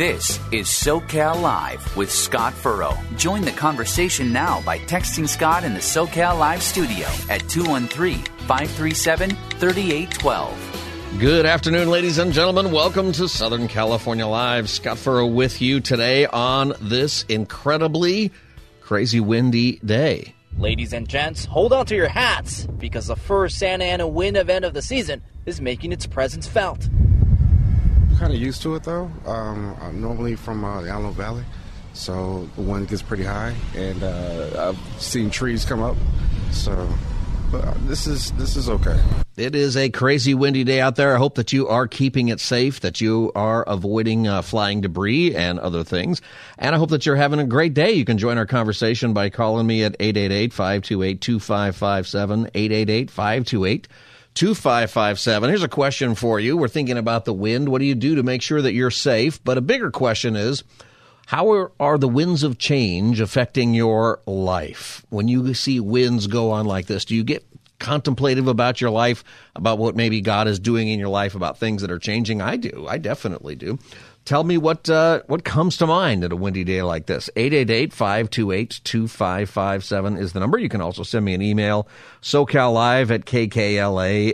This 0.00 0.40
is 0.50 0.66
SoCal 0.66 1.42
Live 1.42 1.94
with 1.94 2.10
Scott 2.10 2.54
Furrow. 2.54 2.96
Join 3.18 3.42
the 3.42 3.50
conversation 3.50 4.32
now 4.32 4.62
by 4.62 4.78
texting 4.78 5.28
Scott 5.28 5.62
in 5.62 5.74
the 5.74 5.80
SoCal 5.80 6.38
Live 6.38 6.62
studio 6.62 7.06
at 7.28 7.46
213 7.50 8.24
537 8.46 9.28
3812. 9.28 11.18
Good 11.18 11.44
afternoon, 11.44 11.90
ladies 11.90 12.16
and 12.16 12.32
gentlemen. 12.32 12.72
Welcome 12.72 13.12
to 13.12 13.28
Southern 13.28 13.68
California 13.68 14.26
Live. 14.26 14.70
Scott 14.70 14.96
Furrow 14.96 15.26
with 15.26 15.60
you 15.60 15.80
today 15.80 16.24
on 16.24 16.72
this 16.80 17.26
incredibly 17.28 18.32
crazy 18.80 19.20
windy 19.20 19.80
day. 19.84 20.34
Ladies 20.56 20.94
and 20.94 21.06
gents, 21.06 21.44
hold 21.44 21.74
on 21.74 21.84
to 21.84 21.94
your 21.94 22.08
hats 22.08 22.66
because 22.78 23.08
the 23.08 23.16
first 23.16 23.58
Santa 23.58 23.84
Ana 23.84 24.08
wind 24.08 24.38
event 24.38 24.64
of 24.64 24.72
the 24.72 24.80
season 24.80 25.20
is 25.44 25.60
making 25.60 25.92
its 25.92 26.06
presence 26.06 26.46
felt. 26.46 26.88
Kind 28.20 28.34
of 28.34 28.38
used 28.38 28.60
to 28.62 28.74
it 28.74 28.84
though. 28.84 29.10
Um, 29.24 29.74
I'm 29.80 29.98
normally 29.98 30.36
from 30.36 30.62
uh, 30.62 30.82
the 30.82 30.90
Antelope 30.90 31.14
Valley, 31.14 31.42
so 31.94 32.46
the 32.54 32.60
wind 32.60 32.86
gets 32.86 33.00
pretty 33.00 33.24
high, 33.24 33.54
and 33.74 34.02
uh, 34.02 34.68
I've 34.68 35.02
seen 35.02 35.30
trees 35.30 35.64
come 35.64 35.82
up. 35.82 35.96
So, 36.50 36.86
but 37.50 37.64
uh, 37.64 37.74
this 37.86 38.06
is 38.06 38.32
this 38.32 38.56
is 38.56 38.68
okay. 38.68 39.00
It 39.38 39.54
is 39.54 39.74
a 39.74 39.88
crazy 39.88 40.34
windy 40.34 40.64
day 40.64 40.82
out 40.82 40.96
there. 40.96 41.14
I 41.14 41.18
hope 41.18 41.36
that 41.36 41.54
you 41.54 41.66
are 41.68 41.88
keeping 41.88 42.28
it 42.28 42.40
safe, 42.40 42.80
that 42.80 43.00
you 43.00 43.32
are 43.34 43.62
avoiding 43.66 44.28
uh, 44.28 44.42
flying 44.42 44.82
debris 44.82 45.34
and 45.34 45.58
other 45.58 45.82
things. 45.82 46.20
And 46.58 46.74
I 46.74 46.78
hope 46.78 46.90
that 46.90 47.06
you're 47.06 47.16
having 47.16 47.40
a 47.40 47.46
great 47.46 47.72
day. 47.72 47.92
You 47.92 48.04
can 48.04 48.18
join 48.18 48.36
our 48.36 48.44
conversation 48.44 49.14
by 49.14 49.30
calling 49.30 49.66
me 49.66 49.82
at 49.82 49.96
888 49.98 50.52
528 50.52 51.20
2557. 51.22 52.50
888 52.52 53.10
528 53.10 53.88
2557. 54.34 55.48
Here's 55.48 55.62
a 55.62 55.68
question 55.68 56.14
for 56.14 56.40
you. 56.40 56.56
We're 56.56 56.68
thinking 56.68 56.98
about 56.98 57.24
the 57.24 57.34
wind. 57.34 57.68
What 57.68 57.80
do 57.80 57.84
you 57.84 57.94
do 57.94 58.14
to 58.14 58.22
make 58.22 58.42
sure 58.42 58.62
that 58.62 58.72
you're 58.72 58.90
safe? 58.90 59.42
But 59.42 59.58
a 59.58 59.62
bigger 59.62 59.90
question 59.90 60.36
is 60.36 60.64
how 61.26 61.52
are, 61.52 61.72
are 61.78 61.98
the 61.98 62.08
winds 62.08 62.42
of 62.42 62.58
change 62.58 63.20
affecting 63.20 63.74
your 63.74 64.20
life? 64.26 65.04
When 65.10 65.28
you 65.28 65.54
see 65.54 65.78
winds 65.78 66.26
go 66.26 66.50
on 66.50 66.66
like 66.66 66.86
this, 66.86 67.04
do 67.04 67.14
you 67.14 67.22
get 67.22 67.46
contemplative 67.78 68.48
about 68.48 68.80
your 68.80 68.90
life, 68.90 69.24
about 69.54 69.78
what 69.78 69.96
maybe 69.96 70.20
God 70.20 70.48
is 70.48 70.58
doing 70.58 70.88
in 70.88 70.98
your 70.98 71.08
life, 71.08 71.34
about 71.34 71.58
things 71.58 71.82
that 71.82 71.90
are 71.90 71.98
changing? 71.98 72.40
I 72.40 72.56
do. 72.56 72.86
I 72.88 72.98
definitely 72.98 73.54
do. 73.54 73.78
Tell 74.30 74.44
me 74.44 74.58
what 74.58 74.88
uh, 74.88 75.22
what 75.26 75.42
comes 75.42 75.78
to 75.78 75.88
mind 75.88 76.22
at 76.22 76.30
a 76.30 76.36
windy 76.36 76.62
day 76.62 76.82
like 76.82 77.06
this. 77.06 77.28
888-528-2557 77.34 80.20
is 80.20 80.32
the 80.32 80.38
number. 80.38 80.56
You 80.56 80.68
can 80.68 80.80
also 80.80 81.02
send 81.02 81.24
me 81.24 81.34
an 81.34 81.42
email, 81.42 81.88
socallive 82.22 83.10
at 83.10 83.24
kkla.com. 83.24 84.30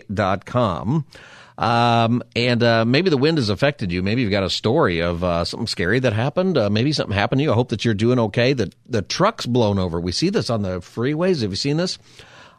Um, 1.56 2.22
and 2.36 2.62
uh, 2.62 2.84
maybe 2.84 3.08
the 3.08 3.16
wind 3.16 3.38
has 3.38 3.48
affected 3.48 3.90
you. 3.90 4.02
Maybe 4.02 4.20
you've 4.20 4.30
got 4.30 4.42
a 4.42 4.50
story 4.50 5.00
of 5.00 5.24
uh, 5.24 5.46
something 5.46 5.66
scary 5.66 5.98
that 6.00 6.12
happened. 6.12 6.58
Uh, 6.58 6.68
maybe 6.68 6.92
something 6.92 7.16
happened 7.16 7.38
to 7.38 7.44
you. 7.44 7.52
I 7.52 7.54
hope 7.54 7.70
that 7.70 7.86
you're 7.86 7.94
doing 7.94 8.18
okay. 8.18 8.52
The, 8.52 8.70
the 8.86 9.00
truck's 9.00 9.46
blown 9.46 9.78
over. 9.78 9.98
We 9.98 10.12
see 10.12 10.28
this 10.28 10.50
on 10.50 10.60
the 10.60 10.80
freeways. 10.80 11.40
Have 11.40 11.52
you 11.52 11.56
seen 11.56 11.78
this? 11.78 11.98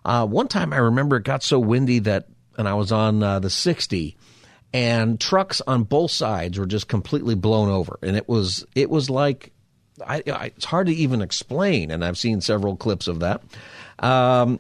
Uh, 0.04 0.26
one 0.26 0.48
time 0.48 0.74
I 0.74 0.78
remember 0.78 1.18
it 1.18 1.24
got 1.24 1.44
so 1.44 1.60
windy 1.60 2.00
that, 2.00 2.30
and 2.58 2.68
I 2.68 2.74
was 2.74 2.92
on 2.92 3.22
uh, 3.22 3.38
the 3.38 3.52
60 3.52 4.18
and 4.78 5.20
trucks 5.20 5.60
on 5.66 5.86
both 5.86 6.12
sides 6.12 6.60
were 6.60 6.68
just 6.68 6.88
completely 6.88 7.34
blown 7.34 7.68
over. 7.68 7.98
And 8.04 8.16
it 8.16 8.30
was, 8.30 8.64
it 8.76 8.92
was 8.92 9.10
like, 9.10 9.52
I, 10.06 10.22
I, 10.32 10.46
it's 10.56 10.66
hard 10.66 10.86
to 10.86 10.94
even 10.94 11.24
explain. 11.24 11.90
And 11.90 12.06
I've 12.06 12.18
seen 12.18 12.42
several 12.42 12.76
clips 12.76 13.08
of 13.08 13.22
that. 13.22 13.42
Um, 13.98 14.60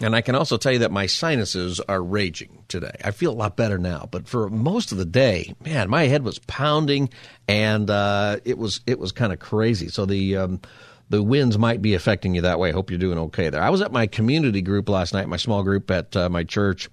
and 0.00 0.16
I 0.16 0.22
can 0.22 0.36
also 0.36 0.56
tell 0.56 0.72
you 0.72 0.78
that 0.78 0.90
my 0.90 1.04
sinuses 1.04 1.80
are 1.80 2.02
raging 2.02 2.64
today. 2.68 2.96
I 3.04 3.10
feel 3.10 3.30
a 3.30 3.36
lot 3.36 3.58
better 3.58 3.76
now, 3.76 4.08
but 4.10 4.26
for 4.26 4.48
most 4.48 4.90
of 4.90 4.96
the 4.96 5.04
day, 5.04 5.54
man, 5.62 5.90
my 5.90 6.04
head 6.04 6.22
was 6.22 6.38
pounding, 6.38 7.10
and 7.46 7.88
uh, 7.90 8.38
it 8.44 8.56
was 8.58 8.80
it 8.86 8.98
was 8.98 9.12
kind 9.12 9.32
of 9.32 9.38
crazy. 9.38 9.88
So 9.88 10.04
the 10.04 10.36
um, 10.36 10.60
the 11.08 11.22
winds 11.22 11.56
might 11.56 11.80
be 11.80 11.94
affecting 11.94 12.34
you 12.34 12.42
that 12.42 12.58
way. 12.58 12.70
I 12.70 12.72
hope 12.72 12.90
you're 12.90 12.98
doing 12.98 13.18
okay 13.18 13.48
there. 13.48 13.62
I 13.62 13.70
was 13.70 13.80
at 13.80 13.90
my 13.90 14.06
community 14.06 14.60
group 14.60 14.90
last 14.90 15.14
night, 15.14 15.28
my 15.28 15.38
small 15.38 15.62
group 15.62 15.90
at 15.90 16.14
uh, 16.14 16.28
my 16.28 16.44
church, 16.44 16.90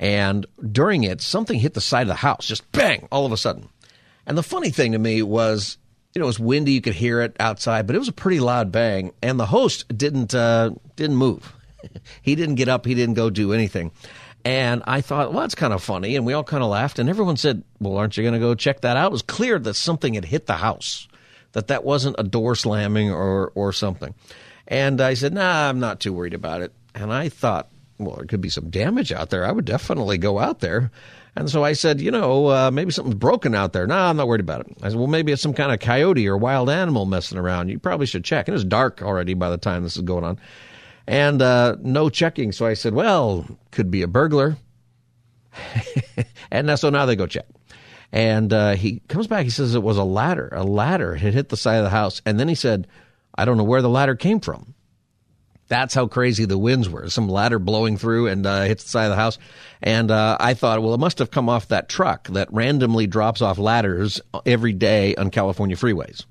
and 0.00 0.46
during 0.72 1.04
it, 1.04 1.20
something 1.20 1.60
hit 1.60 1.74
the 1.74 1.80
side 1.80 2.02
of 2.02 2.08
the 2.08 2.14
house, 2.14 2.46
just 2.46 2.72
bang, 2.72 3.06
all 3.12 3.26
of 3.26 3.32
a 3.32 3.36
sudden. 3.36 3.68
And 4.26 4.36
the 4.36 4.42
funny 4.42 4.70
thing 4.70 4.92
to 4.92 4.98
me 4.98 5.22
was, 5.22 5.76
you 6.14 6.20
know, 6.20 6.24
it 6.24 6.26
was 6.26 6.40
windy, 6.40 6.72
you 6.72 6.80
could 6.80 6.94
hear 6.94 7.20
it 7.20 7.36
outside, 7.38 7.86
but 7.86 7.94
it 7.94 7.98
was 7.98 8.08
a 8.08 8.12
pretty 8.12 8.40
loud 8.40 8.72
bang, 8.72 9.12
and 9.22 9.38
the 9.38 9.46
host 9.46 9.86
didn't 9.96 10.34
uh, 10.34 10.70
didn't 10.96 11.16
move. 11.16 11.52
he 12.22 12.34
didn't 12.34 12.54
get 12.54 12.68
up, 12.68 12.86
he 12.86 12.94
didn't 12.94 13.14
go 13.14 13.28
do 13.28 13.52
anything. 13.52 13.92
And 14.42 14.82
I 14.86 15.02
thought, 15.02 15.32
well, 15.32 15.42
that's 15.42 15.54
kind 15.54 15.74
of 15.74 15.82
funny. 15.82 16.16
And 16.16 16.24
we 16.24 16.32
all 16.32 16.42
kind 16.42 16.62
of 16.62 16.70
laughed. 16.70 16.98
And 16.98 17.10
everyone 17.10 17.36
said, 17.36 17.62
well, 17.78 17.98
aren't 17.98 18.16
you 18.16 18.22
going 18.22 18.32
to 18.32 18.40
go 18.40 18.54
check 18.54 18.80
that 18.80 18.96
out? 18.96 19.08
It 19.08 19.12
was 19.12 19.20
clear 19.20 19.58
that 19.58 19.74
something 19.74 20.14
had 20.14 20.24
hit 20.24 20.46
the 20.46 20.54
house, 20.54 21.08
that 21.52 21.66
that 21.66 21.84
wasn't 21.84 22.16
a 22.18 22.22
door 22.22 22.54
slamming 22.54 23.10
or, 23.10 23.52
or 23.54 23.74
something. 23.74 24.14
And 24.66 25.02
I 25.02 25.12
said, 25.12 25.34
nah, 25.34 25.68
I'm 25.68 25.78
not 25.78 26.00
too 26.00 26.14
worried 26.14 26.32
about 26.32 26.62
it. 26.62 26.72
And 26.94 27.12
I 27.12 27.28
thought, 27.28 27.68
well, 28.04 28.16
there 28.16 28.26
could 28.26 28.40
be 28.40 28.48
some 28.48 28.70
damage 28.70 29.12
out 29.12 29.30
there. 29.30 29.44
I 29.44 29.52
would 29.52 29.64
definitely 29.64 30.18
go 30.18 30.38
out 30.38 30.60
there. 30.60 30.90
And 31.36 31.48
so 31.48 31.62
I 31.62 31.74
said, 31.74 32.00
you 32.00 32.10
know, 32.10 32.48
uh, 32.48 32.70
maybe 32.72 32.90
something's 32.90 33.14
broken 33.14 33.54
out 33.54 33.72
there. 33.72 33.86
No, 33.86 33.96
I'm 33.96 34.16
not 34.16 34.26
worried 34.26 34.40
about 34.40 34.62
it. 34.62 34.76
I 34.82 34.88
said, 34.88 34.98
well, 34.98 35.06
maybe 35.06 35.30
it's 35.30 35.42
some 35.42 35.54
kind 35.54 35.72
of 35.72 35.78
coyote 35.78 36.26
or 36.26 36.36
wild 36.36 36.68
animal 36.68 37.06
messing 37.06 37.38
around. 37.38 37.68
You 37.68 37.78
probably 37.78 38.06
should 38.06 38.24
check. 38.24 38.48
And 38.48 38.52
it 38.52 38.56
was 38.56 38.64
dark 38.64 39.00
already 39.00 39.34
by 39.34 39.50
the 39.50 39.58
time 39.58 39.84
this 39.84 39.96
is 39.96 40.02
going 40.02 40.24
on 40.24 40.40
and 41.10 41.42
uh, 41.42 41.76
no 41.80 42.08
checking. 42.08 42.52
So 42.52 42.66
I 42.66 42.74
said, 42.74 42.94
well, 42.94 43.44
could 43.72 43.90
be 43.90 44.02
a 44.02 44.06
burglar. 44.06 44.56
and 46.52 46.78
so 46.78 46.88
now 46.90 47.04
they 47.04 47.16
go 47.16 47.26
check. 47.26 47.46
And 48.12 48.52
uh, 48.52 48.76
he 48.76 49.00
comes 49.08 49.26
back. 49.26 49.42
He 49.42 49.50
says 49.50 49.74
it 49.74 49.82
was 49.82 49.96
a 49.96 50.04
ladder. 50.04 50.48
A 50.52 50.62
ladder 50.62 51.16
had 51.16 51.34
hit 51.34 51.48
the 51.48 51.56
side 51.56 51.76
of 51.76 51.84
the 51.84 51.90
house. 51.90 52.22
And 52.24 52.38
then 52.38 52.46
he 52.46 52.54
said, 52.54 52.86
I 53.34 53.44
don't 53.44 53.56
know 53.56 53.64
where 53.64 53.82
the 53.82 53.88
ladder 53.88 54.14
came 54.14 54.38
from. 54.38 54.74
That's 55.70 55.94
how 55.94 56.08
crazy 56.08 56.46
the 56.46 56.58
winds 56.58 56.88
were. 56.88 57.08
Some 57.08 57.28
ladder 57.28 57.60
blowing 57.60 57.96
through 57.96 58.26
and 58.26 58.44
uh, 58.44 58.62
hits 58.62 58.82
the 58.82 58.90
side 58.90 59.04
of 59.04 59.10
the 59.10 59.16
house. 59.16 59.38
And 59.80 60.10
uh, 60.10 60.36
I 60.40 60.54
thought, 60.54 60.82
well, 60.82 60.94
it 60.94 61.00
must 61.00 61.20
have 61.20 61.30
come 61.30 61.48
off 61.48 61.68
that 61.68 61.88
truck 61.88 62.26
that 62.30 62.52
randomly 62.52 63.06
drops 63.06 63.40
off 63.40 63.56
ladders 63.56 64.20
every 64.44 64.72
day 64.72 65.14
on 65.14 65.30
California 65.30 65.76
freeways. 65.76 66.24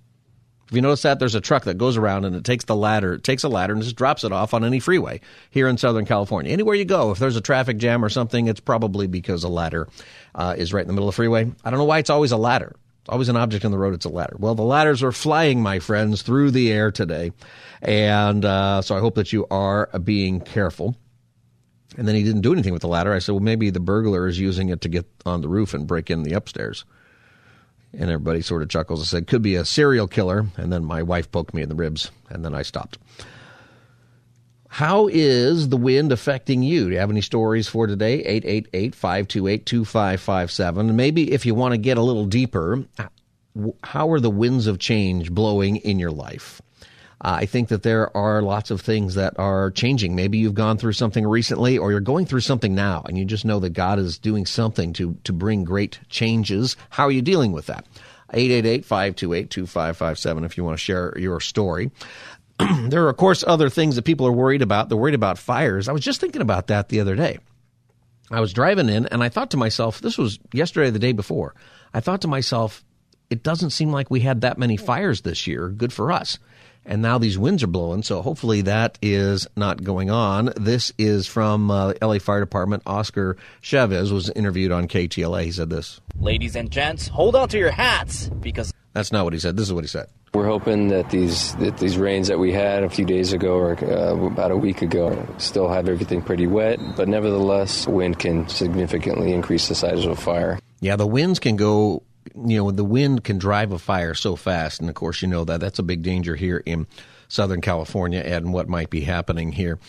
If 0.68 0.76
you 0.76 0.82
notice 0.82 1.04
that, 1.04 1.20
there's 1.20 1.36
a 1.36 1.42
truck 1.42 1.64
that 1.64 1.78
goes 1.78 1.96
around 1.96 2.26
and 2.26 2.36
it 2.36 2.44
takes 2.44 2.66
the 2.66 2.76
ladder, 2.76 3.14
it 3.14 3.24
takes 3.24 3.44
a 3.44 3.50
ladder 3.50 3.74
and 3.74 3.82
just 3.82 3.96
drops 3.96 4.26
it 4.26 4.34
off 4.34 4.54
on 4.54 4.66
any 4.66 4.82
freeway 4.82 5.22
here 5.50 5.70
in 5.70 5.78
Southern 5.78 6.06
California. 6.06 6.52
Anywhere 6.52 6.76
you 6.76 6.86
go, 6.86 7.10
if 7.12 7.18
there's 7.18 7.38
a 7.38 7.42
traffic 7.42 7.78
jam 7.78 8.04
or 8.04 8.10
something, 8.10 8.48
it's 8.48 8.60
probably 8.60 9.08
because 9.08 9.46
a 9.46 9.50
ladder 9.50 9.88
uh, 10.36 10.54
is 10.58 10.74
right 10.74 10.82
in 10.82 10.88
the 10.88 10.94
middle 10.94 11.08
of 11.08 11.16
the 11.16 11.16
freeway. 11.16 11.50
I 11.64 11.70
don't 11.70 11.80
know 11.80 11.86
why 11.86 12.00
it's 12.00 12.12
always 12.12 12.34
a 12.34 12.38
ladder. 12.38 12.76
It's 13.02 13.10
always 13.10 13.30
an 13.30 13.38
object 13.38 13.64
in 13.66 13.72
the 13.72 13.78
road, 13.78 13.94
it's 13.94 14.06
a 14.06 14.10
ladder. 14.10 14.36
Well, 14.38 14.54
the 14.54 14.62
ladders 14.62 15.02
are 15.02 15.14
flying, 15.14 15.64
my 15.64 15.80
friends, 15.80 16.22
through 16.22 16.52
the 16.52 16.72
air 16.72 16.92
today. 16.92 17.32
And 17.82 18.44
uh, 18.46 18.82
so 18.82 18.96
I 18.96 19.00
hope 19.00 19.16
that 19.16 19.32
you 19.32 19.48
are 19.50 19.88
being 20.04 20.42
careful. 20.42 20.96
And 21.98 22.08
then 22.08 22.16
he 22.16 22.24
didn't 22.24 22.42
do 22.42 22.54
anything 22.54 22.74
with 22.74 22.82
the 22.82 22.88
ladder. 22.88 23.14
I 23.14 23.20
said, 23.20 23.34
well, 23.34 23.42
maybe 23.42 23.70
the 23.70 23.80
burglar 23.80 24.28
is 24.28 24.40
using 24.40 24.70
it 24.70 24.82
to 24.82 24.90
get 24.90 25.06
on 25.26 25.42
the 25.42 25.50
roof 25.50 25.74
and 25.74 25.88
break 25.88 26.10
in 26.10 26.24
the 26.24 26.34
upstairs. 26.34 26.86
And 27.94 28.04
everybody 28.04 28.42
sort 28.42 28.62
of 28.62 28.70
chuckles 28.70 29.00
and 29.00 29.08
said, 29.08 29.28
could 29.28 29.42
be 29.42 29.56
a 29.56 29.66
serial 29.66 30.08
killer. 30.08 30.46
And 30.58 30.72
then 30.72 30.86
my 30.86 31.02
wife 31.02 31.32
poked 31.32 31.54
me 31.54 31.64
in 31.64 31.70
the 31.70 31.76
ribs, 31.76 32.12
and 32.30 32.46
then 32.46 32.54
I 32.54 32.62
stopped. 32.62 33.00
How 34.68 35.08
is 35.08 35.70
the 35.70 35.78
wind 35.78 36.12
affecting 36.12 36.62
you? 36.62 36.86
Do 36.86 36.92
you 36.92 37.00
have 37.00 37.10
any 37.10 37.22
stories 37.22 37.68
for 37.68 37.88
today? 37.88 38.24
888 38.24 38.94
528 38.94 39.66
2557. 39.66 40.96
Maybe 40.96 41.32
if 41.32 41.44
you 41.48 41.56
want 41.56 41.74
to 41.74 41.80
get 41.80 41.98
a 41.98 42.04
little 42.04 42.28
deeper, 42.28 42.86
how 43.84 44.12
are 44.12 44.20
the 44.20 44.30
winds 44.30 44.68
of 44.68 44.78
change 44.78 45.32
blowing 45.32 45.78
in 45.78 45.98
your 45.98 46.12
life? 46.12 46.62
Uh, 47.22 47.40
I 47.42 47.46
think 47.46 47.68
that 47.70 47.84
there 47.84 48.16
are 48.16 48.42
lots 48.42 48.72
of 48.72 48.80
things 48.80 49.16
that 49.16 49.38
are 49.38 49.72
changing. 49.72 50.16
Maybe 50.16 50.38
you've 50.38 50.54
gone 50.54 50.78
through 50.78 50.94
something 50.94 51.28
recently 51.28 51.78
or 51.78 51.92
you're 51.92 52.00
going 52.00 52.26
through 52.26 52.40
something 52.42 52.74
now 52.74 53.04
and 53.08 53.18
you 53.18 53.26
just 53.26 53.44
know 53.44 53.60
that 53.60 53.72
God 53.72 54.00
is 54.00 54.18
doing 54.18 54.46
something 54.46 54.94
to, 54.94 55.18
to 55.26 55.34
bring 55.34 55.66
great 55.66 56.00
changes. 56.08 56.78
How 56.90 57.04
are 57.06 57.12
you 57.12 57.22
dealing 57.22 57.52
with 57.52 57.66
that? 57.66 57.86
888-528-2557 58.34 60.46
if 60.46 60.58
you 60.58 60.64
want 60.64 60.78
to 60.78 60.84
share 60.84 61.14
your 61.18 61.42
story. 61.42 61.92
there 62.88 63.06
are, 63.06 63.10
of 63.10 63.18
course, 63.18 63.44
other 63.46 63.70
things 63.70 63.96
that 63.96 64.04
people 64.04 64.28
are 64.28 64.32
worried 64.32 64.62
about. 64.62 64.88
They're 64.88 64.98
worried 64.98 65.16
about 65.16 65.38
fires. 65.38 65.90
I 65.90 65.92
was 65.92 66.02
just 66.02 66.22
thinking 66.22 66.42
about 66.42 66.68
that 66.68 66.90
the 66.90 67.02
other 67.02 67.16
day. 67.16 67.40
I 68.32 68.40
was 68.40 68.54
driving 68.54 68.90
in 68.90 69.08
and 69.08 69.24
I 69.24 69.30
thought 69.30 69.52
to 69.52 69.58
myself, 69.58 70.00
this 70.00 70.18
was 70.18 70.40
yesterday, 70.54 70.90
the 70.90 71.00
day 71.00 71.14
before. 71.14 71.56
I 71.94 72.00
thought 72.00 72.22
to 72.22 72.28
myself, 72.28 72.86
it 73.30 73.44
doesn't 73.44 73.72
seem 73.72 73.92
like 73.92 74.10
we 74.10 74.22
had 74.22 74.42
that 74.42 74.58
many 74.58 74.78
fires 74.78 75.22
this 75.22 75.48
year. 75.48 75.70
Good 75.70 75.92
for 75.92 76.12
us. 76.12 76.40
And 76.90 77.04
now 77.04 77.20
these 77.20 77.38
winds 77.38 77.62
are 77.62 77.68
blowing, 77.68 78.02
so 78.02 78.24
hopefully 78.24 78.62
that 78.62 78.98
is 79.00 79.46
not 79.56 79.84
going 79.84 80.10
on. 80.10 80.52
This 80.58 80.92
is 80.98 81.28
from 81.28 81.70
uh, 81.70 81.94
LA 82.02 82.18
Fire 82.18 82.40
Department. 82.40 82.82
Oscar 82.88 83.38
Chavez 83.62 84.12
was 84.12 84.32
interviewed 84.32 84.72
on 84.72 84.88
KTLA. 84.88 85.44
He 85.44 85.52
said 85.52 85.70
this. 85.70 86.02
Ladies 86.20 86.56
and 86.56 86.72
gents, 86.72 87.08
hold 87.08 87.36
on 87.36 87.48
to 87.50 87.60
your 87.60 87.70
hats 87.70 88.30
because 88.42 88.74
That's 88.94 89.12
not 89.12 89.24
what 89.24 89.34
he 89.34 89.40
said. 89.40 89.56
This 89.56 89.68
is 89.68 89.74
what 89.74 89.84
he 89.84 89.88
said. 89.88 90.08
We're 90.34 90.48
hoping 90.48 90.88
that 90.88 91.12
these 91.12 91.56
that 91.56 91.78
these 91.78 91.98
rains 91.98 92.28
that 92.28 92.40
we 92.40 92.52
had 92.52 92.84
a 92.84 92.90
few 92.90 93.06
days 93.06 93.34
ago 93.34 93.54
or 93.54 93.84
uh, 93.84 94.26
about 94.26 94.50
a 94.50 94.58
week 94.58 94.82
ago 94.82 95.28
still 95.38 95.70
have 95.70 95.88
everything 95.90 96.24
pretty 96.24 96.48
wet, 96.48 96.80
but 96.96 97.08
nevertheless, 97.08 97.88
wind 97.88 98.18
can 98.18 98.48
significantly 98.48 99.32
increase 99.32 99.68
the 99.68 99.76
size 99.76 100.06
of 100.06 100.12
a 100.12 100.16
fire. 100.16 100.60
Yeah, 100.82 100.96
the 100.96 101.08
winds 101.08 101.40
can 101.40 101.56
go, 101.56 102.04
you 102.36 102.58
know, 102.58 102.72
the 102.72 102.84
wind 102.84 103.24
can 103.24 103.38
drive 103.38 103.72
a 103.72 103.80
fire 103.80 104.14
so 104.14 104.36
fast. 104.36 104.80
And 104.80 104.90
of 104.90 104.96
course, 104.96 105.22
you 105.22 105.28
know 105.28 105.46
that 105.46 105.60
that's 105.60 105.80
a 105.80 105.84
big 105.84 106.02
danger 106.02 106.36
here 106.36 106.62
in 106.66 106.88
Southern 107.28 107.62
California 107.62 108.20
and 108.20 108.54
what 108.54 108.68
might 108.68 108.90
be 108.90 109.02
happening 109.02 109.52
here 109.52 109.80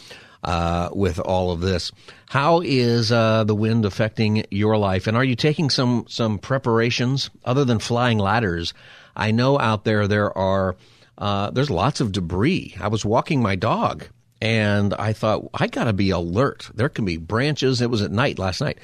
uh, 0.44 0.90
with 0.92 1.18
all 1.18 1.50
of 1.50 1.60
this. 1.60 1.92
How 2.28 2.60
is 2.60 3.10
uh, 3.10 3.44
the 3.44 3.54
wind 3.54 3.84
affecting 3.84 4.44
your 4.50 4.76
life? 4.76 5.06
And 5.06 5.16
are 5.16 5.24
you 5.24 5.36
taking 5.36 5.70
some, 5.70 6.06
some 6.08 6.38
preparations 6.38 7.30
other 7.44 7.64
than 7.64 7.78
flying 7.78 8.18
ladders? 8.18 8.74
I 9.16 9.30
know 9.32 9.58
out 9.58 9.84
there 9.84 10.06
there 10.06 10.36
are, 10.36 10.76
uh, 11.18 11.50
there's 11.50 11.70
lots 11.70 12.00
of 12.00 12.12
debris. 12.12 12.76
I 12.80 12.88
was 12.88 13.04
walking 13.04 13.42
my 13.42 13.56
dog 13.56 14.06
and 14.40 14.94
I 14.94 15.12
thought, 15.12 15.48
I 15.52 15.66
got 15.66 15.84
to 15.84 15.92
be 15.92 16.10
alert. 16.10 16.70
There 16.74 16.88
can 16.88 17.04
be 17.04 17.16
branches. 17.16 17.80
It 17.80 17.90
was 17.90 18.02
at 18.02 18.12
night 18.12 18.38
last 18.38 18.60
night 18.60 18.78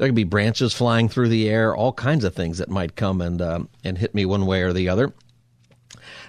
there 0.00 0.08
could 0.08 0.14
be 0.14 0.24
branches 0.24 0.72
flying 0.72 1.10
through 1.10 1.28
the 1.28 1.46
air, 1.50 1.76
all 1.76 1.92
kinds 1.92 2.24
of 2.24 2.34
things 2.34 2.56
that 2.56 2.70
might 2.70 2.96
come 2.96 3.20
and 3.20 3.42
uh, 3.42 3.60
and 3.84 3.98
hit 3.98 4.14
me 4.14 4.24
one 4.24 4.46
way 4.46 4.62
or 4.62 4.72
the 4.72 4.88
other. 4.88 5.12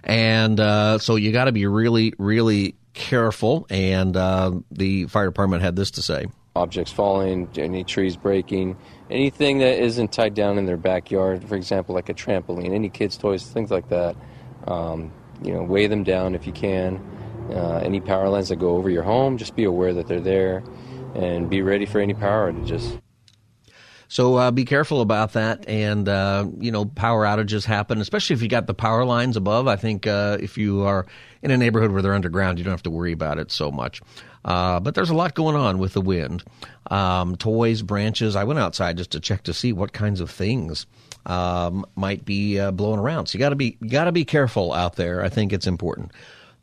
And 0.04 0.60
uh, 0.60 0.98
so 0.98 1.16
you 1.16 1.32
got 1.32 1.46
to 1.46 1.54
be 1.54 1.66
really, 1.66 2.14
really 2.18 2.76
careful. 2.94 3.66
And 3.70 4.18
uh, 4.18 4.60
the 4.72 5.06
fire 5.06 5.28
department 5.28 5.64
had 5.64 5.78
this 5.78 5.92
to 5.92 6.02
say: 6.02 6.26
Objects 6.54 6.92
falling, 6.92 7.48
any 7.56 7.86
trees 7.86 8.18
breaking, 8.18 8.76
anything 9.10 9.60
that 9.60 9.80
isn't 9.82 10.12
tied 10.12 10.34
down 10.34 10.58
in 10.58 10.66
their 10.66 10.76
backyard, 10.76 11.48
for 11.48 11.56
example, 11.56 11.96
like 11.96 12.10
a 12.10 12.14
trampoline, 12.14 12.74
any 12.74 12.90
kids' 12.90 13.16
toys, 13.16 13.46
things 13.46 13.72
like 13.72 13.88
that. 13.88 14.18
Um, 14.68 15.14
you 15.42 15.54
know, 15.54 15.64
weigh 15.64 15.88
them 15.88 16.04
down 16.04 16.36
if 16.36 16.46
you 16.46 16.52
can. 16.52 17.02
Uh, 17.50 17.78
any 17.78 18.02
power 18.02 18.28
lines 18.28 18.50
that 18.50 18.58
go 18.58 18.76
over 18.76 18.90
your 18.90 19.04
home, 19.04 19.38
just 19.38 19.56
be 19.56 19.64
aware 19.64 19.94
that 19.94 20.08
they're 20.08 20.20
there, 20.20 20.62
and 21.16 21.50
be 21.50 21.62
ready 21.62 21.86
for 21.86 22.02
any 22.02 22.14
power 22.14 22.52
outages. 22.52 23.00
So 24.12 24.36
uh, 24.36 24.52
be 24.52 24.66
careful 24.66 25.00
about 25.00 25.32
that. 25.34 25.70
And, 25.70 26.10
uh, 26.10 26.46
you 26.60 26.70
know, 26.70 26.84
power 26.84 27.24
outages 27.24 27.64
happen, 27.64 28.02
especially 28.02 28.34
if 28.34 28.42
you 28.42 28.50
got 28.50 28.68
the 28.68 28.74
power 28.74 29.06
lines 29.06 29.38
above. 29.38 29.70
I 29.70 29.78
think 29.78 30.06
uh, 30.06 30.38
if 30.42 30.58
you 30.58 30.82
are 30.82 31.06
in 31.42 31.50
a 31.50 31.56
neighborhood 31.56 31.92
where 31.92 32.02
they're 32.02 32.14
underground, 32.14 32.58
you 32.58 32.66
don't 32.66 32.74
have 32.74 32.84
to 32.84 32.90
worry 32.90 33.14
about 33.14 33.40
it 33.40 33.54
so 33.54 33.72
much. 33.72 34.02
Uh, 34.44 34.82
but 34.82 34.96
there's 34.96 35.12
a 35.12 35.16
lot 35.16 35.34
going 35.34 35.56
on 35.56 35.78
with 35.78 35.94
the 35.94 36.02
wind. 36.02 36.44
Um, 36.90 37.38
toys, 37.38 37.84
branches. 37.84 38.36
I 38.36 38.44
went 38.44 38.60
outside 38.60 38.98
just 38.98 39.12
to 39.12 39.22
check 39.22 39.44
to 39.44 39.54
see 39.54 39.72
what 39.72 39.94
kinds 39.94 40.20
of 40.20 40.30
things 40.30 40.88
um, 41.26 41.86
might 41.96 42.26
be 42.26 42.60
uh, 42.60 42.72
blowing 42.72 43.00
around. 43.00 43.28
So 43.28 43.38
you 43.38 43.40
got 43.40 43.52
to 43.52 43.56
be 43.56 43.78
got 43.88 44.06
to 44.06 44.12
be 44.12 44.26
careful 44.26 44.74
out 44.74 44.98
there. 44.98 45.24
I 45.24 45.30
think 45.30 45.54
it's 45.54 45.68
important 45.68 46.12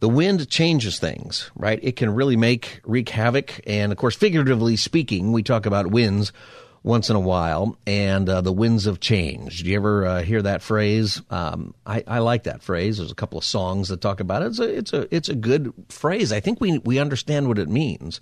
the 0.00 0.08
wind 0.08 0.48
changes 0.48 0.98
things, 0.98 1.50
right? 1.56 1.80
It 1.82 1.96
can 1.96 2.14
really 2.14 2.36
make 2.36 2.80
wreak 2.84 3.08
havoc. 3.08 3.60
And 3.66 3.90
of 3.90 3.98
course, 3.98 4.14
figuratively 4.14 4.76
speaking, 4.76 5.32
we 5.32 5.42
talk 5.42 5.66
about 5.66 5.88
winds 5.88 6.32
once 6.82 7.10
in 7.10 7.16
a 7.16 7.20
while, 7.20 7.76
and 7.86 8.28
uh, 8.28 8.40
the 8.40 8.52
winds 8.52 8.86
of 8.86 9.00
change. 9.00 9.62
Do 9.62 9.70
you 9.70 9.76
ever 9.76 10.06
uh, 10.06 10.22
hear 10.22 10.42
that 10.42 10.62
phrase? 10.62 11.20
Um, 11.30 11.74
I, 11.84 12.04
I, 12.06 12.18
like 12.20 12.44
that 12.44 12.62
phrase. 12.62 12.98
There's 12.98 13.10
a 13.10 13.16
couple 13.16 13.38
of 13.38 13.44
songs 13.44 13.88
that 13.88 14.00
talk 14.00 14.20
about 14.20 14.42
it. 14.42 14.46
It's 14.46 14.58
a 14.58 14.76
it's 14.76 14.92
a 14.92 15.14
it's 15.14 15.28
a 15.28 15.34
good 15.34 15.72
phrase. 15.88 16.32
I 16.32 16.40
think 16.40 16.60
we 16.60 16.78
we 16.78 16.98
understand 16.98 17.48
what 17.48 17.58
it 17.58 17.68
means. 17.68 18.20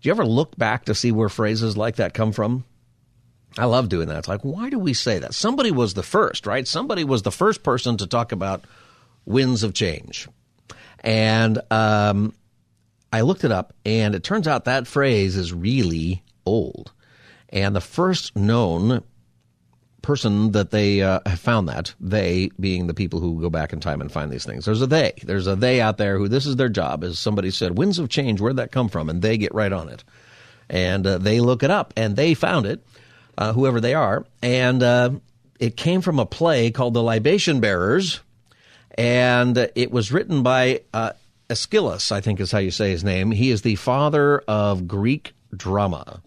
Do 0.00 0.08
you 0.08 0.10
ever 0.10 0.24
look 0.24 0.56
back 0.56 0.86
to 0.86 0.94
see 0.94 1.12
where 1.12 1.28
phrases 1.28 1.76
like 1.76 1.96
that 1.96 2.14
come 2.14 2.32
from? 2.32 2.64
I 3.58 3.66
love 3.66 3.88
doing 3.88 4.08
that. 4.08 4.18
It's 4.18 4.28
like, 4.28 4.40
why 4.40 4.70
do 4.70 4.78
we 4.78 4.94
say 4.94 5.18
that? 5.18 5.34
Somebody 5.34 5.70
was 5.70 5.92
the 5.94 6.02
first, 6.02 6.46
right? 6.46 6.66
Somebody 6.66 7.04
was 7.04 7.22
the 7.22 7.30
first 7.30 7.62
person 7.62 7.98
to 7.98 8.06
talk 8.06 8.32
about 8.32 8.64
winds 9.26 9.62
of 9.62 9.74
change, 9.74 10.28
and 11.00 11.60
um, 11.70 12.34
I 13.12 13.20
looked 13.20 13.44
it 13.44 13.52
up, 13.52 13.74
and 13.84 14.14
it 14.14 14.24
turns 14.24 14.48
out 14.48 14.64
that 14.64 14.86
phrase 14.86 15.36
is 15.36 15.52
really 15.52 16.22
old. 16.46 16.92
And 17.52 17.76
the 17.76 17.80
first 17.80 18.34
known 18.34 19.02
person 20.00 20.52
that 20.52 20.70
they 20.70 21.00
uh, 21.00 21.20
have 21.24 21.38
found 21.38 21.68
that, 21.68 21.94
they 22.00 22.50
being 22.58 22.86
the 22.86 22.94
people 22.94 23.20
who 23.20 23.40
go 23.40 23.50
back 23.50 23.72
in 23.72 23.80
time 23.80 24.00
and 24.00 24.10
find 24.10 24.30
these 24.30 24.44
things. 24.44 24.64
There's 24.64 24.82
a 24.82 24.86
they. 24.86 25.12
There's 25.22 25.46
a 25.46 25.54
they 25.54 25.80
out 25.80 25.96
there 25.96 26.18
who 26.18 26.28
this 26.28 26.46
is 26.46 26.56
their 26.56 26.68
job. 26.68 27.04
as 27.04 27.18
somebody 27.18 27.50
said, 27.50 27.78
winds 27.78 27.98
of 27.98 28.08
change, 28.08 28.40
where'd 28.40 28.56
that 28.56 28.72
come 28.72 28.88
from? 28.88 29.08
And 29.08 29.22
they 29.22 29.38
get 29.38 29.54
right 29.54 29.72
on 29.72 29.88
it. 29.88 30.02
And 30.68 31.06
uh, 31.06 31.18
they 31.18 31.40
look 31.40 31.62
it 31.62 31.70
up 31.70 31.92
and 31.96 32.16
they 32.16 32.34
found 32.34 32.66
it, 32.66 32.84
uh, 33.38 33.52
whoever 33.52 33.80
they 33.80 33.94
are. 33.94 34.26
And 34.42 34.82
uh, 34.82 35.10
it 35.60 35.76
came 35.76 36.00
from 36.00 36.18
a 36.18 36.26
play 36.26 36.70
called 36.70 36.94
The 36.94 37.02
Libation 37.02 37.60
Bearers. 37.60 38.20
And 38.98 39.56
it 39.74 39.90
was 39.90 40.12
written 40.12 40.42
by 40.42 40.82
uh, 40.92 41.12
Aeschylus, 41.48 42.12
I 42.12 42.20
think 42.20 42.40
is 42.40 42.50
how 42.50 42.58
you 42.58 42.70
say 42.70 42.90
his 42.90 43.04
name. 43.04 43.30
He 43.30 43.50
is 43.50 43.62
the 43.62 43.76
father 43.76 44.40
of 44.48 44.88
Greek 44.88 45.34
drama. 45.54 46.22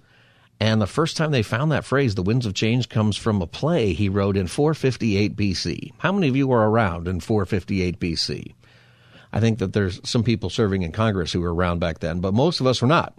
And 0.59 0.81
the 0.81 0.87
first 0.87 1.17
time 1.17 1.31
they 1.31 1.43
found 1.43 1.71
that 1.71 1.85
phrase, 1.85 2.15
the 2.15 2.23
winds 2.23 2.45
of 2.45 2.53
change, 2.53 2.87
comes 2.87 3.17
from 3.17 3.41
a 3.41 3.47
play 3.47 3.93
he 3.93 4.07
wrote 4.07 4.37
in 4.37 4.47
458 4.47 5.35
BC. 5.35 5.91
How 5.97 6.11
many 6.11 6.29
of 6.29 6.35
you 6.35 6.47
were 6.47 6.69
around 6.69 7.07
in 7.07 7.19
458 7.19 7.99
BC? 7.99 8.53
I 9.33 9.39
think 9.41 9.59
that 9.59 9.73
there's 9.73 9.99
some 10.07 10.23
people 10.23 10.49
serving 10.49 10.83
in 10.83 10.93
Congress 10.93 11.33
who 11.33 11.41
were 11.41 11.53
around 11.53 11.79
back 11.79 11.99
then, 11.99 12.21
but 12.21 12.33
most 12.33 12.61
of 12.61 12.67
us 12.67 12.81
were 12.81 12.87
not. 12.87 13.17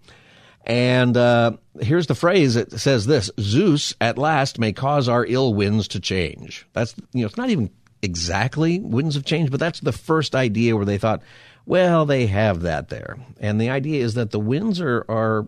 And 0.65 1.17
uh, 1.17 1.53
here's 1.79 2.07
the 2.07 2.15
phrase 2.15 2.57
it 2.57 2.73
says 2.73 3.07
this 3.07 3.31
Zeus 3.39 3.95
at 4.01 4.19
last 4.19 4.59
may 4.59 4.73
cause 4.73 5.09
our 5.09 5.25
ill 5.25 5.55
winds 5.55 5.89
to 5.89 6.01
change. 6.01 6.67
That's, 6.73 6.95
you 7.13 7.21
know, 7.21 7.27
it's 7.27 7.37
not 7.37 7.51
even 7.51 7.71
exactly 8.03 8.81
winds 8.81 9.15
of 9.15 9.25
change, 9.25 9.51
but 9.51 9.61
that's 9.61 9.81
the 9.81 9.93
first 9.93 10.35
idea 10.35 10.75
where 10.75 10.85
they 10.85 10.99
thought, 10.99 11.23
well, 11.67 12.07
they 12.07 12.27
have 12.27 12.63
that 12.63 12.89
there. 12.89 13.17
And 13.41 13.61
the 13.61 13.71
idea 13.71 14.03
is 14.03 14.15
that 14.15 14.31
the 14.31 14.41
winds 14.41 14.81
are, 14.81 15.05
are 15.09 15.47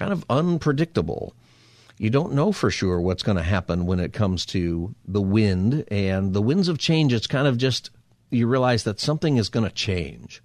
kind 0.00 0.12
of 0.14 0.24
unpredictable. 0.30 1.34
You 1.98 2.08
don't 2.08 2.32
know 2.32 2.52
for 2.52 2.70
sure 2.70 2.98
what's 2.98 3.22
going 3.22 3.36
to 3.36 3.42
happen 3.42 3.84
when 3.84 4.00
it 4.00 4.14
comes 4.14 4.46
to 4.46 4.94
the 5.06 5.20
wind 5.20 5.84
and 5.90 6.32
the 6.32 6.40
winds 6.40 6.68
of 6.68 6.78
change. 6.78 7.12
It's 7.12 7.26
kind 7.26 7.46
of 7.46 7.58
just 7.58 7.90
you 8.30 8.46
realize 8.46 8.84
that 8.84 8.98
something 8.98 9.36
is 9.36 9.50
going 9.50 9.68
to 9.68 9.74
change. 9.74 10.42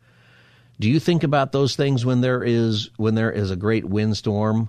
Do 0.77 0.89
you 0.89 1.00
think 1.00 1.24
about 1.24 1.53
those 1.53 1.77
things 1.77 2.05
when 2.05 2.19
there 2.19 2.43
is 2.43 2.89
when 2.97 3.15
there 3.15 3.31
is 3.31 3.50
a 3.50 3.55
great 3.55 3.85
windstorm? 3.85 4.67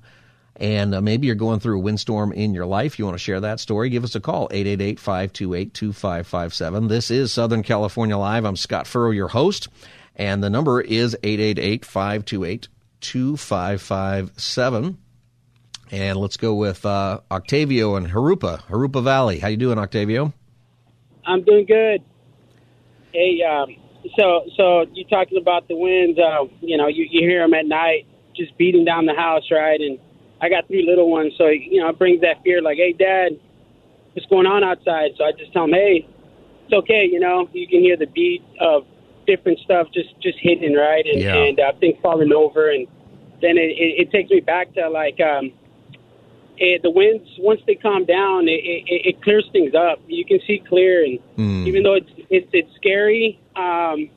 And 0.55 0.95
uh, 0.95 1.01
maybe 1.01 1.27
you're 1.27 1.35
going 1.35 1.59
through 1.59 1.79
a 1.79 1.83
windstorm 1.83 2.33
in 2.33 2.55
your 2.55 2.67
life. 2.67 2.97
You 2.97 3.07
want 3.07 3.17
to 3.17 3.25
share 3.25 3.41
that 3.41 3.59
story? 3.59 3.91
Give 3.91 4.05
us 4.05 4.15
a 4.15 4.21
call, 4.21 4.49
888-528-2557. 4.51 6.89
This 6.89 7.11
is 7.11 7.33
Southern 7.33 7.65
California 7.65 8.17
Live. 8.17 8.45
I'm 8.45 8.57
Scott 8.57 8.87
Furrow, 8.87 9.11
your 9.11 9.29
host. 9.29 9.67
And 10.15 10.45
the 10.45 10.49
number 10.49 10.81
is 10.81 11.17
888 11.25 11.85
528 11.85 12.69
2557. 13.07 14.99
And 15.93 16.19
let's 16.19 16.37
go 16.37 16.55
with 16.55 16.85
uh, 16.85 17.21
Octavio 17.31 17.95
and 17.95 18.09
Jurupa, 18.09 18.63
Jurupa 18.65 19.05
Valley. 19.05 19.39
How 19.39 19.47
you 19.49 19.57
doing, 19.57 19.79
Octavio? 19.79 20.33
I'm 21.25 21.45
doing 21.45 21.65
good. 21.67 22.03
Hey, 23.13 23.41
um, 23.43 23.77
so 24.17 24.43
so 24.57 24.87
you 24.93 25.05
talking 25.05 25.39
about 25.39 25.69
the 25.69 25.77
winds? 25.77 26.19
Uh, 26.19 26.47
you 26.61 26.77
know, 26.77 26.89
you, 26.89 27.07
you 27.09 27.21
hear 27.29 27.43
them 27.43 27.55
at 27.55 27.67
night, 27.67 28.07
just 28.35 28.59
beating 28.59 28.85
down 28.85 29.07
the 29.07 29.15
house, 29.15 29.45
right? 29.53 29.81
And 29.81 30.01
I 30.41 30.49
got 30.49 30.67
three 30.67 30.85
little 30.85 31.09
ones, 31.09 31.33
so 31.39 31.47
you 31.47 31.81
know, 31.81 31.89
it 31.91 31.99
brings 31.99 32.21
that 32.23 32.43
fear. 32.43 32.61
Like, 32.61 32.79
hey, 32.79 32.93
Dad, 32.93 33.39
what's 34.15 34.27
going 34.29 34.47
on 34.47 34.65
outside? 34.65 35.13
So 35.17 35.25
I 35.25 35.31
just 35.39 35.53
tell 35.53 35.63
them, 35.63 35.75
hey, 35.75 36.09
it's 36.65 36.73
okay. 36.73 37.09
You 37.11 37.21
know, 37.21 37.49
you 37.53 37.69
can 37.69 37.79
hear 37.81 37.97
the 37.97 38.07
beat 38.07 38.43
of 38.61 38.85
different 39.27 39.59
stuff 39.61 39.89
just 39.93 40.09
just 40.21 40.39
hitting 40.41 40.75
right 40.75 41.05
and 41.07 41.21
yeah. 41.21 41.35
and 41.35 41.61
uh, 41.61 41.73
things 41.79 41.97
falling 42.03 42.33
over 42.33 42.71
and 42.71 42.89
then 43.41 43.57
it, 43.59 43.73
it, 43.77 44.07
it 44.07 44.11
takes 44.11 44.31
me 44.31 44.41
back 44.41 44.73
to 44.75 44.89
like 44.89 45.21
um 45.21 45.53
it, 46.59 46.83
the 46.83 46.91
winds 46.91 47.29
once 47.39 47.61
they 47.67 47.75
calm 47.75 48.07
down 48.07 48.49
it, 48.49 48.65
it, 48.65 49.15
it 49.15 49.23
clears 49.23 49.47
things 49.53 49.75
up. 49.75 50.01
You 50.07 50.25
can 50.25 50.41
see 50.47 50.63
clear 50.67 51.05
and 51.05 51.19
mm. 51.37 51.67
even 51.67 51.83
though 51.83 51.95
it's 51.95 52.11
it's 52.31 52.49
it's 52.53 52.75
scary 52.77 53.39
um 53.57 54.09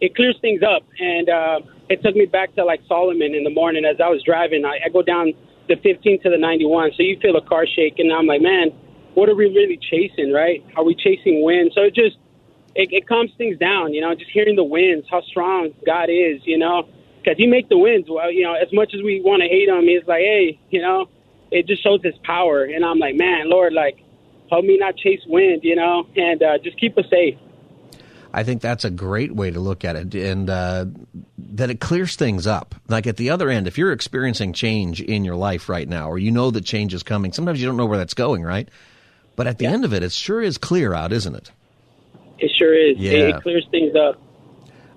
it 0.00 0.14
clears 0.16 0.36
things 0.40 0.62
up. 0.62 0.82
And 0.98 1.28
uh 1.28 1.60
it 1.88 2.02
took 2.02 2.16
me 2.16 2.26
back 2.26 2.54
to 2.54 2.64
like 2.64 2.80
solomon 2.88 3.34
in 3.34 3.44
the 3.44 3.50
morning 3.50 3.84
as 3.84 4.00
i 4.00 4.08
was 4.08 4.22
driving. 4.22 4.64
I, 4.64 4.78
I 4.86 4.88
go 4.88 5.02
down 5.02 5.32
the 5.68 5.76
15 5.76 6.22
to 6.22 6.30
the 6.30 6.38
91 6.38 6.90
so 6.96 7.04
you 7.04 7.16
feel 7.20 7.36
a 7.36 7.40
car 7.40 7.64
shake 7.66 8.00
and 8.00 8.12
i'm 8.12 8.26
like 8.26 8.42
man 8.42 8.72
what 9.14 9.28
are 9.28 9.34
we 9.34 9.46
really 9.46 9.78
chasing 9.78 10.32
right? 10.32 10.64
Are 10.76 10.84
we 10.84 10.94
chasing 10.94 11.42
wind? 11.42 11.72
So 11.74 11.82
it 11.82 11.94
just 11.94 12.16
it, 12.74 12.88
it 12.92 13.06
calms 13.06 13.30
things 13.36 13.58
down, 13.58 13.92
you 13.92 14.00
know, 14.00 14.14
just 14.14 14.30
hearing 14.30 14.56
the 14.56 14.64
winds, 14.64 15.06
how 15.10 15.20
strong 15.22 15.70
God 15.84 16.08
is, 16.08 16.40
you 16.44 16.56
know, 16.58 16.88
because 17.22 17.36
He 17.36 17.46
make 17.46 17.68
the 17.68 17.78
winds. 17.78 18.08
Well, 18.10 18.30
you 18.30 18.44
know, 18.44 18.54
as 18.54 18.72
much 18.72 18.94
as 18.94 19.02
we 19.02 19.20
want 19.20 19.42
to 19.42 19.48
hate 19.48 19.68
Him, 19.68 19.82
He's 19.82 20.06
like, 20.06 20.20
hey, 20.20 20.58
you 20.70 20.80
know, 20.80 21.08
it 21.50 21.66
just 21.66 21.82
shows 21.82 22.00
His 22.02 22.14
power. 22.24 22.64
And 22.64 22.84
I'm 22.84 22.98
like, 22.98 23.14
man, 23.14 23.48
Lord, 23.48 23.72
like, 23.72 23.98
help 24.50 24.64
me 24.64 24.76
not 24.78 24.96
chase 24.96 25.20
wind, 25.26 25.64
you 25.64 25.76
know, 25.76 26.06
and 26.16 26.42
uh, 26.42 26.58
just 26.58 26.78
keep 26.78 26.96
us 26.98 27.06
safe. 27.10 27.38
I 28.34 28.44
think 28.44 28.62
that's 28.62 28.84
a 28.84 28.90
great 28.90 29.34
way 29.34 29.50
to 29.50 29.60
look 29.60 29.84
at 29.84 29.94
it, 29.94 30.14
and 30.14 30.48
uh, 30.48 30.86
that 31.38 31.68
it 31.68 31.80
clears 31.80 32.16
things 32.16 32.46
up. 32.46 32.74
Like 32.88 33.06
at 33.06 33.18
the 33.18 33.28
other 33.30 33.50
end, 33.50 33.66
if 33.66 33.76
you're 33.76 33.92
experiencing 33.92 34.54
change 34.54 35.02
in 35.02 35.24
your 35.24 35.36
life 35.36 35.68
right 35.68 35.86
now, 35.86 36.08
or 36.08 36.18
you 36.18 36.30
know 36.30 36.50
that 36.50 36.64
change 36.64 36.94
is 36.94 37.02
coming, 37.02 37.32
sometimes 37.32 37.60
you 37.60 37.66
don't 37.66 37.76
know 37.76 37.84
where 37.84 37.98
that's 37.98 38.14
going, 38.14 38.42
right? 38.42 38.68
But 39.36 39.48
at 39.48 39.58
the 39.58 39.64
yeah. 39.64 39.72
end 39.72 39.84
of 39.84 39.92
it, 39.92 40.02
it 40.02 40.12
sure 40.12 40.40
is 40.40 40.56
clear 40.56 40.94
out, 40.94 41.12
isn't 41.12 41.34
it? 41.34 41.50
It 42.38 42.50
sure 42.56 42.74
is. 42.74 42.96
Yeah. 42.96 43.12
It, 43.12 43.36
it 43.36 43.42
clears 43.42 43.66
things 43.70 43.94
up. 43.94 44.18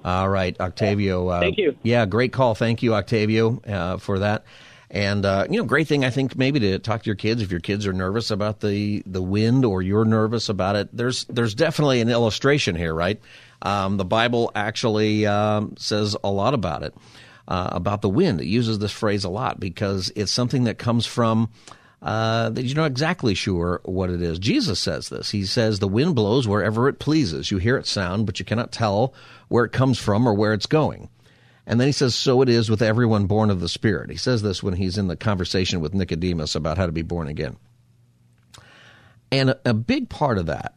All 0.05 0.29
right, 0.29 0.55
Octavio. 0.59 1.27
Uh, 1.27 1.39
Thank 1.39 1.57
you. 1.57 1.75
Yeah, 1.81 2.05
great 2.05 2.31
call. 2.31 2.53
Thank 2.53 2.83
you, 2.83 2.93
Octavio, 2.93 3.59
uh, 3.61 3.97
for 3.97 4.19
that. 4.19 4.45
And 4.91 5.25
uh, 5.25 5.47
you 5.49 5.57
know, 5.57 5.65
great 5.65 5.87
thing 5.87 6.05
I 6.05 6.11
think 6.11 6.37
maybe 6.37 6.59
to 6.59 6.77
talk 6.77 7.01
to 7.01 7.05
your 7.07 7.15
kids 7.15 7.41
if 7.41 7.49
your 7.49 7.59
kids 7.59 7.87
are 7.87 7.93
nervous 7.93 8.29
about 8.29 8.59
the 8.59 9.01
the 9.07 9.23
wind 9.23 9.65
or 9.65 9.81
you're 9.81 10.05
nervous 10.05 10.47
about 10.47 10.75
it. 10.75 10.95
There's 10.95 11.25
there's 11.25 11.55
definitely 11.55 12.01
an 12.01 12.09
illustration 12.09 12.75
here, 12.75 12.93
right? 12.93 13.19
Um, 13.63 13.97
the 13.97 14.05
Bible 14.05 14.51
actually 14.53 15.25
um, 15.25 15.73
says 15.75 16.15
a 16.23 16.29
lot 16.29 16.53
about 16.53 16.83
it, 16.83 16.93
uh, 17.47 17.69
about 17.71 18.03
the 18.03 18.09
wind. 18.09 18.41
It 18.41 18.47
uses 18.47 18.77
this 18.77 18.91
phrase 18.91 19.23
a 19.23 19.29
lot 19.29 19.59
because 19.59 20.11
it's 20.15 20.31
something 20.31 20.65
that 20.65 20.77
comes 20.77 21.07
from. 21.07 21.49
Uh, 22.05 22.51
that 22.51 22.63
you're 22.63 22.75
not 22.75 22.91
exactly 22.91 23.33
sure 23.33 23.81
what 23.83 24.11
it 24.11 24.21
is. 24.21 24.37
Jesus 24.37 24.79
says 24.79 25.09
this. 25.09 25.31
He 25.31 25.43
says, 25.43 25.79
The 25.79 25.87
wind 25.87 26.13
blows 26.13 26.47
wherever 26.47 26.87
it 26.87 26.99
pleases. 26.99 27.49
You 27.49 27.57
hear 27.57 27.77
it 27.77 27.87
sound, 27.87 28.27
but 28.27 28.37
you 28.37 28.45
cannot 28.45 28.71
tell 28.71 29.15
where 29.47 29.65
it 29.65 29.71
comes 29.71 29.97
from 29.97 30.27
or 30.27 30.35
where 30.35 30.53
it's 30.53 30.67
going. 30.67 31.09
And 31.65 31.79
then 31.79 31.87
he 31.87 31.91
says, 31.91 32.13
So 32.13 32.43
it 32.43 32.49
is 32.49 32.69
with 32.69 32.83
everyone 32.83 33.25
born 33.25 33.49
of 33.49 33.59
the 33.59 33.67
Spirit. 33.67 34.11
He 34.11 34.17
says 34.17 34.43
this 34.43 34.61
when 34.61 34.75
he's 34.75 34.99
in 34.99 35.07
the 35.07 35.15
conversation 35.15 35.81
with 35.81 35.95
Nicodemus 35.95 36.53
about 36.53 36.77
how 36.77 36.85
to 36.85 36.91
be 36.91 37.01
born 37.01 37.27
again. 37.27 37.57
And 39.31 39.49
a, 39.49 39.59
a 39.65 39.73
big 39.73 40.07
part 40.07 40.37
of 40.37 40.45
that 40.45 40.75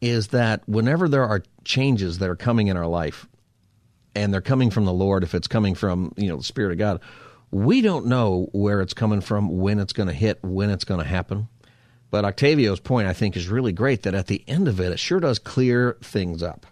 is 0.00 0.28
that 0.28 0.66
whenever 0.66 1.10
there 1.10 1.26
are 1.26 1.42
changes 1.64 2.20
that 2.20 2.30
are 2.30 2.36
coming 2.36 2.68
in 2.68 2.78
our 2.78 2.86
life, 2.86 3.26
and 4.14 4.32
they're 4.32 4.40
coming 4.40 4.70
from 4.70 4.86
the 4.86 4.92
Lord, 4.94 5.24
if 5.24 5.34
it's 5.34 5.48
coming 5.48 5.74
from, 5.74 6.14
you 6.16 6.28
know, 6.28 6.38
the 6.38 6.42
Spirit 6.42 6.72
of 6.72 6.78
God, 6.78 7.00
we 7.54 7.80
don't 7.82 8.06
know 8.06 8.48
where 8.52 8.80
it's 8.80 8.94
coming 8.94 9.20
from, 9.20 9.58
when 9.58 9.78
it's 9.78 9.92
going 9.92 10.08
to 10.08 10.14
hit, 10.14 10.42
when 10.42 10.70
it's 10.70 10.84
going 10.84 11.00
to 11.00 11.06
happen. 11.06 11.48
But 12.10 12.24
Octavio's 12.24 12.80
point, 12.80 13.06
I 13.06 13.12
think, 13.12 13.36
is 13.36 13.48
really 13.48 13.72
great 13.72 14.02
that 14.02 14.14
at 14.14 14.26
the 14.26 14.42
end 14.48 14.66
of 14.66 14.80
it, 14.80 14.90
it 14.92 14.98
sure 14.98 15.20
does 15.20 15.38
clear 15.38 15.96
things 16.02 16.42
up. 16.42 16.66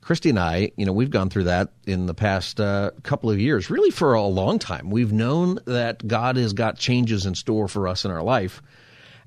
Christy 0.00 0.30
and 0.30 0.38
I, 0.38 0.72
you 0.76 0.84
know, 0.84 0.92
we've 0.92 1.10
gone 1.10 1.30
through 1.30 1.44
that 1.44 1.72
in 1.86 2.06
the 2.06 2.14
past 2.14 2.60
uh, 2.60 2.90
couple 3.02 3.30
of 3.30 3.38
years, 3.38 3.70
really 3.70 3.90
for 3.90 4.14
a 4.14 4.22
long 4.22 4.58
time. 4.58 4.90
We've 4.90 5.12
known 5.12 5.60
that 5.66 6.06
God 6.06 6.36
has 6.36 6.52
got 6.52 6.78
changes 6.78 7.26
in 7.26 7.34
store 7.34 7.68
for 7.68 7.88
us 7.88 8.04
in 8.04 8.10
our 8.10 8.22
life, 8.22 8.62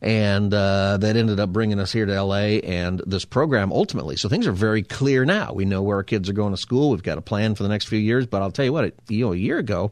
and 0.01 0.53
uh, 0.53 0.97
that 0.97 1.15
ended 1.15 1.39
up 1.39 1.51
bringing 1.51 1.79
us 1.79 1.91
here 1.91 2.05
to 2.05 2.23
LA 2.23 2.59
and 2.63 3.01
this 3.07 3.25
program 3.25 3.71
ultimately. 3.71 4.15
So 4.15 4.29
things 4.29 4.45
are 4.45 4.51
very 4.51 4.83
clear 4.83 5.25
now. 5.25 5.53
We 5.53 5.65
know 5.65 5.81
where 5.81 5.97
our 5.97 6.03
kids 6.03 6.29
are 6.29 6.33
going 6.33 6.53
to 6.53 6.57
school. 6.57 6.91
We've 6.91 7.01
got 7.01 7.17
a 7.17 7.21
plan 7.21 7.55
for 7.55 7.63
the 7.63 7.69
next 7.69 7.85
few 7.85 7.99
years. 7.99 8.27
But 8.27 8.43
I'll 8.43 8.51
tell 8.51 8.65
you 8.65 8.73
what, 8.73 8.93
you 9.09 9.25
know, 9.25 9.33
a 9.33 9.37
year 9.37 9.57
ago, 9.57 9.91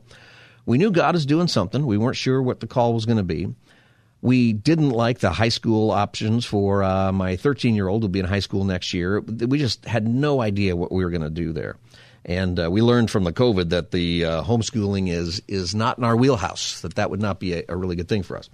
we 0.66 0.78
knew 0.78 0.92
God 0.92 1.16
is 1.16 1.26
doing 1.26 1.48
something. 1.48 1.86
We 1.86 1.98
weren't 1.98 2.18
sure 2.18 2.42
what 2.42 2.60
the 2.60 2.68
call 2.68 2.94
was 2.94 3.06
going 3.06 3.18
to 3.18 3.24
be. 3.24 3.54
We 4.22 4.54
didn't 4.54 4.90
like 4.90 5.20
the 5.20 5.30
high 5.30 5.50
school 5.50 5.92
options 5.92 6.46
for 6.46 6.84
uh, 6.84 7.12
my 7.12 7.36
13 7.36 7.76
year 7.76 7.88
old 7.88 8.02
who'll 8.02 8.10
be 8.10 8.20
in 8.20 8.26
high 8.26 8.40
school 8.40 8.64
next 8.64 8.94
year. 8.94 9.20
We 9.20 9.60
just 9.60 9.86
had 9.86 10.08
no 10.08 10.42
idea 10.42 10.76
what 10.76 10.92
we 10.92 11.04
were 11.04 11.12
going 11.12 11.22
to 11.22 11.30
do 11.30 11.54
there. 11.54 11.78
And 12.26 12.60
uh, 12.60 12.72
we 12.72 12.82
learned 12.82 13.12
from 13.12 13.24
the 13.24 13.34
COVID 13.34 13.70
that 13.70 13.92
the 13.92 14.26
uh, 14.26 14.44
homeschooling 14.44 15.10
is 15.10 15.44
is 15.48 15.76
not 15.76 16.00
in 16.00 16.04
our 16.04 16.16
wheelhouse. 16.16 16.82
That 16.82 16.96
that 16.96 17.12
would 17.12 17.22
not 17.22 17.40
be 17.40 17.54
a, 17.54 17.64
a 17.70 17.78
really 17.78 17.96
good 17.96 18.08
thing 18.08 18.24
for 18.24 18.36
us. 18.36 18.50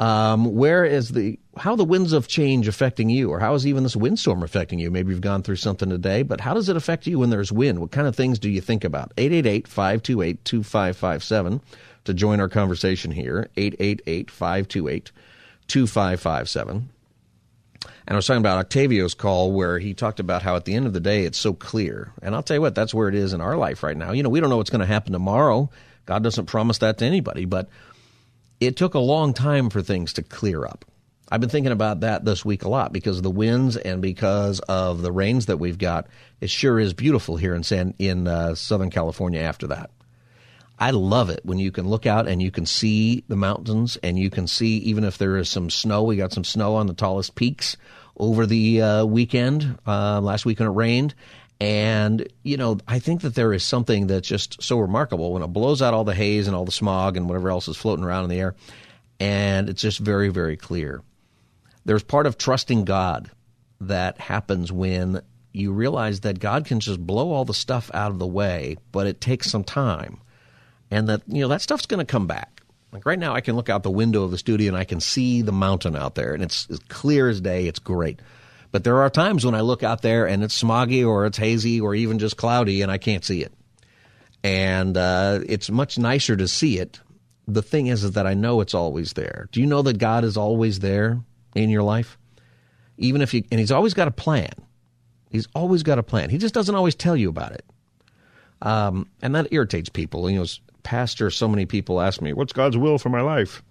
Um, 0.00 0.54
where 0.54 0.86
is 0.86 1.10
the 1.10 1.38
how 1.58 1.76
the 1.76 1.84
winds 1.84 2.14
of 2.14 2.26
change 2.26 2.66
affecting 2.68 3.10
you, 3.10 3.30
or 3.30 3.38
how 3.38 3.52
is 3.52 3.66
even 3.66 3.82
this 3.82 3.94
windstorm 3.94 4.42
affecting 4.42 4.78
you? 4.78 4.90
Maybe 4.90 5.10
you've 5.12 5.20
gone 5.20 5.42
through 5.42 5.56
something 5.56 5.90
today, 5.90 6.22
but 6.22 6.40
how 6.40 6.54
does 6.54 6.70
it 6.70 6.76
affect 6.76 7.06
you 7.06 7.18
when 7.18 7.28
there's 7.28 7.52
wind? 7.52 7.80
What 7.80 7.90
kind 7.90 8.06
of 8.06 8.16
things 8.16 8.38
do 8.38 8.48
you 8.48 8.62
think 8.62 8.82
about? 8.82 9.12
888 9.18 9.68
528 9.68 10.42
2557 10.42 11.60
to 12.04 12.14
join 12.14 12.40
our 12.40 12.48
conversation 12.48 13.10
here 13.10 13.50
888 13.58 14.30
528 14.30 15.12
2557. 15.68 16.76
And 17.84 17.90
I 18.06 18.16
was 18.16 18.26
talking 18.26 18.40
about 18.40 18.58
Octavio's 18.58 19.12
call 19.12 19.52
where 19.52 19.78
he 19.78 19.92
talked 19.92 20.18
about 20.18 20.42
how 20.42 20.56
at 20.56 20.64
the 20.64 20.74
end 20.74 20.86
of 20.86 20.94
the 20.94 21.00
day 21.00 21.24
it's 21.24 21.38
so 21.38 21.52
clear. 21.52 22.10
And 22.22 22.34
I'll 22.34 22.42
tell 22.42 22.56
you 22.56 22.62
what, 22.62 22.74
that's 22.74 22.94
where 22.94 23.08
it 23.08 23.14
is 23.14 23.34
in 23.34 23.42
our 23.42 23.58
life 23.58 23.82
right 23.82 23.96
now. 23.96 24.12
You 24.12 24.22
know, 24.22 24.30
we 24.30 24.40
don't 24.40 24.48
know 24.48 24.56
what's 24.56 24.70
going 24.70 24.80
to 24.80 24.86
happen 24.86 25.12
tomorrow. 25.12 25.68
God 26.06 26.22
doesn't 26.22 26.46
promise 26.46 26.78
that 26.78 26.96
to 26.98 27.04
anybody, 27.04 27.44
but 27.44 27.68
it 28.60 28.76
took 28.76 28.94
a 28.94 28.98
long 28.98 29.32
time 29.34 29.70
for 29.70 29.82
things 29.82 30.12
to 30.14 30.22
clear 30.22 30.64
up. 30.64 30.84
I've 31.32 31.40
been 31.40 31.50
thinking 31.50 31.72
about 31.72 32.00
that 32.00 32.24
this 32.24 32.44
week 32.44 32.64
a 32.64 32.68
lot 32.68 32.92
because 32.92 33.16
of 33.16 33.22
the 33.22 33.30
winds 33.30 33.76
and 33.76 34.02
because 34.02 34.58
of 34.60 35.00
the 35.00 35.12
rains 35.12 35.46
that 35.46 35.58
we've 35.58 35.78
got. 35.78 36.08
It 36.40 36.50
sure 36.50 36.78
is 36.78 36.92
beautiful 36.92 37.36
here 37.36 37.54
in 37.54 37.62
San 37.62 37.94
in 37.98 38.26
uh, 38.26 38.56
Southern 38.56 38.90
California 38.90 39.40
after 39.40 39.68
that. 39.68 39.90
I 40.76 40.90
love 40.90 41.30
it 41.30 41.40
when 41.44 41.58
you 41.58 41.70
can 41.70 41.88
look 41.88 42.06
out 42.06 42.26
and 42.26 42.42
you 42.42 42.50
can 42.50 42.66
see 42.66 43.22
the 43.28 43.36
mountains 43.36 43.96
and 44.02 44.18
you 44.18 44.30
can 44.30 44.46
see 44.46 44.78
even 44.78 45.04
if 45.04 45.18
there 45.18 45.36
is 45.36 45.48
some 45.48 45.70
snow. 45.70 46.02
We 46.02 46.16
got 46.16 46.32
some 46.32 46.44
snow 46.44 46.74
on 46.76 46.86
the 46.86 46.94
tallest 46.94 47.34
peaks 47.34 47.76
over 48.16 48.46
the 48.46 48.82
uh, 48.82 49.04
weekend. 49.04 49.78
Uh, 49.86 50.20
last 50.20 50.46
weekend 50.46 50.68
it 50.68 50.72
rained. 50.72 51.14
And, 51.60 52.26
you 52.42 52.56
know, 52.56 52.78
I 52.88 52.98
think 53.00 53.20
that 53.20 53.34
there 53.34 53.52
is 53.52 53.62
something 53.62 54.06
that's 54.06 54.26
just 54.26 54.62
so 54.62 54.78
remarkable 54.78 55.32
when 55.32 55.42
it 55.42 55.48
blows 55.48 55.82
out 55.82 55.92
all 55.92 56.04
the 56.04 56.14
haze 56.14 56.46
and 56.46 56.56
all 56.56 56.64
the 56.64 56.72
smog 56.72 57.16
and 57.16 57.28
whatever 57.28 57.50
else 57.50 57.68
is 57.68 57.76
floating 57.76 58.04
around 58.04 58.24
in 58.24 58.30
the 58.30 58.40
air. 58.40 58.54
And 59.18 59.68
it's 59.68 59.82
just 59.82 59.98
very, 59.98 60.30
very 60.30 60.56
clear. 60.56 61.02
There's 61.84 62.02
part 62.02 62.26
of 62.26 62.38
trusting 62.38 62.86
God 62.86 63.30
that 63.82 64.18
happens 64.18 64.72
when 64.72 65.20
you 65.52 65.72
realize 65.72 66.20
that 66.20 66.38
God 66.38 66.64
can 66.64 66.80
just 66.80 67.04
blow 67.04 67.30
all 67.30 67.44
the 67.44 67.52
stuff 67.52 67.90
out 67.92 68.10
of 68.10 68.18
the 68.18 68.26
way, 68.26 68.76
but 68.92 69.06
it 69.06 69.20
takes 69.20 69.50
some 69.50 69.64
time 69.64 70.20
and 70.90 71.08
that 71.08 71.22
you 71.26 71.40
know 71.40 71.48
that 71.48 71.62
stuff's 71.62 71.86
going 71.86 72.04
to 72.04 72.10
come 72.10 72.26
back. 72.26 72.62
Like 72.92 73.06
right 73.06 73.18
now, 73.18 73.34
I 73.34 73.40
can 73.40 73.54
look 73.54 73.68
out 73.68 73.82
the 73.82 73.90
window 73.90 74.24
of 74.24 74.32
the 74.32 74.38
studio 74.38 74.68
and 74.68 74.76
I 74.76 74.84
can 74.84 75.00
see 75.00 75.42
the 75.42 75.52
mountain 75.52 75.94
out 75.94 76.16
there, 76.16 76.34
and 76.34 76.42
it's 76.42 76.68
as 76.70 76.80
clear 76.88 77.28
as 77.28 77.40
day. 77.40 77.66
It's 77.66 77.78
great. 77.78 78.20
But 78.72 78.84
there 78.84 79.02
are 79.02 79.10
times 79.10 79.44
when 79.44 79.54
I 79.54 79.62
look 79.62 79.82
out 79.82 80.02
there 80.02 80.26
and 80.26 80.44
it's 80.44 80.60
smoggy 80.60 81.06
or 81.06 81.26
it's 81.26 81.38
hazy 81.38 81.80
or 81.80 81.94
even 81.94 82.18
just 82.18 82.36
cloudy, 82.36 82.82
and 82.82 82.90
I 82.90 82.98
can't 82.98 83.24
see 83.24 83.42
it. 83.42 83.52
And 84.42 84.96
uh, 84.96 85.40
it's 85.46 85.70
much 85.70 85.98
nicer 85.98 86.36
to 86.36 86.48
see 86.48 86.78
it. 86.78 87.00
The 87.48 87.62
thing 87.62 87.88
is, 87.88 88.04
is 88.04 88.12
that 88.12 88.26
I 88.26 88.34
know 88.34 88.60
it's 88.60 88.74
always 88.74 89.14
there. 89.14 89.48
Do 89.52 89.60
you 89.60 89.66
know 89.66 89.82
that 89.82 89.98
God 89.98 90.24
is 90.24 90.36
always 90.36 90.78
there 90.78 91.20
in 91.54 91.68
your 91.68 91.82
life? 91.82 92.16
Even 92.96 93.22
if 93.22 93.34
you, 93.34 93.42
and 93.50 93.58
He's 93.58 93.72
always 93.72 93.94
got 93.94 94.08
a 94.08 94.12
plan. 94.12 94.52
He's 95.30 95.48
always 95.54 95.82
got 95.82 95.98
a 95.98 96.02
plan. 96.02 96.30
He 96.30 96.38
just 96.38 96.54
doesn't 96.54 96.74
always 96.74 96.94
tell 96.94 97.16
you 97.16 97.28
about 97.28 97.52
it. 97.52 97.64
Um, 98.62 99.08
and 99.22 99.34
that 99.34 99.52
irritates 99.52 99.88
people. 99.88 100.30
You 100.30 100.40
know, 100.40 100.46
pastor, 100.82 101.30
so 101.30 101.48
many 101.48 101.66
people 101.66 102.00
ask 102.00 102.20
me, 102.20 102.32
What's 102.32 102.52
God's 102.52 102.76
will 102.76 102.98
for 102.98 103.08
my 103.08 103.20
life? 103.20 103.62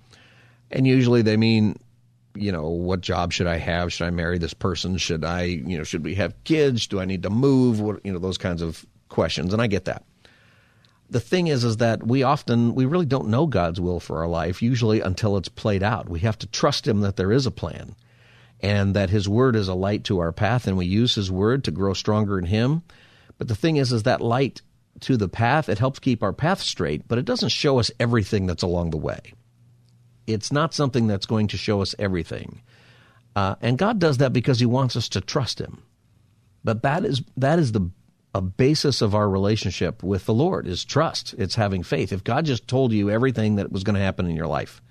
And 0.72 0.86
usually 0.86 1.22
they 1.22 1.38
mean, 1.38 1.77
you 2.36 2.52
know, 2.52 2.70
what 2.70 3.02
job 3.02 3.34
should 3.34 3.48
I 3.48 3.58
have? 3.58 3.92
Should 3.92 4.08
I 4.08 4.12
marry 4.12 4.38
this 4.38 4.54
person? 4.54 4.98
Should 4.98 5.24
I, 5.24 5.44
you 5.44 5.78
know, 5.78 5.84
should 5.84 6.04
we 6.04 6.16
have 6.16 6.44
kids? 6.44 6.88
Do 6.88 7.00
I 7.00 7.06
need 7.06 7.24
to 7.24 7.30
move? 7.30 7.82
What, 7.82 8.06
you 8.06 8.14
know, 8.14 8.20
those 8.20 8.38
kinds 8.38 8.62
of 8.62 8.86
questions. 9.10 9.54
And 9.54 9.62
I 9.62 9.68
get 9.68 9.86
that. 9.86 10.04
The 11.10 11.20
thing 11.20 11.48
is, 11.48 11.64
is 11.64 11.78
that 11.78 12.06
we 12.06 12.22
often, 12.22 12.76
we 12.76 12.86
really 12.86 13.08
don't 13.08 13.30
know 13.30 13.48
God's 13.48 13.82
will 13.82 14.00
for 14.00 14.20
our 14.20 14.28
life, 14.28 14.62
usually 14.62 15.02
until 15.02 15.38
it's 15.38 15.50
played 15.50 15.82
out. 15.82 16.08
We 16.08 16.20
have 16.20 16.38
to 16.40 16.48
trust 16.48 16.88
Him 16.88 17.02
that 17.02 17.16
there 17.16 17.32
is 17.32 17.48
a 17.48 17.52
plan 17.52 17.96
and 18.62 18.96
that 18.96 19.10
His 19.10 19.28
Word 19.28 19.56
is 19.56 19.68
a 19.68 19.74
light 19.74 20.04
to 20.06 20.20
our 20.20 20.32
path, 20.32 20.68
and 20.68 20.78
we 20.78 20.86
use 20.86 21.16
His 21.16 21.32
Word 21.32 21.64
to 21.64 21.72
grow 21.72 21.94
stronger 21.94 22.38
in 22.38 22.46
Him. 22.46 22.84
But 23.40 23.48
the 23.48 23.56
thing 23.56 23.78
is, 23.78 23.92
is 23.92 24.04
that 24.04 24.22
light 24.22 24.62
to 25.02 25.18
the 25.18 25.30
path. 25.30 25.70
It 25.70 25.80
helps 25.80 26.00
keep 26.00 26.22
our 26.22 26.34
path 26.34 26.62
straight, 26.62 27.08
but 27.08 27.18
it 27.18 27.26
doesn't 27.26 27.50
show 27.50 27.80
us 27.80 27.90
everything 28.00 28.46
that's 28.46 28.64
along 28.64 28.92
the 28.92 28.98
way. 28.98 29.34
It's 30.34 30.52
not 30.52 30.74
something 30.74 31.08
that's 31.08 31.26
going 31.26 31.48
to 31.48 31.58
show 31.58 31.82
us 31.82 31.96
everything. 32.00 32.62
Uh, 33.36 33.56
and 33.62 33.78
God 33.78 34.00
does 34.00 34.18
that 34.18 34.34
because 34.34 34.60
He 34.60 34.66
wants 34.66 34.96
us 34.96 35.10
to 35.10 35.22
trust 35.22 35.60
Him. 35.60 35.84
But 36.64 36.84
that 36.84 37.06
is 37.06 37.22
that 37.38 37.60
is 37.60 37.72
the 37.72 37.90
a 38.36 38.42
basis 38.42 39.02
of 39.02 39.16
our 39.16 39.28
relationship 39.28 40.04
with 40.04 40.26
the 40.26 40.34
Lord 40.34 40.68
is 40.68 40.86
trust. 40.86 41.34
It's 41.38 41.56
having 41.56 41.82
faith. 41.82 42.14
If 42.14 42.24
God 42.24 42.46
just 42.46 42.68
told 42.68 42.92
you 42.92 43.10
everything 43.10 43.56
that 43.56 43.72
was 43.72 43.84
going 43.84 43.96
to 43.96 44.02
happen 44.02 44.28
in 44.28 44.36
your 44.36 44.48
life, 44.48 44.84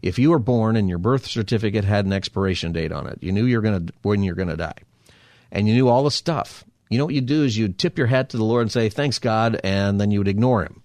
if 0.00 0.16
you 0.18 0.30
were 0.30 0.38
born 0.38 0.76
and 0.76 0.88
your 0.88 0.98
birth 0.98 1.26
certificate 1.26 1.84
had 1.84 2.06
an 2.06 2.12
expiration 2.12 2.72
date 2.72 2.92
on 2.92 3.08
it, 3.08 3.18
you 3.20 3.32
knew 3.32 3.44
you're 3.44 3.62
going 3.62 3.86
to 3.86 3.92
when 4.02 4.22
you're 4.22 4.36
going 4.36 4.48
to 4.48 4.56
die, 4.56 4.78
and 5.50 5.66
you 5.66 5.74
knew 5.74 5.88
all 5.88 6.04
the 6.04 6.10
stuff, 6.10 6.64
you 6.88 6.98
know 6.98 7.04
what 7.04 7.14
you'd 7.14 7.26
do 7.26 7.44
is 7.44 7.56
you'd 7.56 7.78
tip 7.78 7.98
your 7.98 8.06
hat 8.06 8.30
to 8.30 8.36
the 8.36 8.44
Lord 8.44 8.62
and 8.62 8.72
say, 8.72 8.88
Thanks, 8.88 9.18
God, 9.18 9.60
and 9.62 10.00
then 10.00 10.10
you 10.10 10.20
would 10.20 10.28
ignore 10.28 10.62
him. 10.62 10.82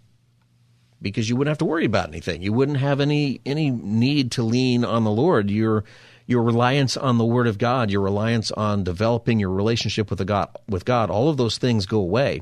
Because 1.03 1.29
you 1.29 1.36
wouldn't 1.36 1.51
have 1.51 1.60
to 1.60 1.65
worry 1.65 1.86
about 1.86 2.07
anything. 2.07 2.41
You 2.41 2.53
wouldn't 2.53 2.79
have 2.79 3.00
any 3.00 3.41
any 3.45 3.69
need 3.69 4.31
to 4.31 4.43
lean 4.43 4.83
on 4.83 5.03
the 5.03 5.12
Lord. 5.12 5.51
Your 5.51 5.83
your 6.25 6.41
reliance 6.41 6.98
on 6.98 7.19
the 7.19 7.25
Word 7.25 7.45
of 7.45 7.60
God, 7.60 7.91
your 7.91 8.01
reliance 8.01 8.51
on 8.51 8.83
developing 8.83 9.39
your 9.39 9.51
relationship 9.51 10.10
with 10.10 10.17
the 10.17 10.25
God 10.25 10.50
with 10.67 10.86
God, 10.86 11.12
all 11.12 11.29
of 11.29 11.38
those 11.38 11.60
things 11.60 11.86
go 11.86 12.00
away 12.00 12.41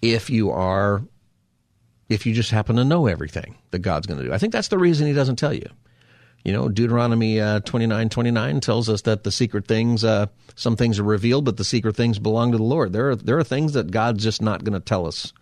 if 0.00 0.30
you 0.30 0.50
are 0.50 1.02
if 2.08 2.24
you 2.24 2.32
just 2.32 2.50
happen 2.50 2.76
to 2.76 2.84
know 2.84 3.06
everything 3.06 3.56
that 3.72 3.80
God's 3.80 4.06
going 4.06 4.20
to 4.20 4.26
do. 4.26 4.32
I 4.32 4.38
think 4.38 4.52
that's 4.52 4.68
the 4.68 4.78
reason 4.78 5.06
he 5.06 5.12
doesn't 5.12 5.36
tell 5.36 5.52
you. 5.52 5.68
You 6.44 6.52
know, 6.52 6.68
Deuteronomy 6.68 7.40
uh, 7.40 7.58
29 7.60 8.08
29 8.08 8.60
tells 8.60 8.88
us 8.88 9.02
that 9.02 9.24
the 9.24 9.32
secret 9.32 9.66
things, 9.66 10.04
uh, 10.04 10.26
some 10.54 10.76
things 10.76 11.00
are 11.00 11.04
revealed, 11.04 11.44
but 11.44 11.56
the 11.56 11.64
secret 11.64 11.96
things 11.96 12.20
belong 12.20 12.52
to 12.52 12.58
the 12.58 12.62
Lord. 12.62 12.92
There 12.92 13.10
are, 13.10 13.16
there 13.16 13.38
are 13.38 13.44
things 13.44 13.72
that 13.72 13.90
God's 13.90 14.22
just 14.22 14.40
not 14.40 14.62
going 14.62 14.74
to 14.74 14.84
tell 14.84 15.08
us 15.08 15.32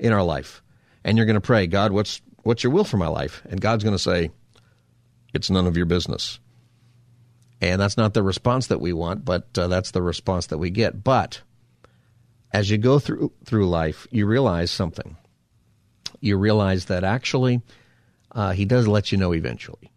in 0.00 0.12
our 0.12 0.24
life. 0.24 0.60
And 1.04 1.16
you're 1.16 1.26
going 1.26 1.34
to 1.34 1.40
pray, 1.40 1.66
God, 1.66 1.92
what's, 1.92 2.20
what's 2.42 2.62
your 2.62 2.72
will 2.72 2.84
for 2.84 2.96
my 2.96 3.08
life? 3.08 3.42
And 3.48 3.60
God's 3.60 3.84
going 3.84 3.96
to 3.96 4.02
say, 4.02 4.30
it's 5.32 5.50
none 5.50 5.66
of 5.66 5.76
your 5.76 5.86
business. 5.86 6.38
And 7.60 7.80
that's 7.80 7.96
not 7.96 8.14
the 8.14 8.22
response 8.22 8.68
that 8.68 8.80
we 8.80 8.92
want, 8.92 9.24
but 9.24 9.46
uh, 9.56 9.68
that's 9.68 9.90
the 9.90 10.02
response 10.02 10.46
that 10.46 10.58
we 10.58 10.70
get. 10.70 11.04
But 11.04 11.42
as 12.52 12.70
you 12.70 12.78
go 12.78 12.98
through 12.98 13.32
through 13.44 13.68
life, 13.68 14.06
you 14.10 14.26
realize 14.26 14.70
something. 14.70 15.16
You 16.20 16.36
realize 16.36 16.86
that 16.86 17.04
actually, 17.04 17.62
uh, 18.32 18.52
he 18.52 18.64
does 18.64 18.88
let 18.88 19.12
you 19.12 19.18
know 19.18 19.32
eventually. 19.32 19.90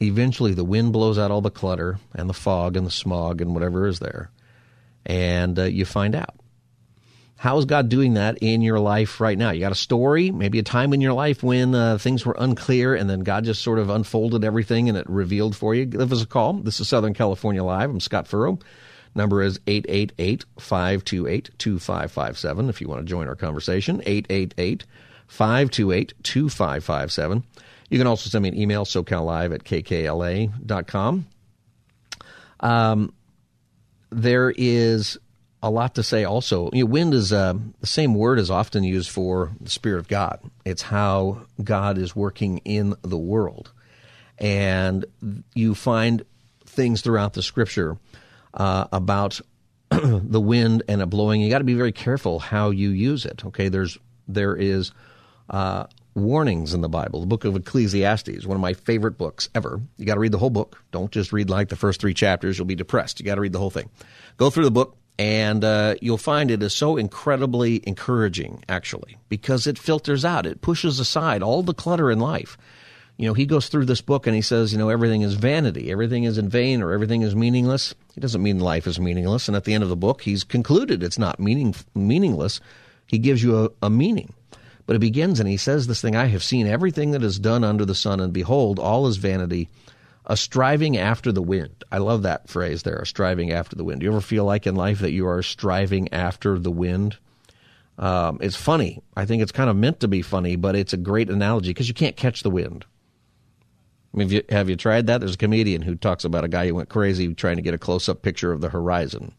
Eventually, 0.00 0.54
the 0.54 0.64
wind 0.64 0.92
blows 0.92 1.18
out 1.18 1.30
all 1.30 1.40
the 1.40 1.50
clutter 1.50 1.98
and 2.14 2.28
the 2.28 2.34
fog 2.34 2.76
and 2.76 2.86
the 2.86 2.90
smog 2.90 3.40
and 3.40 3.54
whatever 3.54 3.86
is 3.86 4.00
there, 4.00 4.30
and 5.06 5.58
uh, 5.58 5.64
you 5.64 5.84
find 5.84 6.14
out. 6.14 6.34
How 7.42 7.58
is 7.58 7.64
God 7.64 7.88
doing 7.88 8.14
that 8.14 8.38
in 8.38 8.62
your 8.62 8.78
life 8.78 9.20
right 9.20 9.36
now? 9.36 9.50
You 9.50 9.58
got 9.58 9.72
a 9.72 9.74
story, 9.74 10.30
maybe 10.30 10.60
a 10.60 10.62
time 10.62 10.92
in 10.92 11.00
your 11.00 11.12
life 11.12 11.42
when 11.42 11.74
uh, 11.74 11.98
things 11.98 12.24
were 12.24 12.36
unclear 12.38 12.94
and 12.94 13.10
then 13.10 13.24
God 13.24 13.42
just 13.42 13.62
sort 13.62 13.80
of 13.80 13.90
unfolded 13.90 14.44
everything 14.44 14.88
and 14.88 14.96
it 14.96 15.10
revealed 15.10 15.56
for 15.56 15.74
you. 15.74 15.84
Give 15.84 16.12
us 16.12 16.22
a 16.22 16.26
call. 16.26 16.52
This 16.52 16.78
is 16.78 16.86
Southern 16.86 17.14
California 17.14 17.64
Live. 17.64 17.90
I'm 17.90 17.98
Scott 17.98 18.28
Furrow. 18.28 18.60
Number 19.16 19.42
is 19.42 19.58
888 19.66 20.44
528 20.60 21.50
2557 21.58 22.68
if 22.68 22.80
you 22.80 22.86
want 22.86 23.00
to 23.00 23.10
join 23.10 23.26
our 23.26 23.34
conversation. 23.34 24.00
888 24.06 24.84
528 25.26 26.14
2557. 26.22 27.44
You 27.90 27.98
can 27.98 28.06
also 28.06 28.30
send 28.30 28.44
me 28.44 28.50
an 28.50 28.56
email, 28.56 28.84
socallive 28.84 29.52
at 29.52 29.64
kkla.com. 29.64 31.26
Um, 32.60 33.12
there 34.10 34.54
is 34.56 35.18
a 35.62 35.70
lot 35.70 35.94
to 35.94 36.02
say 36.02 36.24
also. 36.24 36.70
You 36.72 36.84
know, 36.84 36.90
wind 36.90 37.14
is 37.14 37.32
uh, 37.32 37.54
the 37.80 37.86
same 37.86 38.14
word 38.14 38.38
is 38.38 38.50
often 38.50 38.82
used 38.82 39.10
for 39.10 39.52
the 39.60 39.70
Spirit 39.70 40.00
of 40.00 40.08
God. 40.08 40.40
It's 40.64 40.82
how 40.82 41.42
God 41.62 41.98
is 41.98 42.16
working 42.16 42.58
in 42.58 42.96
the 43.02 43.18
world. 43.18 43.70
And 44.38 45.04
you 45.54 45.74
find 45.74 46.24
things 46.66 47.00
throughout 47.00 47.34
the 47.34 47.42
scripture 47.42 47.96
uh, 48.54 48.86
about 48.92 49.40
the 49.90 50.40
wind 50.40 50.82
and 50.88 51.00
it 51.00 51.06
blowing. 51.06 51.40
You 51.40 51.50
got 51.50 51.58
to 51.58 51.64
be 51.64 51.74
very 51.74 51.92
careful 51.92 52.40
how 52.40 52.70
you 52.70 52.90
use 52.90 53.24
it. 53.24 53.44
Okay, 53.46 53.68
there's 53.68 53.98
there 54.26 54.56
is 54.56 54.92
uh, 55.50 55.86
warnings 56.14 56.74
in 56.74 56.80
the 56.80 56.88
Bible. 56.88 57.20
The 57.20 57.26
book 57.26 57.44
of 57.44 57.54
Ecclesiastes, 57.54 58.46
one 58.46 58.56
of 58.56 58.60
my 58.60 58.74
favorite 58.74 59.18
books 59.18 59.48
ever. 59.54 59.80
You 59.96 60.06
got 60.06 60.14
to 60.14 60.20
read 60.20 60.32
the 60.32 60.38
whole 60.38 60.50
book. 60.50 60.82
Don't 60.90 61.12
just 61.12 61.32
read 61.32 61.50
like 61.50 61.68
the 61.68 61.76
first 61.76 62.00
three 62.00 62.14
chapters. 62.14 62.58
You'll 62.58 62.66
be 62.66 62.74
depressed. 62.74 63.20
You 63.20 63.26
got 63.26 63.36
to 63.36 63.40
read 63.40 63.52
the 63.52 63.58
whole 63.58 63.70
thing. 63.70 63.90
Go 64.38 64.50
through 64.50 64.64
the 64.64 64.70
book 64.70 64.96
and 65.18 65.62
uh, 65.64 65.94
you'll 66.00 66.18
find 66.18 66.50
it 66.50 66.62
is 66.62 66.72
so 66.72 66.96
incredibly 66.96 67.82
encouraging, 67.86 68.64
actually, 68.68 69.18
because 69.28 69.66
it 69.66 69.78
filters 69.78 70.24
out, 70.24 70.46
it 70.46 70.62
pushes 70.62 70.98
aside 70.98 71.42
all 71.42 71.62
the 71.62 71.74
clutter 71.74 72.10
in 72.10 72.18
life. 72.18 72.56
You 73.18 73.28
know, 73.28 73.34
he 73.34 73.44
goes 73.44 73.68
through 73.68 73.84
this 73.84 74.00
book 74.00 74.26
and 74.26 74.34
he 74.34 74.42
says, 74.42 74.72
you 74.72 74.78
know, 74.78 74.88
everything 74.88 75.22
is 75.22 75.34
vanity, 75.34 75.92
everything 75.92 76.24
is 76.24 76.38
in 76.38 76.48
vain, 76.48 76.82
or 76.82 76.92
everything 76.92 77.22
is 77.22 77.36
meaningless. 77.36 77.94
He 78.14 78.20
doesn't 78.20 78.42
mean 78.42 78.58
life 78.58 78.86
is 78.86 78.98
meaningless. 78.98 79.48
And 79.48 79.56
at 79.56 79.64
the 79.64 79.74
end 79.74 79.84
of 79.84 79.90
the 79.90 79.96
book, 79.96 80.22
he's 80.22 80.44
concluded 80.44 81.02
it's 81.02 81.18
not 81.18 81.38
meaning, 81.38 81.74
meaningless. 81.94 82.60
He 83.06 83.18
gives 83.18 83.42
you 83.42 83.64
a, 83.64 83.70
a 83.82 83.90
meaning. 83.90 84.32
But 84.86 84.96
it 84.96 85.00
begins 85.00 85.38
and 85.38 85.48
he 85.48 85.58
says 85.58 85.86
this 85.86 86.00
thing 86.00 86.16
I 86.16 86.26
have 86.26 86.42
seen 86.42 86.66
everything 86.66 87.12
that 87.12 87.22
is 87.22 87.38
done 87.38 87.64
under 87.64 87.84
the 87.84 87.94
sun, 87.94 88.18
and 88.18 88.32
behold, 88.32 88.78
all 88.78 89.06
is 89.06 89.18
vanity 89.18 89.68
a 90.26 90.36
striving 90.36 90.96
after 90.96 91.32
the 91.32 91.42
wind. 91.42 91.84
I 91.90 91.98
love 91.98 92.22
that 92.22 92.48
phrase 92.48 92.82
there, 92.82 92.96
a 92.96 93.06
striving 93.06 93.50
after 93.50 93.76
the 93.76 93.84
wind. 93.84 94.00
Do 94.00 94.04
you 94.04 94.12
ever 94.12 94.20
feel 94.20 94.44
like 94.44 94.66
in 94.66 94.76
life 94.76 95.00
that 95.00 95.12
you 95.12 95.26
are 95.26 95.42
striving 95.42 96.12
after 96.12 96.58
the 96.58 96.70
wind? 96.70 97.16
Um, 97.98 98.38
it's 98.40 98.56
funny. 98.56 99.02
I 99.16 99.26
think 99.26 99.42
it's 99.42 99.52
kind 99.52 99.68
of 99.68 99.76
meant 99.76 100.00
to 100.00 100.08
be 100.08 100.22
funny, 100.22 100.56
but 100.56 100.76
it's 100.76 100.92
a 100.92 100.96
great 100.96 101.28
analogy 101.28 101.70
because 101.70 101.88
you 101.88 101.94
can't 101.94 102.16
catch 102.16 102.42
the 102.42 102.50
wind. 102.50 102.84
I 104.14 104.18
mean, 104.18 104.28
have 104.28 104.32
you, 104.32 104.42
have 104.50 104.70
you 104.70 104.76
tried 104.76 105.06
that? 105.06 105.18
There's 105.18 105.34
a 105.34 105.38
comedian 105.38 105.82
who 105.82 105.94
talks 105.94 106.24
about 106.24 106.44
a 106.44 106.48
guy 106.48 106.66
who 106.66 106.74
went 106.74 106.88
crazy 106.88 107.34
trying 107.34 107.56
to 107.56 107.62
get 107.62 107.74
a 107.74 107.78
close 107.78 108.08
up 108.08 108.22
picture 108.22 108.52
of 108.52 108.60
the 108.60 108.68
horizon. 108.68 109.32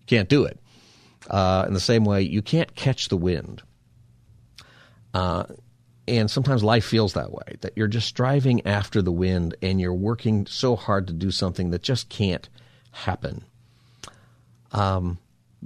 You 0.00 0.06
can't 0.06 0.28
do 0.28 0.44
it. 0.44 0.58
Uh, 1.28 1.64
in 1.66 1.74
the 1.74 1.80
same 1.80 2.04
way, 2.04 2.22
you 2.22 2.42
can't 2.42 2.74
catch 2.74 3.08
the 3.08 3.16
wind. 3.16 3.62
Uh, 5.12 5.44
and 6.10 6.28
sometimes 6.28 6.64
life 6.64 6.84
feels 6.84 7.12
that 7.12 7.30
way, 7.30 7.56
that 7.60 7.74
you're 7.76 7.86
just 7.86 8.08
striving 8.08 8.66
after 8.66 9.00
the 9.00 9.12
wind 9.12 9.54
and 9.62 9.80
you're 9.80 9.94
working 9.94 10.44
so 10.46 10.74
hard 10.74 11.06
to 11.06 11.12
do 11.12 11.30
something 11.30 11.70
that 11.70 11.82
just 11.82 12.08
can't 12.08 12.48
happen. 12.90 13.44
Um, 14.72 15.18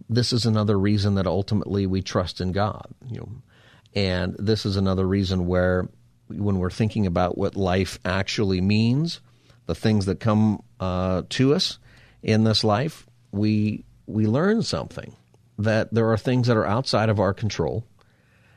this 0.09 0.35
is 0.35 0.44
another 0.44 0.78
reason 0.78 1.14
that 1.14 1.26
ultimately 1.26 1.87
we 1.87 2.02
trust 2.02 2.42
in 2.42 2.52
God. 2.52 2.87
You 3.09 3.20
know, 3.20 3.28
and 3.94 4.37
this 4.38 4.66
is 4.66 4.76
another 4.76 5.07
reason 5.07 5.46
where 5.46 5.88
when 6.28 6.59
we're 6.59 6.70
thinking 6.70 7.07
about 7.07 7.38
what 7.38 7.57
life 7.57 7.98
actually 8.04 8.61
means, 8.61 9.20
the 9.64 9.74
things 9.74 10.04
that 10.07 10.20
come 10.20 10.62
uh, 10.78 11.22
to 11.30 11.54
us 11.54 11.78
in 12.22 12.44
this 12.44 12.62
life, 12.64 13.07
we 13.33 13.85
we 14.07 14.26
learn 14.26 14.62
something 14.62 15.16
that 15.59 15.94
there 15.94 16.11
are 16.11 16.18
things 16.18 16.48
that 16.48 16.57
are 16.57 16.66
outside 16.66 17.09
of 17.09 17.18
our 17.18 17.33
control 17.33 17.85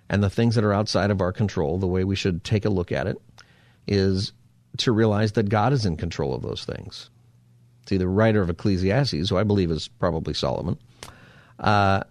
and 0.10 0.24
the 0.24 0.30
things 0.30 0.56
that 0.56 0.64
are 0.64 0.74
outside 0.74 1.12
of 1.12 1.22
our 1.22 1.32
control, 1.32 1.78
the 1.78 1.88
way 1.88 2.04
we 2.04 2.16
should 2.16 2.44
take 2.44 2.66
a 2.66 2.70
look 2.70 2.92
at 2.92 3.08
it 3.08 3.18
is 3.88 4.34
to 4.78 4.92
realize 4.92 5.34
that 5.34 5.50
God 5.50 5.74
is 5.74 5.86
in 5.86 5.98
control 5.98 6.34
of 6.34 6.42
those 6.42 6.66
things. 6.66 7.10
See, 7.88 7.98
the 7.98 8.08
writer 8.08 8.42
of 8.42 8.50
Ecclesiastes, 8.50 9.30
who 9.30 9.38
I 9.38 9.44
believe 9.44 9.72
is 9.72 9.88
probably 9.88 10.34
Solomon, 10.34 10.78
uh, 11.60 12.04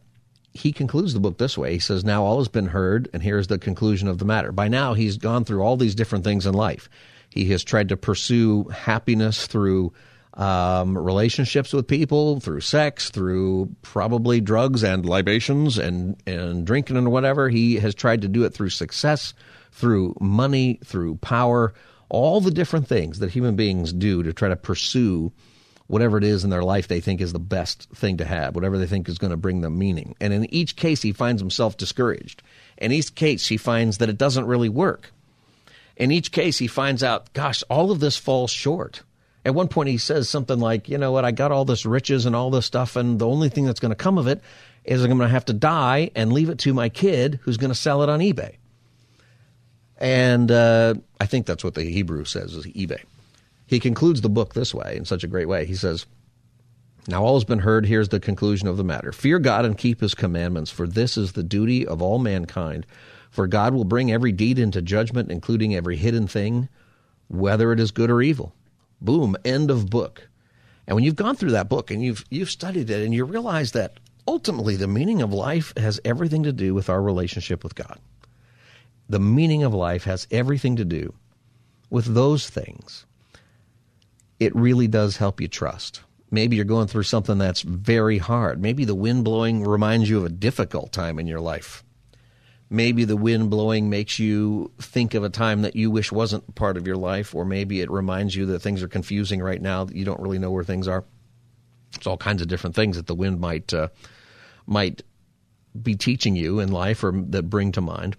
he 0.53 0.73
concludes 0.73 1.13
the 1.13 1.21
book 1.21 1.39
this 1.39 1.59
way. 1.59 1.75
He 1.75 1.79
says, 1.79 2.05
Now 2.05 2.25
all 2.25 2.39
has 2.39 2.49
been 2.49 2.67
heard, 2.67 3.11
and 3.13 3.23
here's 3.23 3.47
the 3.47 3.59
conclusion 3.59 4.09
of 4.09 4.19
the 4.19 4.25
matter. 4.25 4.53
By 4.53 4.69
now, 4.69 4.95
he's 4.95 5.19
gone 5.19 5.45
through 5.45 5.63
all 5.63 5.77
these 5.77 5.95
different 5.95 6.25
things 6.25 6.47
in 6.47 6.55
life. 6.55 6.89
He 7.29 7.51
has 7.51 7.63
tried 7.63 7.91
to 7.91 7.97
pursue 7.97 8.65
happiness 8.65 9.47
through 9.47 9.93
um, 10.37 10.96
relationships 10.96 11.72
with 11.72 11.87
people, 11.87 12.40
through 12.40 12.61
sex, 12.61 13.11
through 13.11 13.75
probably 13.83 14.40
drugs 14.40 14.85
and 14.85 15.07
libations 15.07 15.79
and, 15.79 16.16
and 16.27 16.66
drinking 16.66 16.96
and 16.96 17.11
whatever. 17.11 17.49
He 17.49 17.77
has 17.77 17.94
tried 17.94 18.22
to 18.22 18.29
do 18.29 18.44
it 18.44 18.53
through 18.53 18.70
success, 18.70 19.35
through 19.72 20.14
money, 20.20 20.79
through 20.85 21.16
power, 21.16 21.72
all 22.09 22.40
the 22.40 22.51
different 22.51 22.87
things 22.87 23.18
that 23.18 23.31
human 23.31 23.57
beings 23.57 23.92
do 23.92 24.22
to 24.22 24.33
try 24.33 24.49
to 24.49 24.57
pursue 24.57 25.33
whatever 25.87 26.18
it 26.18 26.25
is 26.25 26.44
in 26.44 26.51
their 26.51 26.64
life 26.64 26.88
they 26.88 27.01
think 27.01 27.20
is 27.20 27.33
the 27.33 27.38
best 27.38 27.88
thing 27.94 28.16
to 28.16 28.25
have, 28.25 28.55
whatever 28.55 28.77
they 28.77 28.87
think 28.87 29.09
is 29.09 29.18
going 29.18 29.31
to 29.31 29.37
bring 29.37 29.61
them 29.61 29.79
meaning. 29.79 30.14
And 30.20 30.33
in 30.33 30.53
each 30.53 30.77
case, 30.77 31.03
he 31.03 31.12
finds 31.12 31.40
himself 31.40 31.77
discouraged. 31.77 32.42
In 32.77 32.92
each 32.92 33.14
case, 33.14 33.46
he 33.46 33.57
finds 33.57 33.99
that 33.99 34.09
it 34.09 34.18
doesn't 34.18 34.46
really 34.46 34.68
work. 34.68 35.12
In 35.96 36.11
each 36.11 36.33
case, 36.33 36.59
he 36.59 36.66
finds 36.66 37.03
out, 37.03 37.33
gosh, 37.33 37.62
all 37.70 37.90
of 37.90 38.01
this 38.01 38.16
falls 38.16 38.51
short. 38.51 39.03
At 39.47 39.55
one 39.55 39.69
point, 39.69 39.89
he 39.89 39.97
says 39.97 40.29
something 40.29 40.59
like, 40.59 40.89
you 40.89 40.99
know 40.99 41.13
what, 41.13 41.25
I 41.25 41.31
got 41.31 41.53
all 41.53 41.65
this 41.65 41.87
riches 41.87 42.27
and 42.27 42.35
all 42.35 42.51
this 42.51 42.67
stuff, 42.67 42.97
and 42.97 43.17
the 43.17 43.29
only 43.29 43.49
thing 43.49 43.65
that's 43.65 43.79
going 43.79 43.93
to 43.93 43.95
come 43.95 44.19
of 44.19 44.27
it 44.27 44.43
is 44.85 45.05
I'm 45.05 45.11
going 45.11 45.21
to 45.21 45.29
have 45.29 45.45
to 45.45 45.53
die 45.53 46.11
and 46.17 46.33
leave 46.33 46.49
it 46.49 46.59
to 46.61 46.75
my 46.75 46.89
kid 46.89 47.39
who's 47.43 47.57
going 47.57 47.71
to 47.71 47.77
sell 47.77 48.03
it 48.03 48.09
on 48.09 48.19
eBay. 48.19 48.57
And 49.99 50.51
uh, 50.51 50.95
I 51.21 51.27
think 51.27 51.47
that's 51.47 51.63
what 51.63 51.75
the 51.75 51.85
Hebrew 51.85 52.25
says 52.25 52.55
is 52.55 52.67
eBay. 52.67 53.05
He 53.69 53.79
concludes 53.79 54.21
the 54.21 54.29
book 54.29 54.53
this 54.53 54.75
way, 54.75 54.97
in 54.97 55.05
such 55.05 55.23
a 55.23 55.29
great 55.29 55.47
way. 55.47 55.65
He 55.65 55.77
says, 55.77 56.07
Now 57.07 57.23
all 57.23 57.35
has 57.35 57.45
been 57.45 57.61
heard. 57.61 57.87
Here's 57.87 58.09
the 58.09 58.19
conclusion 58.19 58.67
of 58.67 58.77
the 58.77 58.83
matter 58.83 59.13
Fear 59.13 59.39
God 59.39 59.65
and 59.65 59.79
keep 59.79 60.01
his 60.01 60.17
commandments, 60.17 60.73
for 60.73 60.89
this 60.89 61.17
is 61.17 61.33
the 61.33 61.45
duty 61.45 61.87
of 61.87 62.03
all 62.03 62.19
mankind. 62.19 62.85
For 63.31 63.47
God 63.47 63.75
will 63.75 63.85
bring 63.85 64.11
every 64.11 64.33
deed 64.33 64.59
into 64.59 64.83
judgment, 64.83 65.31
including 65.31 65.73
every 65.73 65.97
hidden 65.97 66.27
thing, 66.27 66.69
whether 67.29 67.71
it 67.71 67.79
is 67.79 67.93
good 67.93 68.11
or 68.11 68.21
evil. 68.21 68.53
Boom, 69.01 69.37
end 69.45 69.71
of 69.71 69.91
book. 69.91 70.29
And 70.87 70.95
when 70.95 71.05
you've 71.05 71.17
gone 71.17 71.37
through 71.37 71.53
that 71.53 71.69
book 71.69 71.91
and 71.91 72.03
you've 72.03 72.25
you've 72.31 72.51
studied 72.51 72.91
it 72.91 73.05
and 73.05 73.13
you 73.13 73.25
realize 73.25 73.73
that 73.73 73.99
ultimately 74.27 74.77
the 74.77 74.87
meaning 74.87 75.23
of 75.23 75.33
life 75.33 75.73
has 75.77 76.01
everything 76.05 76.43
to 76.45 76.53
do 76.53 76.75
with 76.75 76.89
our 76.89 77.03
relationship 77.03 77.63
with 77.63 77.75
God. 77.75 77.99
The 79.09 79.21
meaning 79.21 79.63
of 79.63 79.75
life 79.75 80.05
has 80.05 80.27
everything 80.31 80.77
to 80.77 80.85
do 80.85 81.15
with 81.91 82.07
those 82.07 82.49
things. 82.49 83.07
It 84.41 84.55
really 84.55 84.89
does 84.89 85.17
help 85.17 85.41
you 85.41 85.49
trust. 85.49 86.03
Maybe 86.31 86.57
you're 86.57 86.65
going 86.65 86.89
through 86.89 87.05
something 87.05 87.39
that's 87.39 87.63
very 87.63 88.19
hard. 88.19 88.61
Maybe 88.61 88.85
the 88.85 88.95
wind 88.95 89.25
blowing 89.25 89.65
reminds 89.65 90.11
you 90.11 90.19
of 90.19 90.25
a 90.25 90.29
difficult 90.29 90.93
time 90.93 91.19
in 91.19 91.27
your 91.27 91.41
life 91.41 91.85
maybe 92.69 93.05
the 93.05 93.17
wind 93.17 93.51
blowing 93.51 93.89
makes 93.91 94.19
you 94.19 94.73
think 94.79 95.15
of 95.15 95.25
a 95.25 95.29
time 95.29 95.63
that 95.63 95.77
you 95.77 95.91
wish 95.91 96.11
wasn't 96.11 96.55
part 96.55 96.77
of 96.77 96.87
your 96.87 96.97
life, 96.97 97.35
or 97.35 97.45
maybe 97.45 97.81
it 97.81 97.91
reminds 97.91 98.35
you 98.35 98.47
that 98.47 98.61
things 98.61 98.83
are 98.83 98.89
confusing 98.89 99.41
right 99.41 99.63
now 99.63 99.85
that 99.85 99.97
you 99.97 100.05
don't 100.05 100.21
really 100.21 100.39
know 100.39 100.51
where 100.51 100.65
things 100.65 100.89
are. 100.89 101.05
It's 101.95 102.07
all 102.07 102.17
kinds 102.17 102.43
of 102.43 102.49
different 102.49 102.77
things 102.77 102.97
that 102.97 103.07
the 103.07 103.15
wind 103.15 103.41
might 103.41 103.73
uh, 103.73 103.89
might 104.67 105.03
be 105.81 105.95
teaching 105.95 106.37
you 106.37 106.61
in 106.61 106.73
life 106.73 107.05
or 107.05 107.13
that 107.13 107.51
bring 107.51 107.73
to 107.73 107.81
mind. 107.81 108.17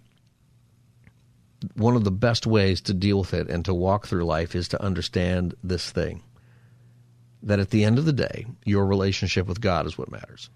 one 1.75 1.95
of 1.95 2.03
the 2.03 2.11
best 2.11 2.45
ways 2.45 2.81
to 2.81 2.93
deal 2.93 3.19
with 3.19 3.33
it 3.33 3.49
and 3.49 3.65
to 3.65 3.73
walk 3.73 4.07
through 4.07 4.25
life 4.25 4.55
is 4.55 4.67
to 4.69 4.81
understand 4.81 5.55
this 5.63 5.89
thing 5.89 6.23
that 7.43 7.59
at 7.59 7.69
the 7.69 7.83
end 7.83 7.97
of 7.97 8.05
the 8.05 8.13
day, 8.13 8.45
your 8.65 8.85
relationship 8.85 9.47
with 9.47 9.61
God 9.61 9.85
is 9.85 9.97
what 9.97 10.11
matters. 10.11 10.49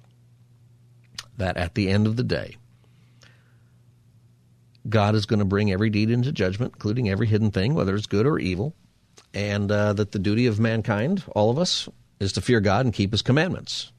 That 1.37 1.57
at 1.57 1.75
the 1.75 1.89
end 1.89 2.07
of 2.07 2.15
the 2.15 2.23
day, 2.23 2.57
God 4.87 5.15
is 5.15 5.25
going 5.25 5.39
to 5.39 5.45
bring 5.45 5.71
every 5.71 5.89
deed 5.89 6.09
into 6.09 6.31
judgment, 6.31 6.73
including 6.75 7.09
every 7.09 7.27
hidden 7.27 7.51
thing, 7.51 7.73
whether 7.73 7.95
it's 7.95 8.07
good 8.07 8.25
or 8.25 8.39
evil, 8.39 8.75
and 9.33 9.71
uh, 9.71 9.93
that 9.93 10.11
the 10.11 10.19
duty 10.19 10.47
of 10.47 10.59
mankind, 10.59 11.23
all 11.35 11.49
of 11.49 11.59
us, 11.59 11.87
is 12.19 12.33
to 12.33 12.41
fear 12.41 12.59
God 12.59 12.85
and 12.85 12.93
keep 12.93 13.11
His 13.11 13.21
commandments. 13.21 13.91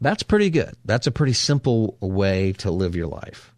That's 0.00 0.22
pretty 0.22 0.50
good. 0.50 0.74
That's 0.84 1.06
a 1.06 1.12
pretty 1.12 1.32
simple 1.32 1.96
way 2.00 2.52
to 2.54 2.70
live 2.70 2.94
your 2.94 3.08
life. 3.08 3.52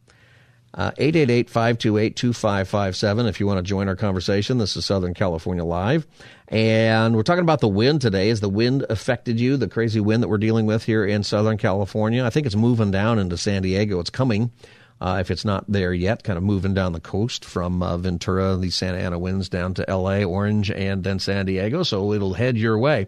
Uh, 0.73 0.93
888-528-2557 0.93 3.29
if 3.29 3.41
you 3.41 3.47
want 3.47 3.59
to 3.59 3.63
join 3.63 3.89
our 3.89 3.97
conversation. 3.97 4.59
This 4.59 4.77
is 4.77 4.87
Southern 4.87 5.15
California 5.15 5.65
Live. 5.65 6.07
And 6.47 7.17
we're 7.17 7.25
talking 7.25 7.43
about 7.43 7.61
the 7.61 7.67
wind 7.67 8.01
today. 8.01 8.29
Has 8.29 8.39
the 8.41 8.49
wind 8.49 8.87
affected 8.89 9.41
you? 9.41 9.57
The 9.57 9.67
crazy 9.67 9.99
wind 9.99 10.23
that 10.23 10.29
we're 10.29 10.39
dealing 10.39 10.67
with 10.67 10.85
here 10.85 11.05
in 11.05 11.25
Southern 11.25 11.59
California. 11.59 12.25
I 12.25 12.31
think 12.31 12.47
it's 12.47 12.55
moving 12.55 12.93
down 12.93 13.19
into 13.19 13.37
San 13.37 13.63
Diego. 13.63 13.99
It's 13.99 14.11
coming. 14.11 14.53
Uh, 15.01 15.17
if 15.21 15.31
it's 15.31 15.47
not 15.47 15.65
there 15.67 15.95
yet, 15.95 16.25
kind 16.25 16.37
of 16.37 16.43
moving 16.43 16.75
down 16.75 16.93
the 16.93 17.01
coast 17.01 17.43
from 17.45 17.83
uh, 17.83 17.97
Ventura, 17.97 18.57
the 18.57 18.71
Santa 18.71 18.99
Ana 18.99 19.19
winds 19.19 19.49
down 19.49 19.73
to 19.75 19.85
LA, 19.89 20.23
Orange, 20.23 20.71
and 20.71 21.03
then 21.03 21.19
San 21.19 21.47
Diego. 21.47 21.83
So 21.83 22.13
it'll 22.13 22.35
head 22.35 22.59
your 22.59 22.79
way. 22.79 23.07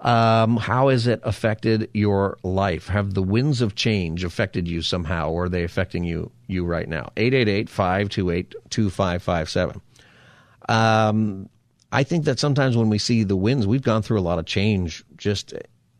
Um, 0.00 0.56
how 0.56 0.88
has 0.88 1.06
it 1.06 1.20
affected 1.24 1.90
your 1.92 2.38
life? 2.42 2.88
Have 2.88 3.12
the 3.12 3.22
winds 3.22 3.60
of 3.60 3.74
change 3.74 4.24
affected 4.24 4.66
you 4.66 4.80
somehow, 4.82 5.30
or 5.30 5.44
are 5.44 5.48
they 5.48 5.64
affecting 5.64 6.04
you 6.04 6.30
you 6.46 6.64
right 6.64 6.88
now? 6.88 7.12
888-528-2557. 7.16 9.80
Um, 10.68 11.48
I 11.92 12.04
think 12.04 12.26
that 12.26 12.38
sometimes 12.38 12.76
when 12.76 12.88
we 12.88 12.98
see 12.98 13.24
the 13.24 13.36
winds, 13.36 13.66
we've 13.66 13.82
gone 13.82 14.02
through 14.02 14.20
a 14.20 14.22
lot 14.22 14.38
of 14.38 14.46
change 14.46 15.04
just 15.16 15.52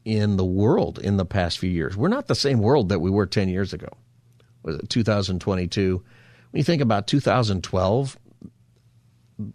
in 0.05 0.37
the 0.37 0.45
world 0.45 0.99
in 0.99 1.17
the 1.17 1.27
past 1.27 1.59
few 1.59 1.71
years. 1.71 1.97
We're 1.97 2.09
not 2.09 2.29
the 2.29 2.35
same 2.35 2.61
world 2.61 2.91
that 2.91 3.01
we 3.01 3.11
were 3.11 3.27
10 3.27 3.49
years 3.49 3.73
ago. 3.73 3.89
Was 4.63 4.77
it 4.77 4.89
2022? 4.89 6.03
When 6.51 6.59
you 6.59 6.65
think 6.65 6.83
about 6.83 7.07
2012, 7.07 8.19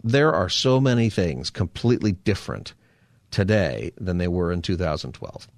there 0.02 0.32
are 0.32 0.48
so 0.48 0.80
many 0.80 1.10
things 1.10 1.50
completely 1.50 2.12
different 2.12 2.74
today 3.30 3.92
than 3.98 4.18
they 4.18 4.28
were 4.28 4.50
in 4.50 4.62
2012. 4.62 5.48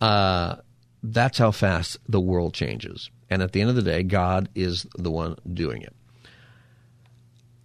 Uh, 0.00 0.56
that's 1.02 1.38
how 1.38 1.50
fast 1.50 1.98
the 2.08 2.20
world 2.20 2.54
changes. 2.54 3.10
And 3.28 3.42
at 3.42 3.52
the 3.52 3.60
end 3.60 3.70
of 3.70 3.76
the 3.76 3.82
day, 3.82 4.02
God 4.02 4.48
is 4.54 4.86
the 4.96 5.10
one 5.10 5.36
doing 5.52 5.82
it. 5.82 5.94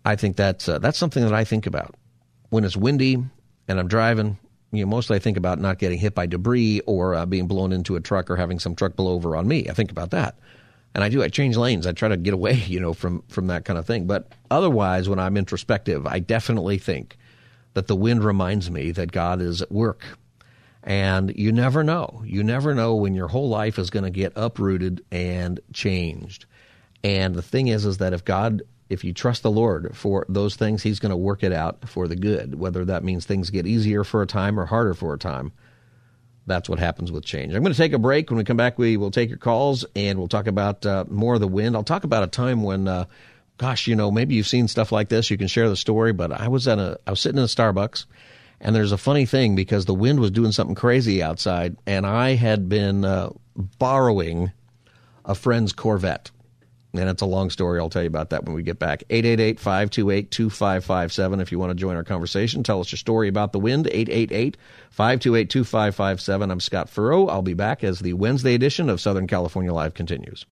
I 0.03 0.15
think 0.15 0.35
that's 0.35 0.67
uh, 0.67 0.79
that's 0.79 0.97
something 0.97 1.23
that 1.23 1.33
I 1.33 1.43
think 1.43 1.67
about 1.67 1.95
when 2.49 2.63
it's 2.63 2.75
windy 2.75 3.23
and 3.67 3.79
I'm 3.79 3.87
driving. 3.87 4.39
You 4.71 4.85
know, 4.85 4.89
mostly 4.89 5.17
I 5.17 5.19
think 5.19 5.37
about 5.37 5.59
not 5.59 5.79
getting 5.79 5.99
hit 5.99 6.15
by 6.15 6.25
debris 6.25 6.81
or 6.81 7.15
uh, 7.15 7.25
being 7.25 7.47
blown 7.47 7.73
into 7.73 7.95
a 7.95 8.01
truck 8.01 8.29
or 8.29 8.37
having 8.37 8.59
some 8.59 8.75
truck 8.75 8.95
blow 8.95 9.13
over 9.13 9.35
on 9.35 9.47
me. 9.47 9.67
I 9.69 9.73
think 9.73 9.91
about 9.91 10.11
that, 10.11 10.37
and 10.95 11.03
I 11.03 11.09
do. 11.09 11.21
I 11.23 11.27
change 11.27 11.57
lanes. 11.57 11.85
I 11.85 11.91
try 11.91 12.09
to 12.09 12.17
get 12.17 12.33
away, 12.33 12.53
you 12.67 12.79
know, 12.79 12.93
from 12.93 13.23
from 13.27 13.47
that 13.47 13.65
kind 13.65 13.77
of 13.77 13.85
thing. 13.85 14.07
But 14.07 14.31
otherwise, 14.49 15.09
when 15.09 15.19
I'm 15.19 15.37
introspective, 15.37 16.07
I 16.07 16.19
definitely 16.19 16.77
think 16.77 17.17
that 17.73 17.87
the 17.87 17.95
wind 17.95 18.23
reminds 18.23 18.69
me 18.69 18.91
that 18.91 19.11
God 19.11 19.41
is 19.41 19.61
at 19.61 19.71
work. 19.71 20.03
And 20.83 21.31
you 21.37 21.51
never 21.51 21.83
know. 21.83 22.23
You 22.25 22.43
never 22.43 22.73
know 22.73 22.95
when 22.95 23.13
your 23.13 23.27
whole 23.27 23.49
life 23.49 23.77
is 23.77 23.89
going 23.91 24.03
to 24.03 24.09
get 24.09 24.33
uprooted 24.35 25.05
and 25.11 25.59
changed. 25.73 26.45
And 27.03 27.35
the 27.35 27.41
thing 27.41 27.67
is, 27.67 27.85
is 27.85 27.99
that 27.99 28.13
if 28.13 28.25
God, 28.25 28.63
if 28.91 29.03
you 29.03 29.13
trust 29.13 29.43
the 29.43 29.51
Lord 29.51 29.95
for 29.95 30.25
those 30.29 30.55
things, 30.55 30.83
He's 30.83 30.99
going 30.99 31.11
to 31.11 31.17
work 31.17 31.43
it 31.43 31.53
out 31.53 31.87
for 31.87 32.07
the 32.07 32.15
good. 32.15 32.59
Whether 32.59 32.85
that 32.85 33.03
means 33.03 33.25
things 33.25 33.49
get 33.49 33.65
easier 33.65 34.03
for 34.03 34.21
a 34.21 34.27
time 34.27 34.59
or 34.59 34.65
harder 34.65 34.93
for 34.93 35.13
a 35.13 35.17
time, 35.17 35.51
that's 36.45 36.67
what 36.67 36.79
happens 36.79 37.11
with 37.11 37.23
change. 37.23 37.53
I'm 37.53 37.63
going 37.63 37.73
to 37.73 37.77
take 37.77 37.93
a 37.93 37.99
break. 37.99 38.29
When 38.29 38.37
we 38.37 38.43
come 38.43 38.57
back, 38.57 38.77
we 38.77 38.97
will 38.97 39.11
take 39.11 39.29
your 39.29 39.37
calls 39.37 39.85
and 39.95 40.19
we'll 40.19 40.27
talk 40.27 40.47
about 40.47 40.85
uh, 40.85 41.05
more 41.07 41.35
of 41.35 41.39
the 41.39 41.47
wind. 41.47 41.75
I'll 41.75 41.83
talk 41.83 42.03
about 42.03 42.23
a 42.23 42.27
time 42.27 42.63
when 42.63 42.87
uh, 42.87 43.05
gosh, 43.61 43.85
you 43.85 43.95
know, 43.95 44.09
maybe 44.09 44.33
you've 44.33 44.47
seen 44.47 44.67
stuff 44.67 44.91
like 44.91 45.09
this. 45.09 45.29
You 45.29 45.37
can 45.37 45.47
share 45.47 45.69
the 45.69 45.75
story. 45.75 46.13
But 46.13 46.31
I 46.31 46.47
was 46.47 46.67
at 46.67 46.79
a, 46.79 46.99
I 47.05 47.11
was 47.11 47.21
sitting 47.21 47.37
in 47.37 47.43
a 47.43 47.47
Starbucks, 47.47 48.05
and 48.59 48.75
there's 48.75 48.91
a 48.91 48.97
funny 48.97 49.27
thing 49.27 49.55
because 49.55 49.85
the 49.85 49.93
wind 49.93 50.19
was 50.19 50.31
doing 50.31 50.51
something 50.51 50.75
crazy 50.75 51.21
outside, 51.21 51.77
and 51.85 52.05
I 52.05 52.31
had 52.33 52.67
been 52.67 53.05
uh, 53.05 53.29
borrowing 53.55 54.51
a 55.23 55.35
friend's 55.35 55.73
Corvette. 55.73 56.31
And 56.93 57.09
it's 57.09 57.21
a 57.21 57.25
long 57.25 57.49
story. 57.49 57.79
I'll 57.79 57.89
tell 57.89 58.01
you 58.01 58.07
about 58.07 58.31
that 58.31 58.45
when 58.45 58.53
we 58.55 58.63
get 58.63 58.79
back. 58.79 59.03
888 59.09 59.59
528 59.59 60.31
2557. 60.31 61.39
If 61.39 61.51
you 61.51 61.59
want 61.59 61.69
to 61.69 61.75
join 61.75 61.95
our 61.95 62.03
conversation, 62.03 62.63
tell 62.63 62.81
us 62.81 62.91
your 62.91 62.97
story 62.97 63.27
about 63.27 63.53
the 63.53 63.59
wind. 63.59 63.87
888 63.87 64.57
528 64.89 65.49
2557. 65.49 66.51
I'm 66.51 66.59
Scott 66.59 66.89
Furrow. 66.89 67.27
I'll 67.27 67.41
be 67.41 67.53
back 67.53 67.83
as 67.83 67.99
the 67.99 68.13
Wednesday 68.13 68.55
edition 68.55 68.89
of 68.89 68.99
Southern 68.99 69.27
California 69.27 69.73
Live 69.73 69.93
continues. 69.93 70.45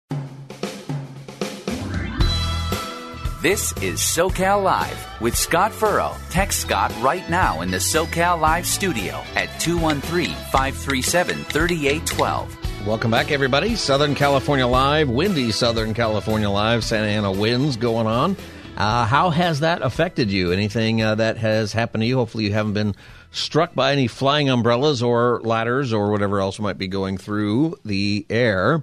This 3.41 3.71
is 3.81 4.01
SoCal 4.01 4.61
Live 4.61 5.21
with 5.21 5.33
Scott 5.33 5.71
Furrow. 5.71 6.13
Text 6.29 6.59
Scott 6.59 6.93
right 6.99 7.29
now 7.29 7.61
in 7.61 7.71
the 7.71 7.77
SoCal 7.77 8.37
Live 8.41 8.67
studio 8.67 9.23
at 9.33 9.47
213 9.61 10.35
537 10.51 11.45
3812. 11.45 12.58
Welcome 12.85 13.11
back, 13.11 13.31
everybody. 13.31 13.75
Southern 13.75 14.15
California 14.15 14.65
Live, 14.65 15.09
windy 15.09 15.51
Southern 15.51 15.93
California 15.93 16.49
Live, 16.49 16.83
Santa 16.83 17.07
Ana 17.07 17.31
winds 17.31 17.75
going 17.75 18.07
on. 18.07 18.37
Uh, 18.77 19.05
how 19.05 19.29
has 19.29 19.59
that 19.59 19.81
affected 19.81 20.31
you? 20.31 20.51
Anything 20.51 21.01
uh, 21.01 21.15
that 21.15 21.37
has 21.37 21.73
happened 21.73 22.03
to 22.03 22.07
you? 22.07 22.15
Hopefully, 22.15 22.45
you 22.45 22.53
haven't 22.53 22.73
been 22.73 22.95
struck 23.31 23.75
by 23.75 23.91
any 23.91 24.07
flying 24.07 24.49
umbrellas 24.49 25.03
or 25.03 25.41
ladders 25.43 25.91
or 25.91 26.09
whatever 26.09 26.39
else 26.39 26.57
might 26.57 26.77
be 26.77 26.87
going 26.87 27.17
through 27.17 27.75
the 27.83 28.25
air. 28.29 28.81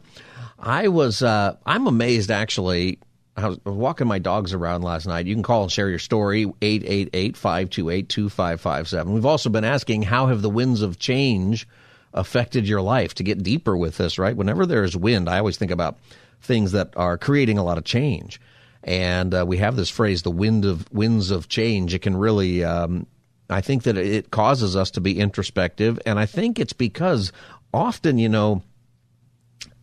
I 0.58 0.88
was, 0.88 1.22
uh, 1.22 1.56
I'm 1.64 1.86
amazed 1.86 2.30
actually 2.30 2.98
I 3.36 3.48
was 3.48 3.58
walking 3.64 4.06
my 4.06 4.18
dogs 4.18 4.52
around 4.54 4.82
last 4.82 5.06
night. 5.06 5.26
You 5.26 5.34
can 5.34 5.42
call 5.42 5.64
and 5.64 5.72
share 5.72 5.90
your 5.90 5.98
story, 5.98 6.46
888-528-2557. 6.62 9.06
We've 9.06 9.26
also 9.26 9.50
been 9.50 9.64
asking, 9.64 10.02
how 10.02 10.28
have 10.28 10.40
the 10.40 10.48
winds 10.48 10.80
of 10.80 10.98
change 10.98 11.68
affected 12.16 12.66
your 12.66 12.82
life? 12.82 13.14
To 13.14 13.22
get 13.22 13.42
deeper 13.42 13.76
with 13.76 13.96
this, 13.96 14.18
right? 14.18 14.36
Whenever 14.36 14.66
there's 14.66 14.96
wind, 14.96 15.28
I 15.28 15.38
always 15.38 15.56
think 15.56 15.70
about 15.70 15.98
things 16.40 16.72
that 16.72 16.92
are 16.96 17.18
creating 17.18 17.58
a 17.58 17.64
lot 17.64 17.78
of 17.78 17.84
change. 17.84 18.40
And 18.82 19.34
uh, 19.34 19.44
we 19.46 19.58
have 19.58 19.76
this 19.76 19.90
phrase, 19.90 20.22
the 20.22 20.30
wind 20.30 20.64
of 20.64 20.90
winds 20.92 21.30
of 21.30 21.48
change. 21.48 21.92
It 21.92 22.02
can 22.02 22.16
really, 22.16 22.64
um, 22.64 23.06
I 23.50 23.60
think 23.60 23.82
that 23.84 23.96
it 23.96 24.30
causes 24.30 24.76
us 24.76 24.92
to 24.92 25.00
be 25.00 25.18
introspective. 25.18 25.98
And 26.06 26.18
I 26.18 26.26
think 26.26 26.58
it's 26.58 26.72
because 26.72 27.32
often, 27.74 28.18
you 28.18 28.28
know, 28.28 28.62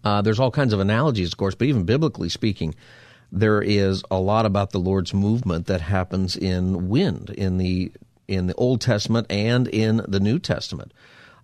uh, 0.04 0.22
there's 0.22 0.39
all 0.39 0.52
kinds 0.52 0.74
of 0.74 0.80
analogies, 0.80 1.32
of 1.32 1.38
course, 1.38 1.56
but 1.56 1.67
even 1.67 1.84
biblically 1.84 2.30
speaking, 2.30 2.76
there 3.32 3.62
is 3.62 4.04
a 4.12 4.19
lot 4.19 4.46
about 4.46 4.72
the 4.72 4.80
Lord's 4.80 5.13
movement 5.13 5.65
that 5.65 5.82
happens 5.82 6.38
in 6.38 6.89
wind 6.89 7.30
in 7.32 7.58
the 7.58 7.91
in 8.28 8.48
the 8.48 8.56
Old 8.56 8.80
Testament 8.80 9.28
and 9.30 9.67
in 9.67 10.02
the 10.08 10.19
New 10.19 10.39
Testament. 10.39 10.93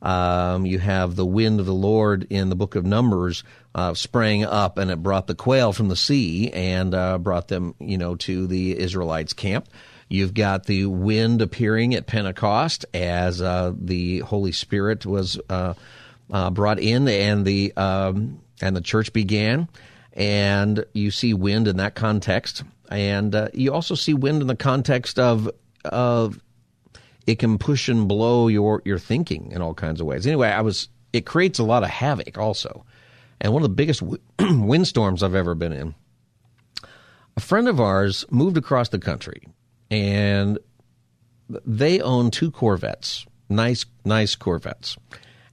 Um, 0.01 0.65
you 0.65 0.79
have 0.79 1.15
the 1.15 1.25
wind 1.25 1.59
of 1.59 1.65
the 1.65 1.73
Lord 1.73 2.27
in 2.29 2.49
the 2.49 2.55
book 2.55 2.75
of 2.75 2.85
Numbers 2.85 3.43
uh, 3.75 3.93
sprang 3.93 4.45
up, 4.45 4.77
and 4.77 4.89
it 4.91 5.03
brought 5.03 5.27
the 5.27 5.35
quail 5.35 5.73
from 5.73 5.89
the 5.89 5.95
sea 5.95 6.49
and 6.51 6.93
uh, 6.93 7.17
brought 7.17 7.47
them, 7.47 7.75
you 7.79 7.97
know, 7.97 8.15
to 8.15 8.47
the 8.47 8.77
Israelites' 8.77 9.33
camp. 9.33 9.67
You've 10.07 10.33
got 10.33 10.65
the 10.65 10.85
wind 10.85 11.41
appearing 11.41 11.93
at 11.93 12.07
Pentecost 12.07 12.85
as 12.93 13.41
uh, 13.41 13.73
the 13.77 14.19
Holy 14.19 14.51
Spirit 14.51 15.05
was 15.05 15.39
uh, 15.49 15.73
uh, 16.31 16.49
brought 16.49 16.79
in, 16.79 17.07
and 17.07 17.45
the 17.45 17.73
um, 17.75 18.41
and 18.61 18.75
the 18.75 18.81
church 18.81 19.13
began 19.13 19.67
and 20.13 20.85
you 20.93 21.11
see 21.11 21.33
wind 21.33 21.67
in 21.67 21.77
that 21.77 21.95
context, 21.95 22.63
and 22.89 23.33
uh, 23.33 23.47
you 23.53 23.73
also 23.73 23.95
see 23.95 24.13
wind 24.13 24.41
in 24.41 24.47
the 24.47 24.55
context 24.55 25.17
of 25.17 25.49
of 25.85 26.39
it 27.27 27.39
can 27.39 27.57
push 27.57 27.89
and 27.89 28.07
blow 28.07 28.47
your 28.47 28.81
your 28.85 28.99
thinking 28.99 29.51
in 29.51 29.61
all 29.61 29.73
kinds 29.73 30.01
of 30.01 30.07
ways. 30.07 30.25
Anyway, 30.25 30.49
I 30.49 30.61
was 30.61 30.89
it 31.13 31.25
creates 31.25 31.59
a 31.59 31.63
lot 31.63 31.83
of 31.83 31.89
havoc 31.89 32.37
also, 32.37 32.85
and 33.41 33.53
one 33.53 33.63
of 33.63 33.69
the 33.69 33.75
biggest 33.75 34.01
windstorms 34.39 35.23
I've 35.23 35.35
ever 35.35 35.55
been 35.55 35.73
in. 35.73 35.95
A 37.37 37.41
friend 37.41 37.67
of 37.67 37.79
ours 37.79 38.25
moved 38.29 38.57
across 38.57 38.89
the 38.89 38.99
country, 38.99 39.47
and 39.89 40.59
they 41.65 42.01
own 42.01 42.31
two 42.31 42.51
Corvettes, 42.51 43.25
nice 43.49 43.85
nice 44.05 44.35
Corvettes 44.35 44.97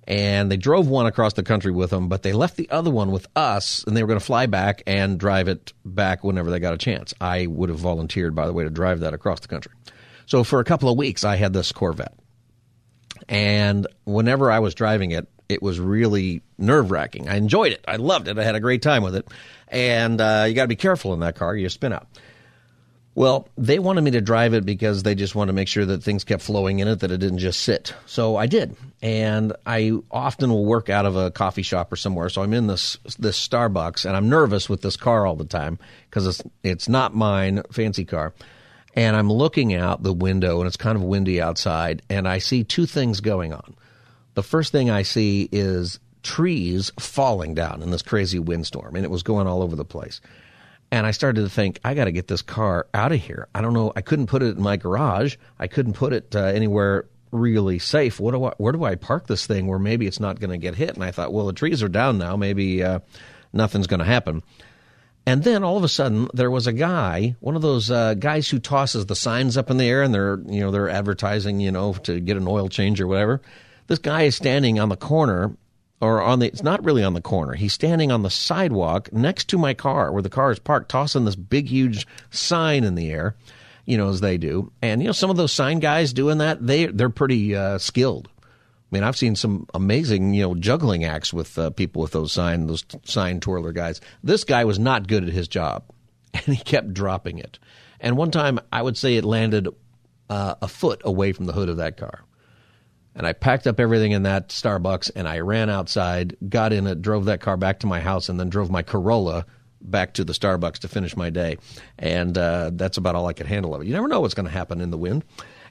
and 0.06 0.50
they 0.50 0.56
drove 0.56 0.88
one 0.88 1.06
across 1.06 1.32
the 1.32 1.42
country 1.42 1.72
with 1.72 1.90
them, 1.90 2.08
but 2.08 2.22
they 2.22 2.32
left 2.32 2.56
the 2.56 2.70
other 2.70 2.90
one 2.90 3.10
with 3.10 3.26
us, 3.34 3.82
and 3.84 3.96
they 3.96 4.02
were 4.02 4.06
going 4.06 4.20
to 4.20 4.24
fly 4.24 4.46
back 4.46 4.82
and 4.86 5.18
drive 5.18 5.48
it 5.48 5.72
back 5.84 6.22
whenever 6.22 6.50
they 6.50 6.60
got 6.60 6.74
a 6.74 6.78
chance. 6.78 7.12
I 7.20 7.46
would 7.46 7.68
have 7.68 7.78
volunteered, 7.78 8.34
by 8.34 8.46
the 8.46 8.52
way, 8.52 8.64
to 8.64 8.70
drive 8.70 9.00
that 9.00 9.14
across 9.14 9.40
the 9.40 9.48
country. 9.48 9.72
So 10.26 10.44
for 10.44 10.60
a 10.60 10.64
couple 10.64 10.88
of 10.90 10.96
weeks, 10.98 11.24
I 11.24 11.36
had 11.36 11.52
this 11.52 11.72
Corvette, 11.72 12.14
and 13.28 13.86
whenever 14.04 14.50
I 14.50 14.58
was 14.58 14.74
driving 14.74 15.12
it, 15.12 15.28
It 15.48 15.62
was 15.62 15.78
really 15.78 16.42
nerve 16.58 16.90
wracking. 16.90 17.28
I 17.28 17.36
enjoyed 17.36 17.72
it. 17.72 17.84
I 17.86 17.96
loved 17.96 18.26
it. 18.26 18.36
I 18.36 18.42
had 18.42 18.56
a 18.56 18.60
great 18.60 18.82
time 18.82 19.04
with 19.04 19.14
it. 19.14 19.28
And 19.68 20.20
uh, 20.20 20.44
you 20.48 20.54
got 20.54 20.64
to 20.64 20.68
be 20.68 20.74
careful 20.76 21.14
in 21.14 21.20
that 21.20 21.36
car. 21.36 21.54
You 21.54 21.68
spin 21.68 21.92
out. 21.92 22.08
Well, 23.14 23.48
they 23.56 23.78
wanted 23.78 24.02
me 24.02 24.10
to 24.10 24.20
drive 24.20 24.54
it 24.54 24.66
because 24.66 25.04
they 25.04 25.14
just 25.14 25.36
wanted 25.36 25.52
to 25.52 25.54
make 25.54 25.68
sure 25.68 25.86
that 25.86 26.02
things 26.02 26.24
kept 26.24 26.42
flowing 26.42 26.80
in 26.80 26.88
it, 26.88 26.98
that 27.00 27.12
it 27.12 27.18
didn't 27.18 27.38
just 27.38 27.60
sit. 27.60 27.94
So 28.06 28.36
I 28.36 28.46
did. 28.46 28.76
And 29.00 29.52
I 29.64 29.92
often 30.10 30.50
will 30.50 30.66
work 30.66 30.90
out 30.90 31.06
of 31.06 31.14
a 31.16 31.30
coffee 31.30 31.62
shop 31.62 31.92
or 31.92 31.96
somewhere. 31.96 32.28
So 32.28 32.42
I'm 32.42 32.52
in 32.52 32.66
this 32.66 32.98
this 33.18 33.38
Starbucks 33.38 34.04
and 34.04 34.16
I'm 34.16 34.28
nervous 34.28 34.68
with 34.68 34.82
this 34.82 34.96
car 34.96 35.26
all 35.26 35.36
the 35.36 35.46
time 35.46 35.78
because 36.10 36.26
it's 36.26 36.42
it's 36.64 36.88
not 36.88 37.14
mine, 37.14 37.62
fancy 37.70 38.04
car. 38.04 38.34
And 38.96 39.14
I'm 39.14 39.30
looking 39.30 39.74
out 39.74 40.02
the 40.02 40.12
window 40.12 40.58
and 40.58 40.66
it's 40.66 40.78
kind 40.78 40.96
of 40.96 41.02
windy 41.02 41.40
outside 41.40 42.02
and 42.08 42.26
I 42.26 42.38
see 42.38 42.64
two 42.64 42.86
things 42.86 43.20
going 43.20 43.52
on. 43.52 43.76
The 44.34 44.42
first 44.42 44.72
thing 44.72 44.90
I 44.90 45.02
see 45.02 45.48
is 45.52 46.00
trees 46.22 46.90
falling 46.98 47.54
down 47.54 47.82
in 47.82 47.90
this 47.90 48.02
crazy 48.02 48.38
windstorm 48.38 48.96
and 48.96 49.04
it 49.04 49.10
was 49.10 49.22
going 49.22 49.46
all 49.46 49.62
over 49.62 49.76
the 49.76 49.84
place. 49.84 50.20
And 50.90 51.06
I 51.06 51.10
started 51.10 51.42
to 51.42 51.48
think, 51.48 51.80
I 51.84 51.94
got 51.94 52.04
to 52.04 52.12
get 52.12 52.28
this 52.28 52.42
car 52.42 52.86
out 52.94 53.12
of 53.12 53.20
here. 53.20 53.48
I 53.54 53.60
don't 53.60 53.74
know. 53.74 53.92
I 53.96 54.00
couldn't 54.00 54.28
put 54.28 54.42
it 54.42 54.56
in 54.56 54.62
my 54.62 54.76
garage. 54.76 55.36
I 55.58 55.66
couldn't 55.66 55.94
put 55.94 56.12
it 56.12 56.34
uh, 56.34 56.44
anywhere 56.44 57.06
really 57.32 57.78
safe. 57.78 58.20
What 58.20 58.32
do 58.32 58.44
I, 58.44 58.52
where 58.56 58.72
do 58.72 58.84
I 58.84 58.94
park 58.94 59.26
this 59.26 59.46
thing 59.46 59.66
where 59.66 59.78
maybe 59.78 60.06
it's 60.06 60.20
not 60.20 60.40
going 60.40 60.50
to 60.50 60.58
get 60.58 60.74
hit? 60.74 60.94
And 60.94 61.02
I 61.02 61.10
thought, 61.10 61.32
well, 61.32 61.46
the 61.46 61.52
trees 61.52 61.82
are 61.82 61.88
down 61.88 62.18
now. 62.18 62.36
Maybe 62.36 62.82
uh, 62.82 63.00
nothing's 63.52 63.88
going 63.88 64.00
to 64.00 64.06
happen. 64.06 64.42
And 65.28 65.42
then 65.42 65.64
all 65.64 65.76
of 65.76 65.82
a 65.82 65.88
sudden, 65.88 66.28
there 66.34 66.52
was 66.52 66.68
a 66.68 66.72
guy, 66.72 67.34
one 67.40 67.56
of 67.56 67.62
those 67.62 67.90
uh, 67.90 68.14
guys 68.14 68.48
who 68.48 68.60
tosses 68.60 69.06
the 69.06 69.16
signs 69.16 69.56
up 69.56 69.70
in 69.70 69.76
the 69.76 69.88
air, 69.88 70.02
and 70.02 70.14
they're 70.14 70.40
you 70.46 70.60
know 70.60 70.70
they're 70.70 70.88
advertising, 70.88 71.58
you 71.58 71.72
know, 71.72 71.94
to 72.04 72.20
get 72.20 72.36
an 72.36 72.46
oil 72.46 72.68
change 72.68 73.00
or 73.00 73.08
whatever. 73.08 73.42
This 73.88 73.98
guy 73.98 74.22
is 74.22 74.36
standing 74.36 74.78
on 74.78 74.88
the 74.88 74.96
corner 74.96 75.56
or 76.00 76.22
on 76.22 76.38
the 76.38 76.46
it's 76.46 76.62
not 76.62 76.84
really 76.84 77.02
on 77.02 77.14
the 77.14 77.20
corner. 77.20 77.54
He's 77.54 77.72
standing 77.72 78.12
on 78.12 78.22
the 78.22 78.30
sidewalk 78.30 79.12
next 79.12 79.48
to 79.48 79.58
my 79.58 79.74
car 79.74 80.12
where 80.12 80.22
the 80.22 80.28
car 80.28 80.52
is 80.52 80.60
parked, 80.60 80.90
tossing 80.90 81.24
this 81.24 81.36
big 81.36 81.68
huge 81.68 82.06
sign 82.30 82.84
in 82.84 82.94
the 82.94 83.10
air, 83.10 83.34
you 83.84 83.98
know, 83.98 84.08
as 84.08 84.20
they 84.20 84.38
do. 84.38 84.70
And 84.80 85.02
you 85.02 85.08
know, 85.08 85.12
some 85.12 85.30
of 85.30 85.36
those 85.36 85.52
sign 85.52 85.80
guys 85.80 86.12
doing 86.12 86.38
that, 86.38 86.64
they 86.64 86.86
they're 86.86 87.10
pretty 87.10 87.56
uh, 87.56 87.78
skilled. 87.78 88.28
I 88.90 88.94
mean, 88.94 89.02
I've 89.02 89.16
seen 89.16 89.34
some 89.34 89.66
amazing, 89.74 90.32
you 90.34 90.42
know, 90.42 90.54
juggling 90.54 91.04
acts 91.04 91.32
with 91.32 91.58
uh, 91.58 91.70
people 91.70 92.02
with 92.02 92.12
those 92.12 92.32
sign 92.32 92.66
those 92.68 92.84
sign 93.04 93.40
twirler 93.40 93.72
guys. 93.72 94.00
This 94.22 94.44
guy 94.44 94.64
was 94.64 94.78
not 94.78 95.08
good 95.08 95.24
at 95.24 95.32
his 95.32 95.48
job, 95.48 95.84
and 96.34 96.42
he 96.44 96.56
kept 96.56 96.94
dropping 96.94 97.38
it. 97.38 97.58
And 98.00 98.16
one 98.16 98.30
time, 98.30 98.60
I 98.72 98.82
would 98.82 98.96
say 98.96 99.16
it 99.16 99.24
landed 99.24 99.68
uh, 100.30 100.54
a 100.62 100.68
foot 100.68 101.02
away 101.04 101.32
from 101.32 101.46
the 101.46 101.52
hood 101.52 101.68
of 101.68 101.78
that 101.78 101.96
car. 101.96 102.22
And 103.14 103.26
I 103.26 103.32
packed 103.32 103.66
up 103.66 103.80
everything 103.80 104.12
in 104.12 104.24
that 104.24 104.50
Starbucks 104.50 105.10
and 105.16 105.26
I 105.26 105.38
ran 105.38 105.70
outside, 105.70 106.36
got 106.46 106.74
in 106.74 106.86
it, 106.86 107.00
drove 107.00 107.24
that 107.24 107.40
car 107.40 107.56
back 107.56 107.80
to 107.80 107.86
my 107.86 108.00
house, 108.00 108.28
and 108.28 108.38
then 108.38 108.50
drove 108.50 108.70
my 108.70 108.82
Corolla 108.82 109.46
back 109.80 110.14
to 110.14 110.24
the 110.24 110.34
Starbucks 110.34 110.80
to 110.80 110.88
finish 110.88 111.16
my 111.16 111.30
day. 111.30 111.56
And 111.98 112.36
uh, 112.36 112.72
that's 112.74 112.98
about 112.98 113.14
all 113.14 113.26
I 113.26 113.32
could 113.32 113.46
handle 113.46 113.74
of 113.74 113.80
it. 113.80 113.86
You 113.86 113.94
never 113.94 114.08
know 114.08 114.20
what's 114.20 114.34
going 114.34 114.46
to 114.46 114.52
happen 114.52 114.82
in 114.82 114.90
the 114.90 114.98
wind. 114.98 115.24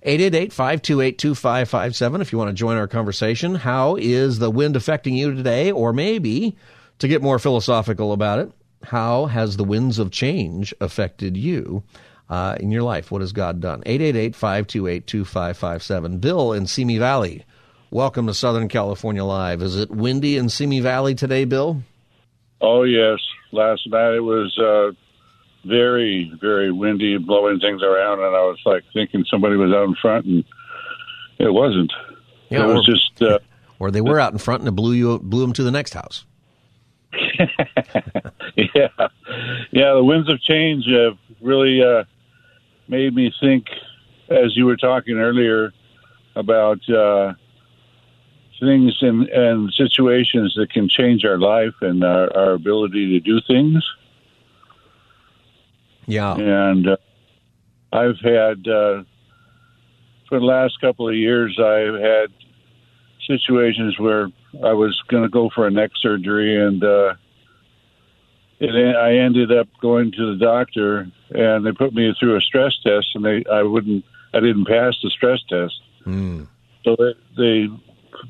888-528-2557 0.05 2.21
if 2.21 2.31
you 2.31 2.37
want 2.37 2.49
to 2.49 2.53
join 2.53 2.77
our 2.77 2.87
conversation. 2.87 3.55
How 3.55 3.95
is 3.95 4.39
the 4.39 4.51
wind 4.51 4.75
affecting 4.75 5.15
you 5.15 5.33
today? 5.33 5.71
Or 5.71 5.93
maybe, 5.93 6.57
to 6.99 7.07
get 7.07 7.21
more 7.21 7.39
philosophical 7.39 8.11
about 8.13 8.39
it, 8.39 8.51
how 8.83 9.25
has 9.25 9.57
the 9.57 9.63
winds 9.63 9.99
of 9.99 10.11
change 10.11 10.73
affected 10.79 11.35
you? 11.35 11.83
uh, 12.29 12.55
in 12.59 12.71
your 12.71 12.83
life. 12.83 13.11
What 13.11 13.21
has 13.21 13.31
God 13.31 13.59
done? 13.59 13.81
888-528-2557. 13.83 16.21
Bill 16.21 16.53
in 16.53 16.67
Simi 16.67 16.97
Valley. 16.97 17.45
Welcome 17.91 18.25
to 18.27 18.33
Southern 18.33 18.67
California 18.67 19.23
Live. 19.23 19.61
Is 19.61 19.75
it 19.75 19.91
windy 19.91 20.37
in 20.37 20.49
Simi 20.49 20.79
Valley 20.79 21.13
today, 21.15 21.45
Bill? 21.45 21.83
Oh, 22.61 22.81
yes. 22.83 23.19
Last 23.51 23.87
night 23.87 24.15
it 24.15 24.21
was 24.21 24.57
uh, 24.57 24.91
very, 25.65 26.31
very 26.39 26.71
windy, 26.71 27.17
blowing 27.17 27.59
things 27.59 27.81
around, 27.81 28.19
and 28.19 28.35
I 28.35 28.41
was 28.41 28.59
like 28.65 28.83
thinking 28.93 29.25
somebody 29.29 29.55
was 29.55 29.73
out 29.73 29.87
in 29.87 29.95
front, 29.95 30.25
and 30.25 30.43
it 31.39 31.53
wasn't. 31.53 31.91
Yeah, 32.49 32.63
it 32.63 32.67
was 32.67 32.87
or, 32.87 32.93
just. 32.93 33.21
Uh, 33.21 33.39
or 33.79 33.91
they 33.91 34.01
were 34.01 34.19
out 34.19 34.31
in 34.31 34.39
front 34.39 34.61
and 34.61 34.67
it 34.69 34.71
blew 34.71 34.93
you 34.93 35.19
blew 35.19 35.41
them 35.41 35.53
to 35.53 35.63
the 35.63 35.71
next 35.71 35.93
house. 35.93 36.25
yeah, 38.55 38.89
yeah. 39.71 39.93
The 39.93 40.03
winds 40.03 40.29
of 40.29 40.41
change 40.41 40.85
have 40.87 41.17
really 41.41 41.81
uh, 41.81 42.03
made 42.87 43.15
me 43.15 43.33
think, 43.39 43.67
as 44.29 44.55
you 44.55 44.65
were 44.65 44.77
talking 44.77 45.17
earlier, 45.17 45.73
about 46.35 46.87
uh, 46.89 47.33
things 48.59 48.97
and, 49.01 49.27
and 49.29 49.73
situations 49.73 50.53
that 50.57 50.71
can 50.71 50.89
change 50.89 51.23
our 51.25 51.37
life 51.37 51.73
and 51.81 52.03
our, 52.03 52.35
our 52.35 52.53
ability 52.53 53.11
to 53.11 53.19
do 53.19 53.39
things. 53.47 53.83
Yeah. 56.07 56.35
And 56.35 56.87
uh, 56.87 56.97
I've 57.91 58.19
had, 58.19 58.67
uh, 58.67 59.03
for 60.29 60.39
the 60.39 60.45
last 60.45 60.79
couple 60.81 61.07
of 61.07 61.15
years, 61.15 61.59
I've 61.59 61.99
had 61.99 62.33
situations 63.27 63.97
where 63.99 64.29
I 64.63 64.73
was 64.73 64.99
going 65.07 65.23
to 65.23 65.29
go 65.29 65.49
for 65.53 65.67
a 65.67 65.71
neck 65.71 65.91
surgery 66.01 66.63
and 66.63 66.83
uh, 66.83 67.15
it, 68.59 68.95
I 68.95 69.17
ended 69.17 69.51
up 69.51 69.67
going 69.81 70.11
to 70.13 70.33
the 70.33 70.37
doctor, 70.43 71.07
and 71.31 71.65
they 71.65 71.71
put 71.71 71.93
me 71.93 72.13
through 72.19 72.37
a 72.37 72.41
stress 72.41 72.73
test, 72.83 73.07
and 73.15 73.25
they 73.25 73.43
I 73.51 73.63
wouldn't 73.63 74.05
I 74.33 74.39
didn't 74.39 74.65
pass 74.65 74.95
the 75.03 75.09
stress 75.09 75.39
test. 75.49 75.73
Mm. 76.05 76.47
So 76.83 76.95
they, 76.97 77.13
they 77.37 77.67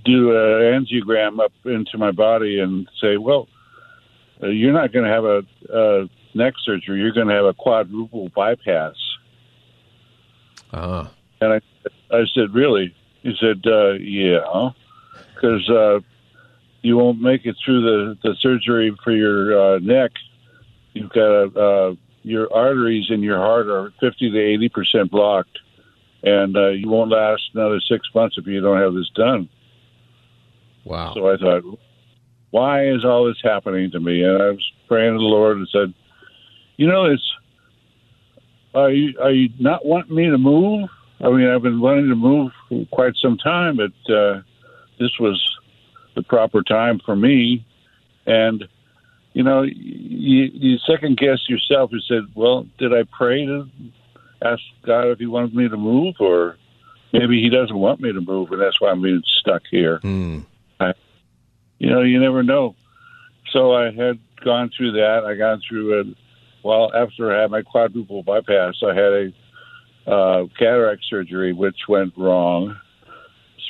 do 0.04 0.32
an 0.32 0.86
angiogram 0.86 1.44
up 1.44 1.52
into 1.66 1.98
my 1.98 2.12
body 2.12 2.60
and 2.60 2.88
say, 3.02 3.18
well, 3.18 3.48
uh, 4.42 4.48
you're 4.48 4.74
not 4.74 4.92
going 4.92 5.06
to 5.06 5.12
have 5.12 5.26
a, 5.26 5.44
a 5.72 6.10
neck 6.36 6.54
surgery. 6.64 7.00
You're 7.00 7.14
going 7.14 7.28
to 7.28 7.34
have 7.34 7.46
a 7.46 7.54
quadruple 7.54 8.30
bypass. 8.36 8.96
Uh-huh. 10.72 11.08
And 11.42 11.54
I, 11.54 11.62
I 12.16 12.26
said, 12.34 12.54
really? 12.54 12.96
He 13.22 13.36
said, 13.40 13.64
uh, 13.66 13.94
yeah, 13.94 14.70
because 15.34 15.68
uh, 15.70 16.00
you 16.82 16.98
won't 16.98 17.20
make 17.20 17.46
it 17.46 17.56
through 17.64 17.82
the, 17.82 18.18
the 18.24 18.36
surgery 18.36 18.96
for 19.04 19.12
your 19.12 19.76
uh, 19.76 19.80
neck. 19.80 20.12
You've 20.94 21.10
got 21.10 21.58
uh, 21.58 21.96
your 22.24 22.52
arteries 22.54 23.08
in 23.10 23.22
your 23.22 23.38
heart 23.38 23.68
are 23.68 23.92
50 24.00 24.32
to 24.32 24.40
80 24.40 24.70
percent 24.70 25.12
blocked, 25.12 25.60
and 26.24 26.56
uh, 26.56 26.70
you 26.70 26.88
won't 26.88 27.12
last 27.12 27.50
another 27.54 27.82
six 27.82 28.08
months 28.14 28.38
if 28.38 28.46
you 28.46 28.62
don't 28.62 28.80
have 28.80 28.94
this 28.94 29.10
done. 29.16 29.50
Wow. 30.84 31.14
So 31.16 31.30
I 31.30 31.38
thought, 31.38 31.80
why 32.52 32.88
is 32.88 33.04
all 33.04 33.26
this 33.26 33.42
happening 33.44 33.92
to 33.92 34.00
me? 34.00 34.24
And 34.24 34.42
I 34.42 34.52
was 34.52 34.72
praying 34.88 35.14
to 35.14 35.18
the 35.18 35.26
Lord 35.26 35.58
and 35.58 35.68
said, 35.72 35.94
you 36.78 36.88
know, 36.88 37.06
it's 37.06 37.24
are 38.74 38.92
you 38.92 39.18
are 39.20 39.32
you 39.32 39.50
not 39.60 39.86
wanting 39.86 40.16
me 40.16 40.30
to 40.30 40.38
move? 40.38 40.90
I 41.22 41.30
mean, 41.30 41.48
I've 41.48 41.62
been 41.62 41.80
wanting 41.80 42.10
to 42.10 42.16
move 42.16 42.52
for 42.68 42.86
quite 42.92 43.16
some 43.16 43.38
time, 43.38 43.78
but 43.78 44.14
uh, 44.14 44.42
this 45.00 45.12
was 45.20 45.42
the 46.16 46.24
proper 46.24 46.62
time 46.62 47.00
for 47.06 47.16
me. 47.16 47.66
And 48.26 48.66
you 49.34 49.44
know, 49.44 49.64
you, 49.64 50.50
you 50.54 50.78
second 50.80 51.18
guess 51.18 51.48
yourself. 51.48 51.92
You 51.94 52.00
said, 52.02 52.24
"Well, 52.36 52.68
did 52.78 52.94
I 52.94 53.04
pray 53.04 53.46
to 53.46 53.70
ask 54.42 54.62
God 54.86 55.08
if 55.08 55.20
He 55.20 55.26
wanted 55.26 55.56
me 55.56 55.70
to 55.70 55.78
move, 55.78 56.16
or 56.20 56.58
maybe 57.14 57.42
He 57.42 57.50
doesn't 57.50 57.78
want 57.78 58.02
me 58.02 58.12
to 58.12 58.22
move, 58.22 58.52
and 58.52 58.62
that's 58.62 58.80
why 58.82 58.92
I'm 58.92 59.02
being 59.02 59.24
stuck 59.26 59.64
here." 59.70 60.00
Mm. 60.00 60.46
I, 60.80 60.94
you 61.80 61.90
know, 61.90 62.02
you 62.02 62.20
never 62.20 62.44
know. 62.44 62.76
So 63.52 63.74
I 63.74 63.92
had 63.92 64.20
gone 64.44 64.70
through 64.76 64.94
that. 64.94 65.24
I 65.26 65.36
got 65.36 65.60
through 65.68 66.00
it. 66.02 66.08
Well, 66.66 66.92
after 66.96 67.32
I 67.32 67.44
had 67.44 67.52
my 67.52 67.62
quadruple 67.62 68.24
bypass, 68.24 68.82
I 68.82 68.96
had 68.96 69.14
a 70.08 70.12
uh, 70.12 70.46
cataract 70.58 71.04
surgery, 71.08 71.54
which 71.54 71.78
went 71.88 72.18
wrong 72.18 72.76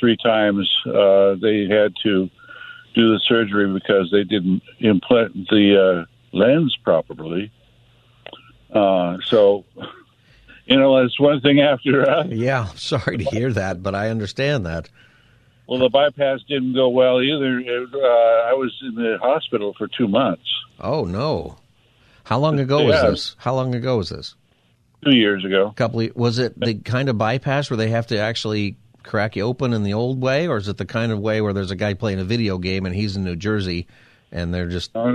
three 0.00 0.16
times. 0.16 0.74
Uh, 0.86 1.34
they 1.34 1.66
had 1.68 1.92
to 2.04 2.30
do 2.94 3.12
the 3.12 3.20
surgery 3.22 3.70
because 3.70 4.10
they 4.10 4.24
didn't 4.24 4.62
implant 4.78 5.34
the 5.50 6.06
uh, 6.06 6.34
lens 6.34 6.74
properly. 6.84 7.52
Uh, 8.72 9.18
so, 9.26 9.66
you 10.64 10.78
know, 10.78 10.96
it's 10.96 11.20
one 11.20 11.42
thing 11.42 11.60
after. 11.60 12.08
Uh, 12.08 12.24
yeah, 12.28 12.64
sorry 12.76 13.18
to 13.18 13.24
hear 13.24 13.52
that, 13.52 13.82
but 13.82 13.94
I 13.94 14.08
understand 14.08 14.64
that. 14.64 14.88
Well, 15.68 15.80
the 15.80 15.90
bypass 15.90 16.40
didn't 16.48 16.72
go 16.72 16.88
well 16.88 17.20
either. 17.20 17.58
It, 17.58 17.94
uh, 17.94 17.98
I 17.98 18.54
was 18.54 18.74
in 18.80 18.94
the 18.94 19.18
hospital 19.20 19.74
for 19.76 19.86
two 19.86 20.08
months. 20.08 20.48
Oh 20.80 21.04
no! 21.04 21.58
How 22.26 22.40
long 22.40 22.58
ago 22.58 22.80
yeah. 22.80 22.86
was 22.86 23.02
this? 23.02 23.36
How 23.38 23.54
long 23.54 23.72
ago 23.76 23.98
was 23.98 24.08
this? 24.08 24.34
Two 25.04 25.14
years 25.14 25.44
ago. 25.44 25.68
A 25.68 25.74
couple. 25.74 26.00
Of, 26.00 26.16
was 26.16 26.40
it 26.40 26.58
the 26.58 26.74
kind 26.74 27.08
of 27.08 27.16
bypass 27.16 27.70
where 27.70 27.76
they 27.76 27.90
have 27.90 28.08
to 28.08 28.18
actually 28.18 28.76
crack 29.04 29.36
you 29.36 29.44
open 29.44 29.72
in 29.72 29.84
the 29.84 29.94
old 29.94 30.20
way, 30.20 30.48
or 30.48 30.56
is 30.56 30.66
it 30.66 30.76
the 30.76 30.86
kind 30.86 31.12
of 31.12 31.20
way 31.20 31.40
where 31.40 31.52
there's 31.52 31.70
a 31.70 31.76
guy 31.76 31.94
playing 31.94 32.18
a 32.18 32.24
video 32.24 32.58
game 32.58 32.84
and 32.84 32.96
he's 32.96 33.16
in 33.16 33.22
New 33.22 33.36
Jersey 33.36 33.86
and 34.32 34.52
they're 34.52 34.66
just? 34.66 34.92
no, 34.92 35.12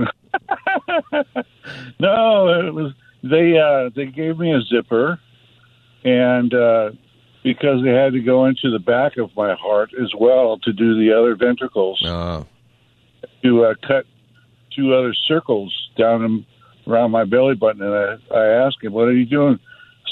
it 2.00 2.72
was 2.72 2.94
they. 3.22 3.58
Uh, 3.58 3.90
they 3.94 4.06
gave 4.06 4.38
me 4.38 4.54
a 4.54 4.62
zipper, 4.62 5.20
and 6.04 6.54
uh, 6.54 6.92
because 7.42 7.84
they 7.84 7.90
had 7.90 8.14
to 8.14 8.20
go 8.20 8.46
into 8.46 8.70
the 8.70 8.78
back 8.78 9.18
of 9.18 9.36
my 9.36 9.54
heart 9.54 9.90
as 10.02 10.14
well 10.18 10.56
to 10.60 10.72
do 10.72 10.98
the 10.98 11.12
other 11.12 11.36
ventricles. 11.36 12.02
Oh. 12.06 12.46
to 13.42 13.64
uh, 13.66 13.74
cut 13.86 14.06
two 14.74 14.94
other 14.94 15.12
circles 15.28 15.76
down 15.98 16.24
in, 16.24 16.46
around 16.86 17.10
my 17.10 17.24
belly 17.24 17.54
button, 17.54 17.82
and 17.82 17.94
I, 17.94 18.34
I 18.34 18.66
asked 18.66 18.78
him, 18.82 18.92
"What 18.92 19.08
are 19.08 19.12
you 19.14 19.26
doing? 19.26 19.58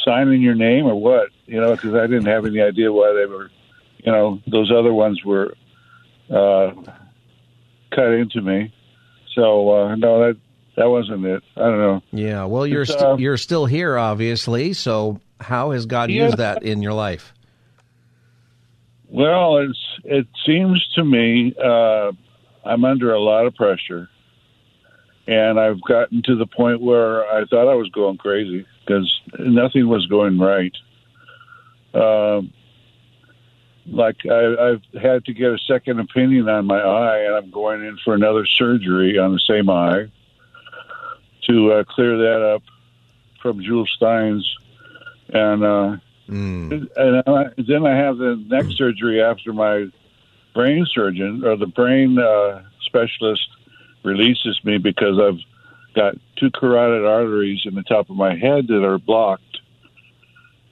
Signing 0.05 0.41
your 0.43 0.55
name 0.55 0.87
or 0.87 0.95
what?" 0.95 1.29
You 1.47 1.61
know, 1.61 1.75
because 1.75 1.95
I 1.95 2.07
didn't 2.07 2.27
have 2.27 2.47
any 2.47 2.61
idea 2.61 2.93
why 2.93 3.13
they 3.13 3.27
were, 3.27 3.51
you 3.99 4.13
know, 4.13 4.41
those 4.51 4.71
other 4.71 4.93
ones 4.93 5.23
were 5.25 5.55
uh, 6.31 6.73
cut 7.95 8.13
into 8.13 8.41
me. 8.41 8.73
So 9.35 9.71
uh, 9.71 9.95
no, 9.97 10.21
that 10.21 10.37
that 10.77 10.89
wasn't 10.89 11.25
it. 11.27 11.43
I 11.57 11.61
don't 11.61 11.79
know. 11.79 12.03
Yeah, 12.13 12.45
well, 12.45 12.67
you're 12.67 12.87
st- 12.87 13.01
uh, 13.03 13.17
you're 13.17 13.37
still 13.37 13.67
here, 13.67 13.99
obviously. 13.99 14.73
So 14.73 15.21
how 15.41 15.73
has 15.73 15.87
God 15.87 16.11
Yeah. 16.11 16.25
used 16.25 16.39
that 16.39 16.63
in 16.63 16.83
your 16.83 16.93
life? 16.93 17.35
Well, 19.09 19.59
it's 19.59 19.79
it 20.05 20.27
seems 20.47 20.87
to 20.95 21.05
me 21.05 21.53
uh, 21.63 22.13
I'm 22.65 22.85
under 22.85 23.13
a 23.13 23.21
lot 23.21 23.47
of 23.47 23.55
pressure, 23.55 24.09
and 25.27 25.61
I've 25.61 25.81
gotten 25.83 26.23
to 26.23 26.37
the 26.37 26.47
point 26.47 26.81
where 26.81 27.25
I 27.27 27.45
thought 27.45 27.71
I 27.71 27.75
was 27.75 27.89
going 27.91 28.19
crazy 28.19 28.67
because 28.85 29.21
nothing 29.39 29.89
was 29.89 30.07
going 30.07 30.39
right. 30.39 30.75
Um, 31.95 32.53
like 33.87 34.17
I, 34.31 34.71
I've 34.71 35.03
had 35.03 35.25
to 35.27 35.33
get 35.33 35.53
a 35.53 35.59
second 35.67 36.01
opinion 36.01 36.49
on 36.49 36.67
my 36.67 36.79
eye, 36.79 37.21
and 37.21 37.35
I'm 37.35 37.51
going 37.51 37.85
in 37.85 37.99
for 38.05 38.15
another 38.15 38.47
surgery 38.47 39.19
on 39.19 39.33
the 39.33 39.41
same 39.41 39.69
eye 39.69 40.11
to 41.49 41.73
uh, 41.73 41.85
clear 41.85 42.17
that 42.19 42.55
up 42.55 42.63
from 43.43 43.63
Jules 43.63 43.91
Stein's, 43.97 44.57
and. 45.29 45.65
Uh, 45.65 45.97
and 46.97 47.23
I, 47.27 47.47
then 47.59 47.85
I 47.85 47.97
have 47.97 48.19
the 48.19 48.37
neck 48.47 48.67
surgery 48.77 49.21
after 49.21 49.53
my 49.53 49.87
brain 50.55 50.87
surgeon 50.89 51.43
or 51.45 51.57
the 51.57 51.67
brain 51.67 52.19
uh, 52.21 52.63
specialist 52.83 53.49
releases 54.03 54.61
me 54.65 54.79
because 54.79 55.19
I've 55.19 55.39
got 55.95 56.15
two 56.37 56.51
carotid 56.51 57.07
arteries 57.07 57.63
in 57.65 57.75
the 57.75 57.83
top 57.83 58.11
of 58.11 58.17
my 58.17 58.37
head 58.37 58.69
that 58.69 58.85
are 58.85 58.99
blocked. 58.99 59.43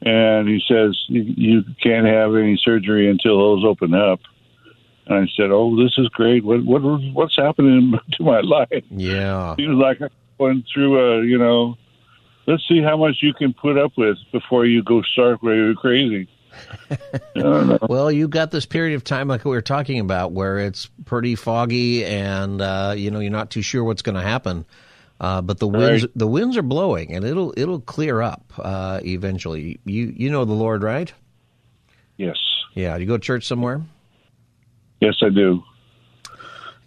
And 0.01 0.49
he 0.49 0.63
says 0.69 0.97
you, 1.09 1.23
you 1.23 1.65
can't 1.83 2.07
have 2.07 2.35
any 2.35 2.61
surgery 2.63 3.11
until 3.11 3.39
those 3.39 3.65
open 3.65 3.95
up. 3.95 4.21
And 5.07 5.19
I 5.19 5.33
said, 5.37 5.51
"Oh, 5.51 5.75
this 5.83 5.95
is 5.99 6.09
great. 6.09 6.45
What 6.45 6.65
what 6.65 6.83
what's 7.13 7.37
happening 7.37 7.95
to 8.13 8.23
my 8.23 8.41
life?" 8.41 8.85
Yeah. 8.91 9.55
He 9.57 9.67
was 9.67 9.79
like 9.79 10.01
I'm 10.01 10.11
going 10.39 10.65
through 10.73 10.99
a 11.01 11.25
you 11.25 11.39
know 11.39 11.77
let's 12.47 12.67
see 12.69 12.81
how 12.83 12.97
much 12.97 13.17
you 13.21 13.35
can 13.35 13.53
put 13.53 13.77
up 13.77 13.93
with 13.97 14.17
before 14.33 14.67
you 14.67 14.83
go 14.83 15.03
stark 15.03 15.43
really 15.43 15.75
crazy. 15.75 16.29
I 16.91 16.97
don't 17.35 17.69
know. 17.69 17.79
Well, 17.89 18.11
you 18.11 18.29
got 18.29 18.51
this 18.51 18.67
period 18.67 18.97
of 18.97 19.05
time 19.05 19.29
like 19.29 19.45
we 19.45 19.51
were 19.51 19.63
talking 19.63 20.01
about 20.01 20.33
where 20.33 20.59
it's 20.59 20.87
pretty 21.05 21.35
foggy 21.35 22.05
and 22.05 22.61
uh, 22.61 22.95
you 22.97 23.11
know 23.11 23.21
you're 23.21 23.31
not 23.31 23.51
too 23.51 23.63
sure 23.63 23.85
what's 23.85 24.03
going 24.03 24.17
to 24.17 24.23
happen. 24.23 24.65
Uh, 25.21 25.43
but 25.43 25.59
the 25.59 25.67
winds 25.67 26.05
Right. 26.05 26.13
the 26.15 26.27
winds 26.29 26.57
are 26.57 26.63
blowing 26.63 27.13
and 27.15 27.25
it'll 27.25 27.53
it'll 27.57 27.81
clear 27.81 28.23
up 28.23 28.53
uh, 28.59 29.01
eventually. 29.05 29.81
You 29.85 30.13
you 30.17 30.31
know 30.31 30.45
the 30.45 30.53
Lord, 30.55 30.83
right? 30.83 31.13
Yes, 32.17 32.37
Yeah. 32.75 32.97
You 32.97 33.07
go 33.07 33.17
to 33.17 33.23
church 33.23 33.47
somewhere? 33.47 33.81
yes, 35.01 35.15
I 35.23 35.29
do. 35.29 35.63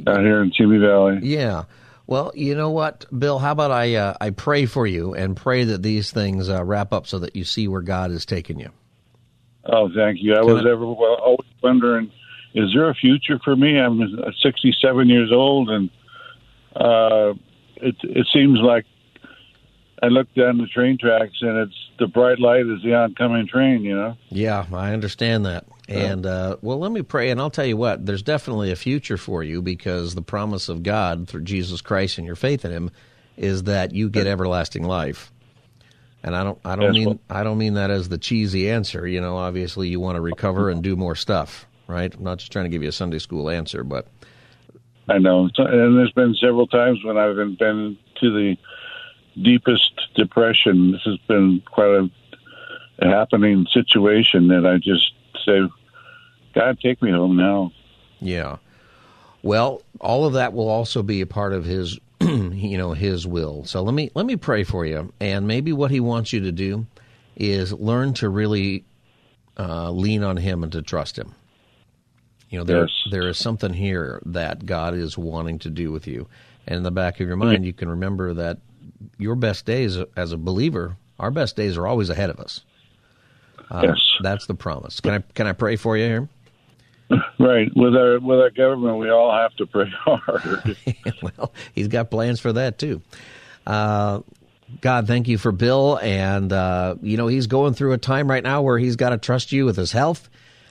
Out 0.08 0.19
here 0.19 0.41
in 0.41 0.52
Simi 0.52 0.78
Valley. 0.78 1.19
Yeah. 1.24 1.63
Well, 2.08 2.32
you 2.36 2.56
know 2.56 2.71
what, 2.71 3.06
Bill? 3.17 3.38
How 3.39 3.52
about 3.52 3.71
I 3.71 3.95
uh, 3.95 4.15
I 4.19 4.32
pray 4.32 4.65
for 4.65 4.86
you 4.88 5.13
and 5.13 5.36
pray 5.38 5.63
that 5.65 5.82
these 5.84 6.12
things 6.12 6.50
uh, 6.50 6.63
wrap 6.63 6.91
up 6.91 7.08
so 7.08 7.19
that 7.19 7.36
you 7.36 7.43
see 7.45 7.67
where 7.67 7.82
God 7.82 8.12
has 8.12 8.26
taken 8.26 8.60
you. 8.60 8.69
Oh, 9.65 9.89
thank 9.93 10.21
you. 10.21 10.34
I 10.34 10.39
Can 10.41 10.54
was 10.54 10.65
I- 10.65 10.69
ever 10.69 10.86
well, 10.86 11.15
always 11.24 11.50
wondering, 11.62 12.12
is 12.54 12.71
there 12.74 12.89
a 12.89 12.95
future 12.95 13.39
for 13.43 13.56
me? 13.56 13.78
I'm 13.78 14.02
uh, 14.02 14.32
67 14.41 15.08
years 15.10 15.32
old, 15.32 15.69
and 15.69 15.89
uh, 16.76 17.34
it 17.78 17.95
it 18.04 18.28
seems 18.34 18.60
like 18.60 18.86
I 20.04 20.08
look 20.08 20.34
down 20.34 20.58
the 20.58 20.67
train 20.67 20.97
tracks, 20.97 21.38
and 21.41 21.58
it's 21.58 21.76
the 22.00 22.08
bright 22.08 22.39
light 22.39 22.65
is 22.65 22.82
the 22.84 22.93
oncoming 22.95 23.47
train. 23.47 23.84
You 23.84 23.95
know. 23.95 24.17
Yeah, 24.30 24.65
I 24.74 24.93
understand 24.93 25.45
that. 25.45 25.65
And 25.88 26.26
uh, 26.26 26.58
well, 26.62 26.80
let 26.80 26.91
me 26.91 27.02
pray, 27.02 27.30
and 27.30 27.39
I'll 27.39 27.50
tell 27.50 27.65
you 27.65 27.78
what. 27.78 28.06
There's 28.06 28.24
definitely 28.24 28.71
a 28.71 28.76
future 28.76 29.17
for 29.17 29.43
you 29.43 29.62
because 29.62 30.15
the 30.15 30.21
promise 30.21 30.69
of 30.69 30.84
God 30.84 31.28
through 31.28 31.43
Jesus 31.43 31.82
Christ 31.82 32.17
and 32.17 32.26
your 32.26 32.36
faith 32.36 32.65
in 32.65 32.71
Him 32.71 32.91
is 33.38 33.63
that 33.63 33.93
you 33.93 34.10
get 34.10 34.28
everlasting 34.28 34.84
life. 34.84 35.32
And 36.24 36.36
I 36.36 36.44
don't, 36.44 36.60
I 36.64 36.76
don't 36.76 36.94
mean, 36.94 37.20
I 37.30 37.44
don't 37.44 37.58
mean 37.58 37.74
that 37.76 37.90
as 37.90 38.10
the 38.10 38.18
cheesy 38.18 38.70
answer. 38.70 39.08
You 39.08 39.22
know, 39.22 39.38
obviously 39.38 39.88
you 39.88 40.00
want 40.00 40.18
to 40.18 40.22
recover 40.22 40.70
and 40.70 40.84
do 40.84 40.96
more 40.96 41.16
stuff, 41.16 41.66
right? 41.88 42.14
I'm 42.14 42.24
not 42.24 42.38
just 42.38 42.52
trying 42.52 42.66
to 42.66 42.70
give 42.70 42.84
you 42.84 42.90
a 42.90 42.94
Sunday 42.94 43.20
school 43.20 43.50
answer, 43.50 43.84
but 43.84 44.08
I 45.10 45.18
know, 45.18 45.50
and 45.58 45.98
there's 45.98 46.12
been 46.14 46.36
several 46.36 46.68
times 46.68 47.04
when 47.04 47.18
I've 47.18 47.36
been, 47.36 47.56
been 47.56 47.98
to 48.22 48.32
the 48.32 48.58
deepest 49.42 50.00
depression. 50.16 50.92
This 50.92 51.02
has 51.06 51.18
been 51.28 51.64
quite 51.66 51.90
a, 51.90 52.10
a 53.00 53.08
happening 53.08 53.66
situation 53.72 54.48
that 54.50 54.66
I 54.66 54.78
just 54.78 55.14
say, 55.44 55.62
God, 56.54 56.80
take 56.80 57.02
me 57.02 57.12
home 57.12 57.36
now. 57.36 57.72
Yeah. 58.20 58.58
Well, 59.42 59.82
all 60.00 60.26
of 60.26 60.34
that 60.34 60.54
will 60.54 60.70
also 60.70 61.02
be 61.02 61.22
a 61.22 61.26
part 61.26 61.54
of 61.54 61.66
his 61.66 62.00
you 62.54 62.78
know 62.78 62.94
his 62.94 63.26
will. 63.28 63.66
So 63.66 63.82
let 63.84 63.94
me 63.94 64.12
let 64.16 64.26
me 64.26 64.36
pray 64.36 64.64
for 64.64 64.86
you 64.86 65.12
and 65.20 65.48
maybe 65.48 65.74
what 65.74 65.92
he 65.92 66.00
wants 66.00 66.32
you 66.34 66.42
to 66.42 66.52
do 66.52 66.86
is 67.36 67.74
learn 67.74 68.14
to 68.16 68.30
really 68.30 68.84
uh, 69.58 69.90
lean 69.92 70.24
on 70.24 70.38
him 70.38 70.64
and 70.64 70.72
to 70.74 70.82
trust 70.82 71.18
him. 71.18 71.34
You 72.50 72.60
know 72.60 72.64
there 72.66 72.82
Yes. 72.82 73.04
there 73.12 73.28
is 73.28 73.38
something 73.38 73.74
here 73.74 74.22
that 74.26 74.66
God 74.66 74.94
is 74.94 75.18
wanting 75.18 75.60
to 75.60 75.70
do 75.70 75.92
with 75.92 76.08
you. 76.08 76.28
And 76.68 76.78
in 76.78 76.84
the 76.84 76.92
back 76.92 77.20
of 77.20 77.28
your 77.28 77.38
mind 77.38 77.66
you 77.66 77.74
can 77.74 77.90
remember 77.90 78.34
that 78.36 78.58
your 79.18 79.36
best 79.36 79.66
days 79.66 79.98
as 80.16 80.32
a 80.32 80.38
believer, 80.38 80.98
our 81.20 81.32
best 81.32 81.56
days 81.56 81.78
are 81.78 81.88
always 81.88 82.10
ahead 82.10 82.30
of 82.30 82.40
us. 82.40 82.62
Uh, 83.70 83.82
Yes. 83.84 83.98
That's 84.22 84.46
the 84.48 84.54
promise. 84.56 85.00
Can 85.00 85.14
I 85.14 85.20
can 85.34 85.48
I 85.48 85.54
pray 85.54 85.76
for 85.78 85.96
you 85.98 86.06
here? 86.06 86.30
Right. 87.39 87.69
With 87.76 87.95
our 87.95 88.19
with 88.19 88.39
our 88.39 88.50
government, 88.50 88.97
we 88.97 89.10
all 89.10 89.32
have 89.32 89.56
to 89.56 89.65
pray 89.65 89.89
hard. 90.06 90.78
well, 91.21 91.54
he's 91.74 91.88
got 91.88 92.12
plans 92.12 92.39
for 92.39 92.54
that 92.54 92.78
too. 92.78 93.02
Uh, 93.65 94.21
God, 94.80 95.08
thank 95.08 95.28
you 95.28 95.38
for 95.38 95.52
Bill, 95.52 96.00
and 96.02 96.52
uh, 96.54 96.95
you 97.02 97.17
know 97.17 97.28
he's 97.28 97.47
going 97.47 97.74
through 97.74 97.93
a 97.93 97.97
time 97.97 98.30
right 98.30 98.43
now 98.43 98.62
where 98.62 98.78
he's 98.78 98.95
got 98.95 99.10
to 99.10 99.17
trust 99.17 99.52
you 99.52 99.65
with 99.65 99.76
his 99.76 99.91
health 99.91 100.30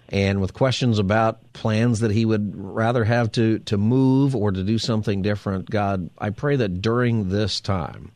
and 0.08 0.40
with 0.40 0.54
questions 0.54 0.98
about 0.98 1.52
plans 1.52 2.00
that 2.00 2.10
he 2.10 2.24
would 2.24 2.52
rather 2.56 3.04
have 3.04 3.30
to 3.32 3.58
to 3.60 3.76
move 3.76 4.34
or 4.34 4.50
to 4.50 4.62
do 4.62 4.78
something 4.78 5.22
different. 5.22 5.68
God, 5.68 6.10
I 6.18 6.30
pray 6.30 6.56
that 6.56 6.80
during 6.80 7.28
this 7.28 7.60
time 7.60 8.12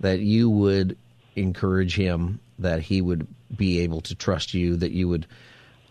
that 0.00 0.20
you 0.20 0.50
would 0.50 0.96
encourage 1.36 1.94
him, 1.96 2.40
that 2.58 2.82
he 2.82 3.00
would 3.00 3.26
be 3.54 3.80
able 3.80 4.00
to 4.02 4.14
trust 4.14 4.54
you, 4.54 4.76
that 4.76 4.92
you 4.92 5.08
would 5.08 5.26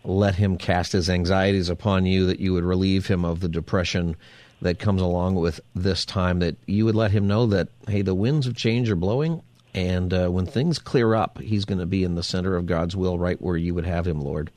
let 0.08 0.36
him 0.36 0.58
cast 0.58 0.93
his 0.93 1.10
anxieties 1.10 1.70
upon 1.70 2.06
you, 2.06 2.26
that 2.28 2.39
you 2.39 2.54
would 2.54 2.63
relieve 2.63 3.08
him 3.08 3.26
of 3.26 3.41
the 3.41 3.50
depression 3.50 4.15
that 4.62 4.80
comes 4.80 5.02
along 5.02 5.36
with 5.36 5.60
this 5.76 6.06
time, 6.06 6.39
that 6.39 6.56
you 6.65 6.86
would 6.86 6.96
let 6.96 7.12
him 7.12 7.28
know 7.28 7.46
that, 7.48 7.67
hey, 7.88 8.02
the 8.02 8.15
winds 8.15 8.48
of 8.48 8.56
change 8.56 8.89
are 8.89 8.96
blowing, 8.96 9.41
and 9.74 10.13
uh, 10.13 10.30
when 10.30 10.46
things 10.46 10.80
clear 10.80 11.13
up, 11.13 11.39
he's 11.39 11.65
going 11.65 11.80
to 11.80 11.86
be 11.86 12.06
in 12.06 12.15
the 12.15 12.24
center 12.24 12.56
of 12.56 12.65
God's 12.65 12.96
will 12.96 13.20
right 13.20 13.39
where 13.41 13.58
you 13.58 13.76
would 13.76 13.86
have 13.86 14.08
him, 14.08 14.22
Lord. 14.22 14.50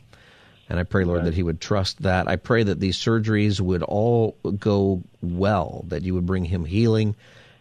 And 0.68 0.78
I 0.78 0.84
pray, 0.84 1.02
Lord, 1.02 1.24
that 1.24 1.34
he 1.34 1.42
would 1.42 1.60
trust 1.60 2.00
that. 2.02 2.28
I 2.28 2.36
pray 2.36 2.62
that 2.62 2.78
these 2.78 2.96
surgeries 2.96 3.60
would 3.60 3.82
all 3.82 4.36
go 4.56 5.02
well, 5.20 5.84
that 5.88 6.04
you 6.04 6.14
would 6.14 6.26
bring 6.26 6.44
him 6.44 6.64
healing, 6.64 7.16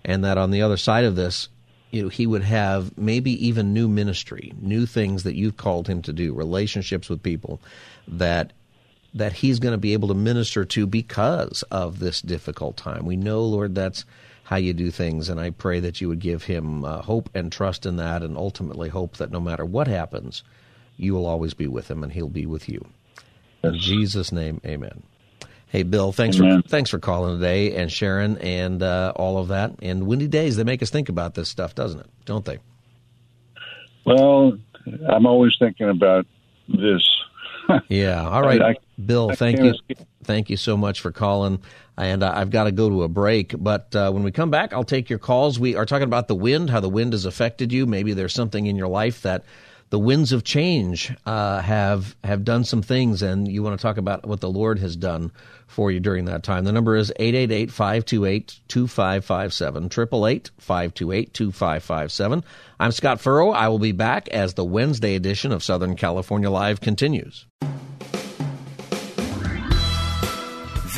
and 0.06 0.24
that 0.26 0.38
on 0.38 0.52
the 0.52 0.62
other 0.62 0.78
side 0.78 1.06
of 1.06 1.16
this, 1.16 1.50
you 1.92 2.04
know, 2.04 2.10
he 2.10 2.28
would 2.28 2.44
have 2.44 2.98
maybe 2.98 3.32
even 3.48 3.74
new 3.74 3.88
ministry, 3.88 4.54
new 4.60 4.86
things 4.86 5.24
that 5.24 5.36
you've 5.36 5.58
called 5.58 5.88
him 5.88 6.02
to 6.04 6.14
do, 6.14 6.34
relationships 6.34 7.10
with 7.10 7.24
people 7.24 7.60
that 8.08 8.54
that 9.14 9.34
he's 9.34 9.58
going 9.58 9.72
to 9.72 9.78
be 9.80 9.94
able 9.94 10.10
to 10.10 10.14
minister 10.14 10.64
to 10.64 10.86
because 10.86 11.64
of 11.72 11.98
this 11.98 12.22
difficult 12.22 12.78
time. 12.78 13.08
We 13.08 13.16
know, 13.16 13.42
Lord, 13.44 13.74
that's 13.74 14.06
how 14.44 14.58
you 14.58 14.72
do 14.72 14.92
things, 14.92 15.30
and 15.30 15.40
I 15.40 15.50
pray 15.50 15.80
that 15.80 16.00
you 16.00 16.08
would 16.10 16.20
give 16.20 16.44
him 16.44 16.84
uh, 16.86 17.02
hope 17.02 17.30
and 17.34 17.52
trust 17.52 17.86
in 17.86 17.96
that, 17.98 18.22
and 18.22 18.38
ultimately 18.38 18.90
hope 18.90 19.18
that 19.18 19.32
no 19.32 19.40
matter 19.40 19.66
what 19.66 19.88
happens, 19.88 20.44
you 20.98 21.14
will 21.14 21.26
always 21.26 21.54
be 21.56 21.68
with 21.68 21.90
him, 21.90 22.04
and 22.04 22.14
he'll 22.14 22.30
be 22.30 22.46
with 22.46 22.70
you. 22.70 22.86
In 23.64 23.78
Jesus' 23.78 24.32
name, 24.32 24.62
Amen. 24.66 25.04
Hey, 25.70 25.84
Bill, 25.84 26.12
thanks 26.12 26.40
Amen. 26.40 26.64
for 26.64 26.68
thanks 26.68 26.90
for 26.90 26.98
calling 27.00 27.36
today 27.38 27.76
and 27.76 27.92
Sharon, 27.92 28.38
and 28.40 28.82
uh, 28.82 29.14
all 29.16 29.38
of 29.38 29.50
that. 29.50 29.76
And 29.82 30.08
windy 30.08 30.28
days, 30.28 30.56
they 30.56 30.64
make 30.64 30.82
us 30.82 30.90
think 30.90 31.10
about 31.10 31.36
this 31.36 31.48
stuff, 31.48 31.76
doesn't 31.76 32.00
it? 32.00 32.08
Don't 32.26 32.44
they? 32.44 32.58
well, 34.06 34.58
I'm 35.08 35.26
always 35.26 35.56
thinking 35.60 35.90
about 35.90 36.26
this. 36.68 37.08
Yeah. 37.88 38.28
All 38.28 38.42
right, 38.42 38.60
I- 38.60 38.76
Bill. 39.06 39.30
I 39.30 39.36
Thank 39.36 39.60
you. 39.60 39.70
escape. 39.70 40.00
Thank 40.24 40.50
you 40.50 40.58
so 40.58 40.76
much 40.76 41.02
for 41.02 41.12
calling. 41.12 41.62
And 41.98 42.24
uh, 42.24 42.32
I've 42.36 42.50
got 42.50 42.64
to 42.64 42.72
go 42.72 42.90
to 42.90 43.04
a 43.04 43.08
break, 43.08 43.54
but 43.56 43.96
uh, 43.96 44.10
when 44.10 44.24
we 44.24 44.32
come 44.32 44.50
back, 44.50 44.74
I'll 44.74 44.84
take 44.84 45.08
your 45.08 45.20
calls. 45.20 45.60
We 45.60 45.76
are 45.76 45.86
talking 45.86 46.06
about 46.06 46.28
the 46.28 46.34
wind, 46.34 46.72
how 46.72 46.80
the 46.80 46.90
wind 46.90 47.14
has 47.14 47.26
affected 47.26 47.72
you. 47.72 47.86
Maybe 47.86 48.14
there's 48.14 48.34
something 48.34 48.66
in 48.66 48.76
your 48.76 48.88
life 48.88 49.22
that 49.22 49.44
the 49.90 50.00
winds 50.00 50.32
of 50.32 50.44
change 50.44 51.12
uh, 51.26 51.62
have 51.62 52.16
have 52.24 52.44
done 52.44 52.64
some 52.64 52.84
things, 52.84 53.22
and 53.22 53.48
you 53.48 53.62
want 53.64 53.80
to 53.80 53.82
talk 53.82 53.98
about 53.98 54.28
what 54.28 54.40
the 54.40 54.50
Lord 54.50 54.80
has 54.80 54.96
done 54.96 55.32
for 55.68 55.92
you 55.92 56.00
during 56.00 56.26
that 56.26 56.42
time. 56.44 56.64
The 56.64 56.72
number 56.72 56.96
is 56.96 57.12
888-528-2557, 57.20 59.90
888-528-2557. 59.90 62.44
I'm 62.80 62.92
Scott 62.92 63.20
Furrow. 63.20 63.52
I 63.52 63.68
will 63.68 63.80
be 63.80 63.92
back 63.92 64.30
as 64.30 64.54
the 64.54 64.66
Wednesday 64.66 65.16
edition 65.16 65.52
of 65.52 65.64
Southern 65.64 65.96
California 65.96 66.50
Live 66.50 66.82
continues. 66.82 67.46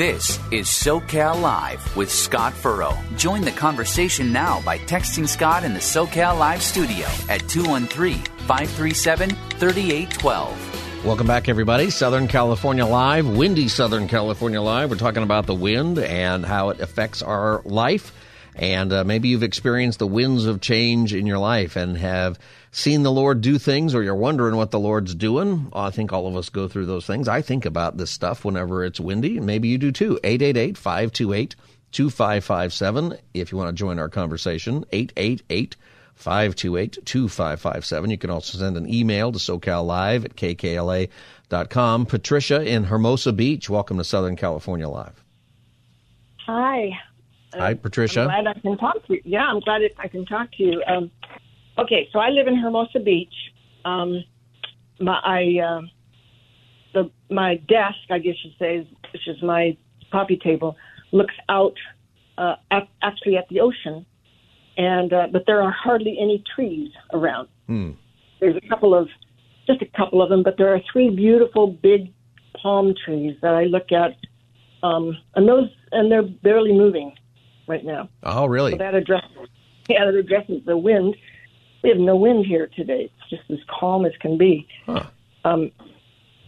This 0.02 0.40
is 0.50 0.66
SoCal 0.66 1.40
Live 1.40 1.96
with 1.96 2.12
Scott 2.12 2.54
Furrow. 2.54 2.98
Join 3.18 3.42
the 3.42 3.52
conversation 3.52 4.34
now 4.34 4.60
by 4.62 4.80
texting 4.80 5.28
Scott 5.28 5.64
in 5.64 5.76
the 5.76 5.80
SoCal 5.80 6.40
Live 6.40 6.64
studio 6.64 7.06
at 7.30 7.48
213 7.48 8.16
537 8.48 9.30
3812. 9.30 11.06
Welcome 11.06 11.28
back, 11.28 11.48
everybody. 11.48 11.92
Southern 11.92 12.28
California 12.28 12.84
Live, 12.84 13.28
windy 13.28 13.68
Southern 13.68 14.08
California 14.08 14.60
Live. 14.60 14.90
We're 14.90 14.96
talking 14.96 15.22
about 15.22 15.46
the 15.46 15.54
wind 15.54 16.00
and 16.00 16.44
how 16.44 16.70
it 16.70 16.80
affects 16.80 17.22
our 17.22 17.62
life. 17.64 18.12
And 18.56 18.92
uh, 18.92 19.04
maybe 19.04 19.30
you've 19.30 19.44
experienced 19.44 20.00
the 20.00 20.08
winds 20.08 20.46
of 20.46 20.62
change 20.62 21.14
in 21.14 21.26
your 21.26 21.38
life 21.38 21.76
and 21.76 21.98
have 21.98 22.38
seen 22.72 23.04
the 23.04 23.12
Lord 23.12 23.42
do 23.42 23.58
things, 23.58 23.96
or 23.96 24.04
you're 24.04 24.16
wondering 24.16 24.56
what 24.56 24.72
the 24.72 24.80
Lord's 24.80 25.16
doing. 25.16 25.72
I 25.74 25.90
think 25.90 26.12
all 26.12 26.28
of 26.28 26.36
us 26.36 26.50
go 26.50 26.68
through 26.68 26.86
those 26.86 27.06
things. 27.06 27.28
I 27.28 27.42
think 27.42 27.66
about 27.66 27.98
this 27.98 28.12
stuff 28.12 28.44
whenever 28.46 28.84
it's 28.84 29.00
windy, 29.00 29.38
and 29.38 29.46
maybe 29.46 29.68
you 29.68 29.78
do 29.78 29.92
too. 29.92 30.20
888 30.24 30.78
528 30.78 31.56
2557. 31.92 33.18
If 33.34 33.52
you 33.52 33.58
want 33.58 33.70
to 33.70 33.74
join 33.74 34.00
our 34.00 34.10
conversation, 34.10 34.86
888 34.92 35.76
528 36.16 37.06
2557. 37.06 38.10
You 38.10 38.18
can 38.18 38.30
also 38.30 38.58
send 38.58 38.78
an 38.78 38.92
email 38.92 39.32
to 39.32 39.40
SoCalLive 39.40 40.26
at 40.26 40.36
kkla.com. 40.36 42.06
Patricia 42.06 42.62
in 42.62 42.86
Hermosa 42.86 43.34
Beach, 43.34 43.70
welcome 43.70 43.98
to 43.98 44.04
Southern 44.04 44.36
California 44.36 44.88
Live. 44.88 45.24
Hi. 46.46 47.00
Hi, 47.54 47.74
Patricia. 47.74 48.22
I'm 48.22 48.44
glad 48.44 48.48
I 48.48 48.60
can 48.60 48.78
talk 48.78 49.06
to 49.08 49.14
you. 49.14 49.22
Yeah, 49.26 49.46
I'm 49.46 49.60
glad 49.60 49.82
I 49.98 50.08
can 50.08 50.26
talk 50.26 50.52
to 50.54 50.64
you. 50.64 50.84
Um, 50.88 51.12
okay, 51.78 52.08
so 52.12 52.20
I 52.20 52.30
live 52.30 52.48
in 52.48 52.56
Hermosa 52.56 53.00
Beach. 53.00 53.34
Um, 53.84 54.24
my 55.00 55.20
I, 55.24 55.60
uh, 55.62 55.82
the 56.94 57.12
my 57.30 57.56
desk, 57.68 57.98
I 58.10 58.20
guess 58.20 58.36
you'd 58.44 58.56
say, 58.58 58.88
which 59.12 59.28
is 59.28 59.42
my 59.42 59.78
coffee 60.12 60.38
table, 60.38 60.78
looks 61.12 61.34
out 61.50 61.76
uh, 62.38 62.56
at, 62.70 62.88
actually 63.02 63.38
at 63.38 63.48
the 63.50 63.60
ocean, 63.60 64.06
and 64.78 65.12
uh, 65.12 65.28
but 65.32 65.44
there 65.46 65.62
are 65.62 65.72
hardly 65.72 66.18
any 66.22 66.44
trees 66.56 66.92
around. 67.14 67.48
Hmm. 67.68 67.92
There's 68.40 68.56
a 68.56 68.70
couple 68.70 68.96
of, 68.96 69.08
just 69.68 69.82
a 69.82 69.86
couple 69.98 70.22
of 70.22 70.30
them, 70.30 70.42
but 70.42 70.58
there 70.58 70.74
are 70.74 70.82
three 70.92 71.10
beautiful 71.10 71.68
big 71.68 72.12
palm 72.60 72.94
trees 73.06 73.36
that 73.42 73.54
I 73.54 73.66
look 73.66 73.92
at, 73.92 74.16
um, 74.84 75.18
and 75.36 75.48
those 75.48 75.70
and 75.92 76.12
they're 76.12 76.24
barely 76.24 76.72
moving 76.72 77.14
right 77.68 77.84
now. 77.84 78.10
Oh, 78.24 78.46
really? 78.46 78.72
So 78.72 78.78
that 78.78 78.96
addresses, 78.96 79.30
yeah, 79.88 80.06
that 80.06 80.16
addresses 80.16 80.64
the 80.66 80.78
wind. 80.78 81.16
We 81.84 81.90
have 81.90 81.98
no 81.98 82.16
wind 82.16 82.46
here 82.46 82.70
today. 82.76 83.12
It's 83.20 83.30
just 83.30 83.50
as 83.52 83.60
calm 83.68 84.06
as 84.06 84.14
can 84.20 84.38
be. 84.38 84.68
Huh. 84.86 85.04
Um, 85.44 85.72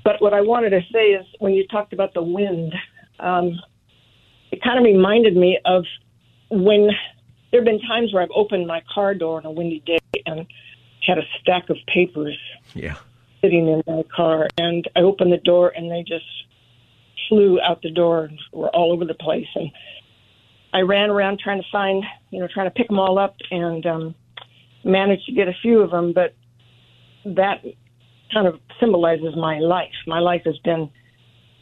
but 0.03 0.21
what 0.21 0.33
I 0.33 0.41
wanted 0.41 0.71
to 0.71 0.81
say 0.91 1.11
is 1.11 1.25
when 1.39 1.53
you 1.53 1.65
talked 1.67 1.93
about 1.93 2.13
the 2.13 2.21
wind, 2.21 2.73
um, 3.19 3.59
it 4.51 4.61
kind 4.61 4.77
of 4.77 4.83
reminded 4.83 5.35
me 5.35 5.59
of 5.65 5.85
when 6.51 6.89
there 7.51 7.61
have 7.61 7.65
been 7.65 7.81
times 7.81 8.13
where 8.13 8.21
I've 8.21 8.31
opened 8.35 8.67
my 8.67 8.83
car 8.93 9.15
door 9.15 9.37
on 9.37 9.45
a 9.45 9.51
windy 9.51 9.79
day 9.85 9.97
and 10.25 10.45
had 11.01 11.17
a 11.17 11.23
stack 11.41 11.69
of 11.69 11.77
papers 11.87 12.37
Yeah. 12.75 12.95
sitting 13.41 13.67
in 13.67 13.81
my 13.87 14.03
car, 14.15 14.47
and 14.57 14.87
I 14.95 15.01
opened 15.01 15.31
the 15.33 15.37
door 15.37 15.73
and 15.75 15.89
they 15.89 16.03
just 16.03 16.25
flew 17.27 17.59
out 17.61 17.81
the 17.81 17.89
door 17.89 18.25
and 18.25 18.39
were 18.51 18.69
all 18.69 18.91
over 18.91 19.05
the 19.05 19.13
place. 19.13 19.47
And 19.55 19.71
I 20.73 20.81
ran 20.81 21.09
around 21.09 21.39
trying 21.39 21.61
to 21.61 21.67
find, 21.71 22.03
you 22.31 22.39
know, 22.39 22.47
trying 22.51 22.67
to 22.67 22.71
pick 22.71 22.87
them 22.87 22.99
all 22.99 23.19
up 23.19 23.35
and 23.51 23.85
um, 23.85 24.15
managed 24.83 25.25
to 25.27 25.31
get 25.31 25.47
a 25.47 25.53
few 25.61 25.81
of 25.81 25.91
them. 25.91 26.13
But 26.13 26.35
that 27.25 27.63
kind 28.33 28.47
of 28.47 28.59
symbolizes 28.79 29.35
my 29.35 29.59
life. 29.59 29.93
My 30.07 30.19
life 30.19 30.41
has 30.45 30.57
been 30.59 30.89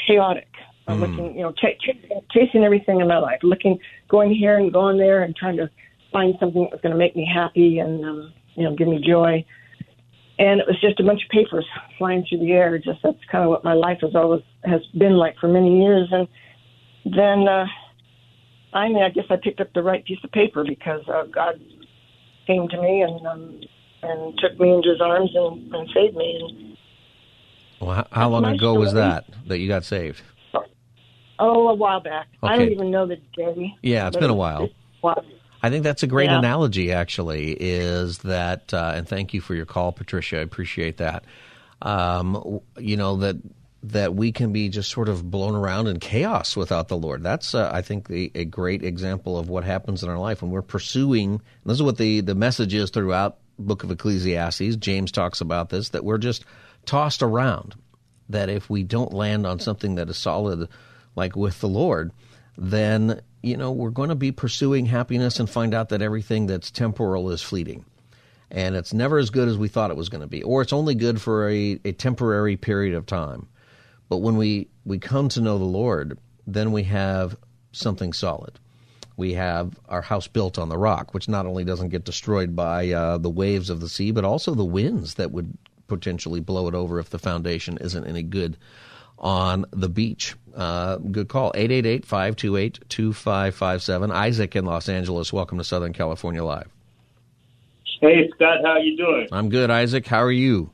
chaotic. 0.08 0.48
I'm 0.88 1.00
looking, 1.00 1.36
you 1.36 1.44
know, 1.44 1.52
ch- 1.52 1.80
ch- 1.80 2.32
chasing 2.32 2.64
everything 2.64 3.02
in 3.02 3.08
my 3.08 3.20
life, 3.20 3.40
looking, 3.44 3.80
going 4.10 4.34
here 4.34 4.58
and 4.58 4.74
going 4.74 4.98
there, 4.98 5.24
and 5.24 5.36
trying 5.36 5.58
to 5.58 5.70
find 6.12 6.36
something 6.40 6.64
that 6.64 6.72
was 6.72 6.82
going 6.82 6.92
to 6.92 6.98
make 6.98 7.16
me 7.16 7.30
happy 7.32 7.80
and 7.80 8.04
um, 8.04 8.34
you 8.56 8.64
know 8.64 8.76
give 8.76 8.88
me 8.88 9.00
joy. 9.06 9.46
And 10.40 10.60
it 10.60 10.66
was 10.68 10.80
just 10.82 11.00
a 11.00 11.04
bunch 11.04 11.24
of 11.24 11.30
papers 11.30 11.66
flying 11.98 12.26
through 12.28 12.40
the 12.40 12.52
air. 12.52 12.78
Just 12.78 13.00
that's 13.04 13.24
kind 13.32 13.44
of 13.44 13.50
what 13.50 13.64
my 13.64 13.74
life 13.74 14.00
has 14.02 14.16
always 14.16 14.42
has 14.64 14.82
been 14.98 15.14
like 15.14 15.38
for 15.38 15.48
many 15.48 15.82
years. 15.82 16.10
And 16.12 16.28
then 17.06 17.48
uh, 17.48 17.66
finally, 18.72 19.02
I 19.02 19.10
guess 19.10 19.26
I 19.30 19.38
picked 19.38 19.62
up 19.62 19.74
the 19.74 19.84
right 19.84 20.04
piece 20.04 20.20
of 20.24 20.32
paper 20.32 20.64
because 20.64 21.02
uh, 21.08 21.24
God 21.24 21.60
came 22.48 22.68
to 22.68 22.82
me 22.82 23.02
and 23.02 23.26
um, 23.28 23.62
and 24.04 24.38
took 24.40 24.60
me 24.60 24.74
into 24.74 24.90
His 24.90 25.02
arms 25.02 25.32
and, 25.36 25.74
and 25.74 25.90
saved 25.94 26.16
me. 26.16 26.40
And 26.42 26.78
Well, 27.80 27.96
how, 27.96 28.08
how 28.12 28.30
long 28.30 28.46
ago 28.46 28.74
was 28.74 28.94
that 28.94 29.26
that 29.48 29.60
you 29.60 29.68
got 29.68 29.84
saved? 29.84 30.22
oh, 31.40 31.70
a 31.70 31.74
while 31.74 32.00
back. 32.00 32.28
I 32.44 32.56
don't 32.56 32.72
even 32.72 32.92
know 32.92 33.08
the 33.08 33.18
day. 33.36 33.76
Yeah, 33.82 34.08
it's 34.08 34.18
been 34.18 34.30
a 34.30 34.34
while. 34.34 34.70
while. 35.02 35.24
I 35.64 35.70
think 35.70 35.84
that's 35.84 36.04
a 36.04 36.08
great 36.08 36.30
Yeah. 36.30 36.40
analogy, 36.40 36.92
actually, 36.92 37.52
is 37.60 38.20
that, 38.20 38.74
uh, 38.74 38.94
and 38.96 39.08
thank 39.08 39.34
you 39.34 39.42
for 39.42 39.54
your 39.54 39.66
call, 39.66 39.92
Patricia. 39.92 40.38
I 40.38 40.42
appreciate 40.42 40.98
that. 40.98 41.24
Um, 41.84 42.62
you 42.78 42.98
know, 42.98 43.18
that 43.18 43.36
that 43.84 44.14
we 44.14 44.32
can 44.32 44.54
be 44.54 44.70
just 44.70 44.92
sort 44.92 45.10
of 45.10 45.30
blown 45.30 45.56
around 45.56 45.88
in 45.88 46.00
chaos 46.00 46.56
without 46.56 46.88
the 46.88 46.98
Lord. 46.98 47.24
That's, 47.24 47.56
uh, 47.56 47.70
I 47.74 47.82
think, 47.82 48.08
the, 48.08 48.32
a 48.36 48.46
great 48.46 48.84
example 48.84 49.40
of 49.40 49.50
what 49.50 49.64
happens 49.64 50.04
in 50.04 50.10
our 50.10 50.20
life 50.20 50.42
when 50.42 50.52
we're 50.52 50.62
pursuing. 50.62 51.42
This 51.66 51.76
is 51.76 51.84
what 51.84 51.98
the, 51.98 52.22
the 52.22 52.36
message 52.36 52.74
is 52.74 52.92
throughout 52.92 53.38
Book 53.58 53.84
of 53.84 53.92
Ecclesiastes. 53.92 54.76
James 54.76 55.12
talks 55.12 55.42
about 55.42 55.70
this, 55.70 55.90
that 55.90 56.06
we're 56.06 56.20
just 56.20 56.46
tossed 56.86 57.24
around. 57.24 57.76
That 58.30 58.50
if 58.50 58.70
we 58.70 58.84
don't 58.84 59.14
land 59.14 59.46
on 59.46 59.60
something 59.60 59.96
that 59.96 60.10
is 60.10 60.18
solid, 60.18 60.70
like 61.16 61.36
with 61.36 61.60
the 61.60 61.68
Lord, 61.68 62.12
then 62.58 63.22
you 63.42 63.58
know 63.58 63.72
we're 63.72 63.90
going 63.90 64.10
to 64.10 64.16
be 64.16 64.32
pursuing 64.32 64.86
happiness 64.86 65.40
and 65.40 65.50
find 65.50 65.74
out 65.74 65.90
that 65.90 66.02
everything 66.02 66.46
that's 66.46 66.72
temporal 66.72 67.32
is 67.32 67.42
fleeting 67.42 67.84
and 68.52 68.76
it's 68.76 68.94
never 68.94 69.18
as 69.18 69.30
good 69.30 69.48
as 69.48 69.58
we 69.58 69.68
thought 69.68 69.90
it 69.90 69.98
was 69.98 70.10
going 70.10 70.22
to 70.22 70.28
be 70.28 70.44
or 70.44 70.62
it's 70.62 70.74
only 70.74 70.94
good 70.94 71.20
for 71.22 71.50
a, 71.50 71.80
a 71.84 71.92
temporary 71.94 72.56
period 72.58 72.94
of 72.94 73.06
time 73.06 73.48
but 74.12 74.18
when 74.18 74.36
we 74.36 74.68
we 74.84 75.00
come 75.00 75.30
to 75.30 75.40
know 75.40 75.58
the 75.58 75.64
lord 75.64 76.20
then 76.46 76.74
we 76.74 76.84
have 76.84 77.38
something 77.72 78.12
solid 78.12 78.60
we 79.16 79.32
have 79.34 79.80
our 79.88 80.02
house 80.02 80.28
built 80.28 80.60
on 80.60 80.68
the 80.68 80.78
rock 80.78 81.14
which 81.14 81.30
not 81.30 81.46
only 81.46 81.64
doesn't 81.64 81.88
get 81.90 82.04
destroyed 82.04 82.54
by 82.54 82.92
uh, 82.92 83.18
the 83.18 83.30
waves 83.30 83.70
of 83.70 83.80
the 83.80 83.88
sea 83.88 84.12
but 84.12 84.26
also 84.26 84.54
the 84.54 84.66
winds 84.66 85.14
that 85.14 85.32
would 85.32 85.58
potentially 85.88 86.42
blow 86.42 86.68
it 86.68 86.76
over 86.76 87.00
if 87.00 87.10
the 87.10 87.18
foundation 87.18 87.78
isn't 87.80 88.06
any 88.06 88.24
good 88.24 88.58
on 89.20 89.66
the 89.72 89.90
beach. 89.90 90.36
Uh, 90.56 90.96
good 90.98 91.30
call. 91.30 91.54
888-528-2557. 91.54 94.12
Isaac 94.12 94.56
in 94.56 94.66
Los 94.66 94.90
Angeles. 94.90 95.32
Welcome 95.32 95.60
to 95.60 95.64
Southern 95.64 95.94
California 95.94 96.44
Live. 96.44 96.68
Hey 98.00 98.28
Scott, 98.34 98.62
how 98.64 98.78
you 98.78 98.98
doing? 98.98 99.28
I'm 99.32 99.50
good, 99.50 99.70
Isaac. 99.70 100.08
How 100.08 100.24
are 100.24 100.32
you? 100.32 100.72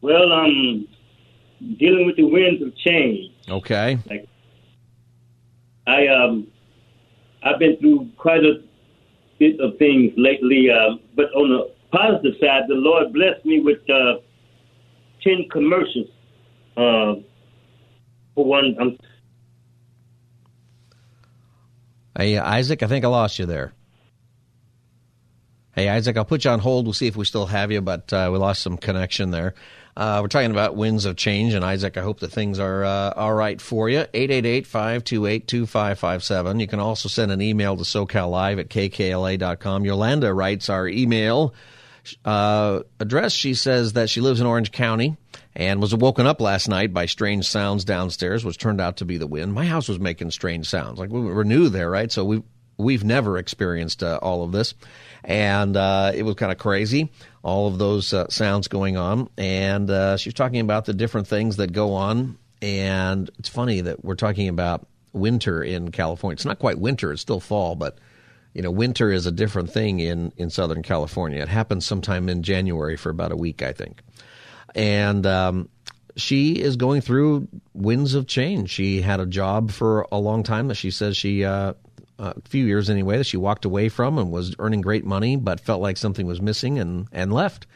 Well, 0.00 0.32
I'm 0.32 0.88
dealing 1.78 2.06
with 2.06 2.16
the 2.16 2.24
winds 2.24 2.62
of 2.62 2.76
change. 2.76 3.32
Okay. 3.48 3.98
Like 4.08 4.28
I 5.86 6.06
um, 6.08 6.46
I've 7.42 7.58
been 7.58 7.76
through 7.78 8.10
quite 8.16 8.44
a 8.44 8.62
bit 9.38 9.60
of 9.60 9.76
things 9.78 10.12
lately, 10.16 10.70
uh, 10.70 10.96
but 11.16 11.26
on 11.34 11.50
the 11.50 11.74
positive 11.90 12.34
side, 12.40 12.62
the 12.68 12.74
Lord 12.74 13.12
blessed 13.12 13.44
me 13.44 13.60
with 13.60 13.78
uh, 13.90 14.18
ten 15.22 15.48
commercials. 15.50 16.08
Uh, 16.76 17.14
for 18.34 18.44
one, 18.46 18.76
I'm 18.80 18.96
Hey, 22.16 22.36
uh, 22.36 22.44
Isaac, 22.44 22.82
I 22.82 22.86
think 22.88 23.04
I 23.04 23.08
lost 23.08 23.38
you 23.38 23.46
there. 23.46 23.72
Hey, 25.74 25.88
Isaac, 25.88 26.16
I'll 26.18 26.26
put 26.26 26.44
you 26.44 26.50
on 26.50 26.58
hold. 26.58 26.84
We'll 26.84 26.92
see 26.92 27.06
if 27.06 27.16
we 27.16 27.24
still 27.24 27.46
have 27.46 27.72
you, 27.72 27.80
but 27.80 28.12
uh, 28.12 28.28
we 28.30 28.38
lost 28.38 28.60
some 28.60 28.76
connection 28.76 29.30
there. 29.30 29.54
Uh, 29.94 30.20
we're 30.22 30.28
talking 30.28 30.50
about 30.50 30.74
winds 30.74 31.04
of 31.04 31.16
change, 31.16 31.52
and 31.52 31.62
Isaac, 31.64 31.98
I 31.98 32.02
hope 32.02 32.20
that 32.20 32.32
things 32.32 32.58
are 32.58 32.82
uh, 32.84 33.12
all 33.14 33.34
right 33.34 33.60
for 33.60 33.90
you. 33.90 34.06
888-528-2557. 34.14 36.60
You 36.60 36.66
can 36.66 36.80
also 36.80 37.10
send 37.10 37.30
an 37.30 37.42
email 37.42 37.76
to 37.76 37.82
SoCalLive 37.82 38.58
at 38.58 38.70
kkla.com. 38.70 39.84
Yolanda 39.84 40.32
writes 40.32 40.70
our 40.70 40.88
email 40.88 41.52
uh, 42.24 42.80
address. 43.00 43.32
She 43.32 43.52
says 43.54 43.92
that 43.92 44.08
she 44.08 44.22
lives 44.22 44.40
in 44.40 44.46
Orange 44.46 44.72
County 44.72 45.18
and 45.54 45.80
was 45.80 45.94
woken 45.94 46.26
up 46.26 46.40
last 46.40 46.68
night 46.68 46.94
by 46.94 47.06
strange 47.06 47.46
sounds 47.46 47.84
downstairs, 47.84 48.44
which 48.44 48.58
turned 48.58 48.80
out 48.80 48.98
to 48.98 49.04
be 49.04 49.18
the 49.18 49.26
wind. 49.26 49.52
My 49.52 49.66
house 49.66 49.88
was 49.88 50.00
making 50.00 50.30
strange 50.30 50.68
sounds. 50.68 50.98
Like 50.98 51.10
we 51.10 51.20
were 51.20 51.44
new 51.44 51.68
there, 51.68 51.90
right? 51.90 52.10
So 52.10 52.24
we 52.24 52.42
we've 52.78 53.04
never 53.04 53.38
experienced 53.38 54.02
uh, 54.02 54.18
all 54.22 54.42
of 54.42 54.52
this, 54.52 54.74
and 55.24 55.76
uh, 55.76 56.12
it 56.14 56.22
was 56.22 56.34
kind 56.34 56.52
of 56.52 56.58
crazy. 56.58 57.12
All 57.42 57.68
of 57.68 57.78
those 57.78 58.12
uh, 58.12 58.28
sounds 58.28 58.68
going 58.68 58.96
on, 58.96 59.28
and 59.36 59.90
uh, 59.90 60.16
she 60.16 60.28
was 60.28 60.34
talking 60.34 60.60
about 60.60 60.84
the 60.84 60.94
different 60.94 61.26
things 61.26 61.56
that 61.56 61.72
go 61.72 61.94
on. 61.94 62.38
And 62.60 63.28
it's 63.38 63.48
funny 63.48 63.80
that 63.80 64.04
we're 64.04 64.14
talking 64.14 64.48
about 64.48 64.86
winter 65.12 65.62
in 65.62 65.90
California. 65.90 66.34
It's 66.34 66.44
not 66.44 66.58
quite 66.58 66.78
winter; 66.78 67.12
it's 67.12 67.22
still 67.22 67.40
fall, 67.40 67.74
but 67.74 67.98
you 68.54 68.62
know, 68.62 68.70
winter 68.70 69.10
is 69.10 69.26
a 69.26 69.32
different 69.32 69.70
thing 69.70 70.00
in 70.00 70.32
in 70.36 70.50
Southern 70.50 70.82
California. 70.82 71.40
It 71.40 71.48
happens 71.48 71.86
sometime 71.86 72.28
in 72.28 72.42
January 72.42 72.96
for 72.96 73.10
about 73.10 73.32
a 73.32 73.36
week, 73.36 73.62
I 73.62 73.72
think. 73.72 74.02
And 74.74 75.26
um, 75.26 75.68
she 76.16 76.60
is 76.60 76.76
going 76.76 77.00
through 77.00 77.48
winds 77.74 78.14
of 78.14 78.26
change. 78.26 78.70
She 78.70 79.00
had 79.00 79.20
a 79.20 79.26
job 79.26 79.70
for 79.70 80.06
a 80.12 80.18
long 80.18 80.42
time 80.42 80.68
that 80.68 80.74
she 80.76 80.90
says 80.90 81.16
she, 81.16 81.44
uh, 81.44 81.74
a 82.22 82.40
few 82.48 82.64
years 82.64 82.88
anyway, 82.88 83.18
that 83.18 83.24
she 83.24 83.36
walked 83.36 83.64
away 83.64 83.88
from 83.88 84.16
and 84.18 84.30
was 84.30 84.54
earning 84.58 84.80
great 84.80 85.04
money, 85.04 85.36
but 85.36 85.60
felt 85.60 85.82
like 85.82 85.96
something 85.96 86.26
was 86.26 86.40
missing 86.40 86.78
and, 86.78 87.08
and 87.12 87.32
left. 87.32 87.66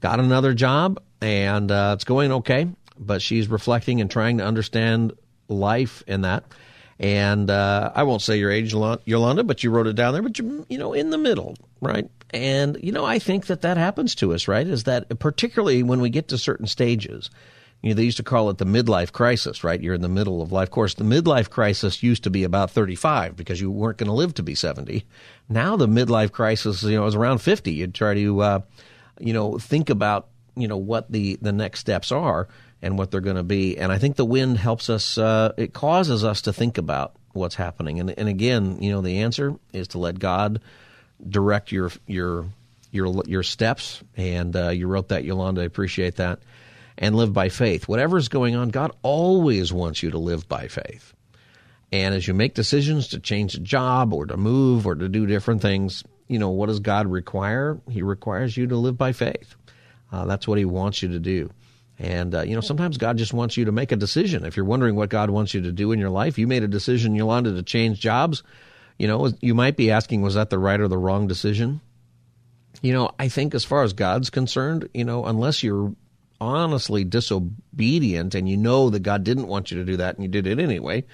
Got 0.00 0.20
another 0.20 0.52
job 0.52 1.00
and 1.22 1.70
uh, 1.70 1.92
it's 1.94 2.04
going 2.04 2.32
okay, 2.32 2.68
but 2.98 3.22
she's 3.22 3.48
reflecting 3.48 4.00
and 4.00 4.10
trying 4.10 4.38
to 4.38 4.44
understand 4.44 5.12
life 5.48 6.02
in 6.06 6.22
that. 6.22 6.44
And 6.98 7.50
uh, 7.50 7.92
I 7.94 8.04
won't 8.04 8.22
say 8.22 8.38
your 8.38 8.50
age, 8.50 8.72
Yolanda, 8.72 9.44
but 9.44 9.64
you 9.64 9.70
wrote 9.70 9.86
it 9.86 9.96
down 9.96 10.12
there. 10.12 10.22
But 10.22 10.38
you, 10.38 10.64
you 10.68 10.78
know, 10.78 10.92
in 10.92 11.10
the 11.10 11.18
middle, 11.18 11.56
right? 11.80 12.08
And 12.30 12.78
you 12.82 12.92
know, 12.92 13.04
I 13.04 13.18
think 13.18 13.46
that 13.46 13.62
that 13.62 13.76
happens 13.76 14.14
to 14.16 14.32
us, 14.34 14.46
right? 14.46 14.66
Is 14.66 14.84
that 14.84 15.18
particularly 15.18 15.82
when 15.82 16.00
we 16.00 16.10
get 16.10 16.28
to 16.28 16.38
certain 16.38 16.66
stages, 16.66 17.30
you 17.84 17.90
know, 17.90 17.96
they 17.96 18.04
used 18.04 18.16
to 18.16 18.22
call 18.22 18.48
it 18.48 18.56
the 18.56 18.64
midlife 18.64 19.12
crisis, 19.12 19.62
right? 19.62 19.78
You're 19.78 19.92
in 19.92 20.00
the 20.00 20.08
middle 20.08 20.40
of 20.40 20.50
life. 20.50 20.68
Of 20.68 20.70
course, 20.70 20.94
the 20.94 21.04
midlife 21.04 21.50
crisis 21.50 22.02
used 22.02 22.24
to 22.24 22.30
be 22.30 22.42
about 22.42 22.70
35 22.70 23.36
because 23.36 23.60
you 23.60 23.70
weren't 23.70 23.98
going 23.98 24.08
to 24.08 24.14
live 24.14 24.32
to 24.34 24.42
be 24.42 24.54
70. 24.54 25.04
Now 25.50 25.76
the 25.76 25.86
midlife 25.86 26.32
crisis, 26.32 26.82
you 26.82 26.96
know, 26.96 27.04
is 27.04 27.14
around 27.14 27.38
50. 27.42 27.74
You 27.74 27.86
try 27.88 28.14
to, 28.14 28.40
uh, 28.40 28.60
you 29.20 29.34
know, 29.34 29.58
think 29.58 29.90
about, 29.90 30.28
you 30.56 30.66
know, 30.66 30.78
what 30.78 31.12
the, 31.12 31.36
the 31.42 31.52
next 31.52 31.80
steps 31.80 32.10
are 32.10 32.48
and 32.80 32.96
what 32.96 33.10
they're 33.10 33.20
going 33.20 33.36
to 33.36 33.42
be. 33.42 33.76
And 33.76 33.92
I 33.92 33.98
think 33.98 34.16
the 34.16 34.24
wind 34.24 34.56
helps 34.56 34.88
us, 34.88 35.18
uh, 35.18 35.52
it 35.58 35.74
causes 35.74 36.24
us 36.24 36.40
to 36.42 36.54
think 36.54 36.78
about 36.78 37.14
what's 37.34 37.56
happening. 37.56 38.00
And, 38.00 38.14
and 38.16 38.30
again, 38.30 38.80
you 38.80 38.92
know, 38.92 39.02
the 39.02 39.18
answer 39.18 39.56
is 39.74 39.88
to 39.88 39.98
let 39.98 40.18
God 40.18 40.62
direct 41.28 41.70
your, 41.70 41.92
your, 42.06 42.46
your, 42.92 43.22
your 43.26 43.42
steps. 43.42 44.02
And 44.16 44.56
uh, 44.56 44.70
you 44.70 44.86
wrote 44.86 45.08
that, 45.08 45.24
Yolanda. 45.24 45.60
I 45.60 45.64
appreciate 45.64 46.16
that 46.16 46.38
and 46.96 47.16
live 47.16 47.32
by 47.32 47.48
faith. 47.48 47.88
Whatever's 47.88 48.28
going 48.28 48.54
on, 48.54 48.68
God 48.68 48.92
always 49.02 49.72
wants 49.72 50.02
you 50.02 50.10
to 50.10 50.18
live 50.18 50.48
by 50.48 50.68
faith. 50.68 51.12
And 51.92 52.14
as 52.14 52.26
you 52.26 52.34
make 52.34 52.54
decisions 52.54 53.08
to 53.08 53.20
change 53.20 53.54
a 53.54 53.60
job 53.60 54.12
or 54.12 54.26
to 54.26 54.36
move 54.36 54.86
or 54.86 54.94
to 54.94 55.08
do 55.08 55.26
different 55.26 55.62
things, 55.62 56.02
you 56.28 56.38
know, 56.38 56.50
what 56.50 56.66
does 56.66 56.80
God 56.80 57.06
require? 57.06 57.80
He 57.88 58.02
requires 58.02 58.56
you 58.56 58.66
to 58.68 58.76
live 58.76 58.96
by 58.96 59.12
faith. 59.12 59.54
Uh, 60.10 60.24
that's 60.24 60.48
what 60.48 60.58
He 60.58 60.64
wants 60.64 61.02
you 61.02 61.10
to 61.10 61.18
do. 61.18 61.50
And, 61.98 62.34
uh, 62.34 62.42
you 62.42 62.54
know, 62.54 62.60
sometimes 62.60 62.98
God 62.98 63.16
just 63.16 63.32
wants 63.32 63.56
you 63.56 63.66
to 63.66 63.72
make 63.72 63.92
a 63.92 63.96
decision. 63.96 64.44
If 64.44 64.56
you're 64.56 64.66
wondering 64.66 64.96
what 64.96 65.08
God 65.08 65.30
wants 65.30 65.54
you 65.54 65.62
to 65.62 65.72
do 65.72 65.92
in 65.92 66.00
your 66.00 66.10
life, 66.10 66.38
you 66.38 66.46
made 66.46 66.64
a 66.64 66.68
decision, 66.68 67.14
Yolanda, 67.14 67.52
to 67.54 67.62
change 67.62 68.00
jobs. 68.00 68.42
You 68.98 69.06
know, 69.06 69.32
you 69.40 69.54
might 69.54 69.76
be 69.76 69.90
asking, 69.90 70.22
was 70.22 70.34
that 70.34 70.50
the 70.50 70.58
right 70.58 70.80
or 70.80 70.88
the 70.88 70.98
wrong 70.98 71.28
decision? 71.28 71.80
You 72.82 72.92
know, 72.92 73.10
I 73.18 73.28
think 73.28 73.54
as 73.54 73.64
far 73.64 73.84
as 73.84 73.92
God's 73.92 74.30
concerned, 74.30 74.88
you 74.92 75.04
know, 75.04 75.24
unless 75.24 75.62
you're 75.62 75.94
honestly 76.40 77.04
disobedient 77.04 78.34
and 78.34 78.48
you 78.48 78.56
know 78.56 78.90
that 78.90 79.00
God 79.00 79.24
didn't 79.24 79.48
want 79.48 79.70
you 79.70 79.78
to 79.78 79.84
do 79.84 79.96
that 79.98 80.14
and 80.14 80.24
you 80.24 80.28
did 80.28 80.46
it 80.46 80.58
anyway, 80.58 81.04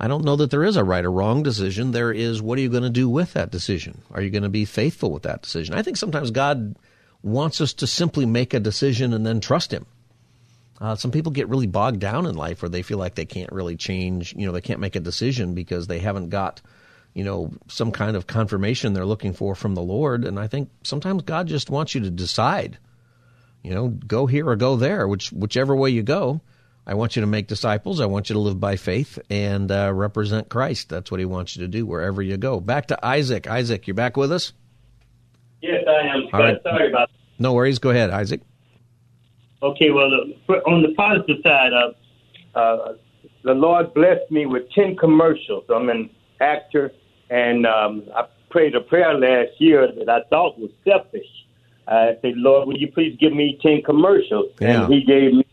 I 0.00 0.06
don't 0.06 0.24
know 0.24 0.36
that 0.36 0.50
there 0.50 0.64
is 0.64 0.76
a 0.76 0.84
right 0.84 1.04
or 1.04 1.10
wrong 1.10 1.42
decision. 1.42 1.90
There 1.90 2.12
is 2.12 2.40
what 2.40 2.58
are 2.58 2.62
you 2.62 2.68
going 2.68 2.84
to 2.84 2.90
do 2.90 3.08
with 3.08 3.32
that 3.32 3.50
decision? 3.50 4.02
Are 4.12 4.22
you 4.22 4.30
going 4.30 4.44
to 4.44 4.48
be 4.48 4.64
faithful 4.64 5.10
with 5.10 5.24
that 5.24 5.42
decision? 5.42 5.74
I 5.74 5.82
think 5.82 5.96
sometimes 5.96 6.30
God 6.30 6.76
wants 7.22 7.60
us 7.60 7.72
to 7.74 7.86
simply 7.86 8.24
make 8.24 8.54
a 8.54 8.60
decision 8.60 9.12
and 9.12 9.26
then 9.26 9.40
trust 9.40 9.72
Him. 9.72 9.86
Uh, 10.80 10.94
some 10.94 11.10
people 11.10 11.32
get 11.32 11.48
really 11.48 11.66
bogged 11.66 11.98
down 11.98 12.26
in 12.26 12.36
life 12.36 12.62
where 12.62 12.68
they 12.68 12.82
feel 12.82 12.98
like 12.98 13.16
they 13.16 13.24
can't 13.24 13.50
really 13.50 13.76
change, 13.76 14.34
you 14.36 14.46
know, 14.46 14.52
they 14.52 14.60
can't 14.60 14.78
make 14.78 14.94
a 14.94 15.00
decision 15.00 15.54
because 15.54 15.88
they 15.88 15.98
haven't 15.98 16.28
got, 16.28 16.62
you 17.14 17.24
know, 17.24 17.50
some 17.66 17.90
kind 17.90 18.16
of 18.16 18.28
confirmation 18.28 18.92
they're 18.92 19.04
looking 19.04 19.32
for 19.32 19.56
from 19.56 19.74
the 19.74 19.82
Lord. 19.82 20.24
And 20.24 20.38
I 20.38 20.46
think 20.46 20.70
sometimes 20.84 21.22
God 21.22 21.48
just 21.48 21.70
wants 21.70 21.96
you 21.96 22.02
to 22.02 22.10
decide 22.10 22.78
you 23.62 23.74
know, 23.74 23.88
go 23.88 24.26
here 24.26 24.48
or 24.48 24.56
go 24.56 24.76
there, 24.76 25.06
which 25.06 25.30
whichever 25.30 25.74
way 25.74 25.90
you 25.90 26.02
go. 26.02 26.40
I 26.86 26.94
want 26.94 27.16
you 27.16 27.20
to 27.20 27.26
make 27.26 27.48
disciples. 27.48 28.00
I 28.00 28.06
want 28.06 28.30
you 28.30 28.34
to 28.34 28.40
live 28.40 28.58
by 28.58 28.76
faith 28.76 29.18
and 29.28 29.70
uh, 29.70 29.92
represent 29.92 30.48
Christ. 30.48 30.88
That's 30.88 31.10
what 31.10 31.20
He 31.20 31.26
wants 31.26 31.54
you 31.54 31.62
to 31.62 31.68
do 31.68 31.84
wherever 31.84 32.22
you 32.22 32.38
go. 32.38 32.60
Back 32.60 32.86
to 32.86 33.06
Isaac. 33.06 33.46
Isaac, 33.46 33.86
you're 33.86 33.94
back 33.94 34.16
with 34.16 34.32
us? 34.32 34.54
Yes, 35.60 35.84
I 35.86 36.06
am. 36.16 36.28
All 36.32 36.40
right. 36.40 36.56
Sorry 36.62 36.88
about. 36.88 37.10
That. 37.10 37.14
No 37.38 37.52
worries. 37.52 37.78
Go 37.78 37.90
ahead, 37.90 38.10
Isaac. 38.10 38.40
Okay. 39.62 39.90
Well, 39.90 40.10
on 40.66 40.82
the 40.82 40.94
positive 40.96 41.36
side, 41.44 41.72
uh, 41.74 42.58
uh, 42.58 42.94
the 43.44 43.52
Lord 43.52 43.92
blessed 43.92 44.30
me 44.30 44.46
with 44.46 44.70
ten 44.70 44.96
commercials. 44.96 45.64
I'm 45.68 45.90
an 45.90 46.08
actor, 46.40 46.92
and 47.28 47.66
um, 47.66 48.04
I 48.14 48.26
prayed 48.50 48.74
a 48.74 48.80
prayer 48.80 49.12
last 49.12 49.60
year 49.60 49.88
that 49.98 50.08
I 50.08 50.22
thought 50.30 50.58
was 50.58 50.70
selfish 50.84 51.26
I 51.88 52.18
said, 52.20 52.34
Lord, 52.36 52.68
will 52.68 52.76
you 52.76 52.90
please 52.92 53.16
give 53.18 53.32
me 53.32 53.58
10 53.62 53.82
commercials? 53.84 54.52
Yeah. 54.60 54.84
And 54.84 54.92
he 54.92 55.00
gave 55.04 55.32
me 55.32 55.46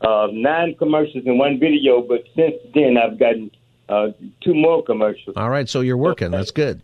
uh, 0.00 0.28
nine 0.32 0.74
commercials 0.78 1.24
in 1.26 1.38
one 1.38 1.58
video, 1.60 2.00
but 2.00 2.24
since 2.34 2.54
then 2.74 2.96
I've 2.96 3.18
gotten 3.18 3.50
uh, 3.88 4.08
two 4.42 4.54
more 4.54 4.82
commercials. 4.82 5.36
All 5.36 5.50
right, 5.50 5.68
so 5.68 5.80
you're 5.80 5.96
working. 5.96 6.30
That's 6.30 6.50
good. 6.50 6.82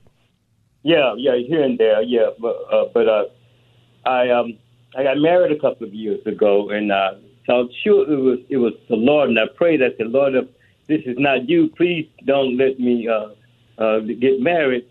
Yeah, 0.82 1.14
yeah, 1.16 1.36
here 1.47 1.62
and 1.62 1.78
there, 1.78 2.03
yeah. 2.03 2.30
But, 2.38 2.57
uh, 2.70 2.84
but 2.93 3.09
uh, 3.09 3.24
I 4.05 4.30
um, 4.30 4.59
I 4.97 5.05
got 5.05 5.18
married 5.18 5.53
a 5.53 5.61
couple 5.61 5.86
of 5.86 5.95
years 5.95 6.24
ago, 6.26 6.70
and 6.70 6.90
uh, 6.90 7.12
so 7.47 7.68
sure 7.84 8.11
it 8.11 8.16
was 8.16 8.38
it 8.49 8.57
was 8.57 8.72
the 8.88 8.97
Lord, 8.97 9.28
and 9.28 9.38
I 9.38 9.45
prayed. 9.57 9.80
I 9.80 9.97
said, 9.97 10.09
Lord, 10.09 10.34
if 10.34 10.47
this 10.88 11.03
is 11.07 11.16
not 11.18 11.49
you, 11.49 11.70
please 11.76 12.09
don't 12.26 12.57
let 12.57 12.80
me 12.80 13.09
uh, 13.09 13.28
uh, 13.82 14.01
get 14.01 14.40
married 14.40 14.86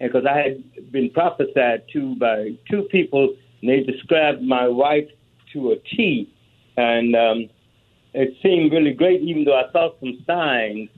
because 0.00 0.24
I 0.26 0.38
had 0.38 0.92
been 0.92 1.10
prophesied 1.10 1.82
to 1.92 2.14
by 2.16 2.52
two 2.70 2.82
people, 2.90 3.34
and 3.60 3.70
they 3.70 3.80
described 3.80 4.42
my 4.42 4.68
wife 4.68 5.08
to 5.52 5.72
a 5.72 5.76
T, 5.76 6.32
and 6.76 7.16
um, 7.16 7.48
it 8.14 8.36
seemed 8.42 8.72
really 8.72 8.92
great, 8.92 9.20
even 9.22 9.44
though 9.44 9.56
I 9.56 9.70
saw 9.72 9.90
some 10.00 10.22
signs 10.26 10.88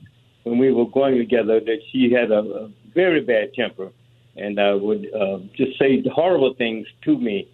when 0.43 0.57
we 0.57 0.71
were 0.71 0.89
going 0.89 1.17
together 1.17 1.59
that 1.59 1.79
she 1.91 2.11
had 2.11 2.31
a, 2.31 2.39
a 2.39 2.71
very 2.93 3.21
bad 3.21 3.53
temper 3.53 3.91
and 4.35 4.59
uh, 4.59 4.77
would 4.79 5.07
uh, 5.13 5.39
just 5.55 5.77
say 5.77 6.01
horrible 6.13 6.53
things 6.57 6.87
to 7.03 7.17
me. 7.17 7.49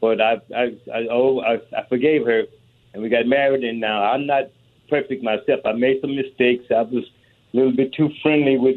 But 0.00 0.20
I, 0.20 0.34
I, 0.54 0.62
I, 0.94 1.06
oh, 1.10 1.40
I, 1.40 1.54
I 1.76 1.88
forgave 1.88 2.24
her, 2.26 2.44
and 2.92 3.02
we 3.02 3.08
got 3.08 3.26
married. 3.26 3.64
And 3.64 3.80
now 3.80 4.02
I'm 4.02 4.26
not 4.26 4.44
perfect 4.88 5.22
myself. 5.22 5.60
I 5.64 5.72
made 5.72 6.00
some 6.00 6.14
mistakes. 6.14 6.64
I 6.70 6.82
was 6.82 7.04
a 7.52 7.56
little 7.56 7.74
bit 7.74 7.92
too 7.94 8.10
friendly 8.22 8.58
with 8.58 8.76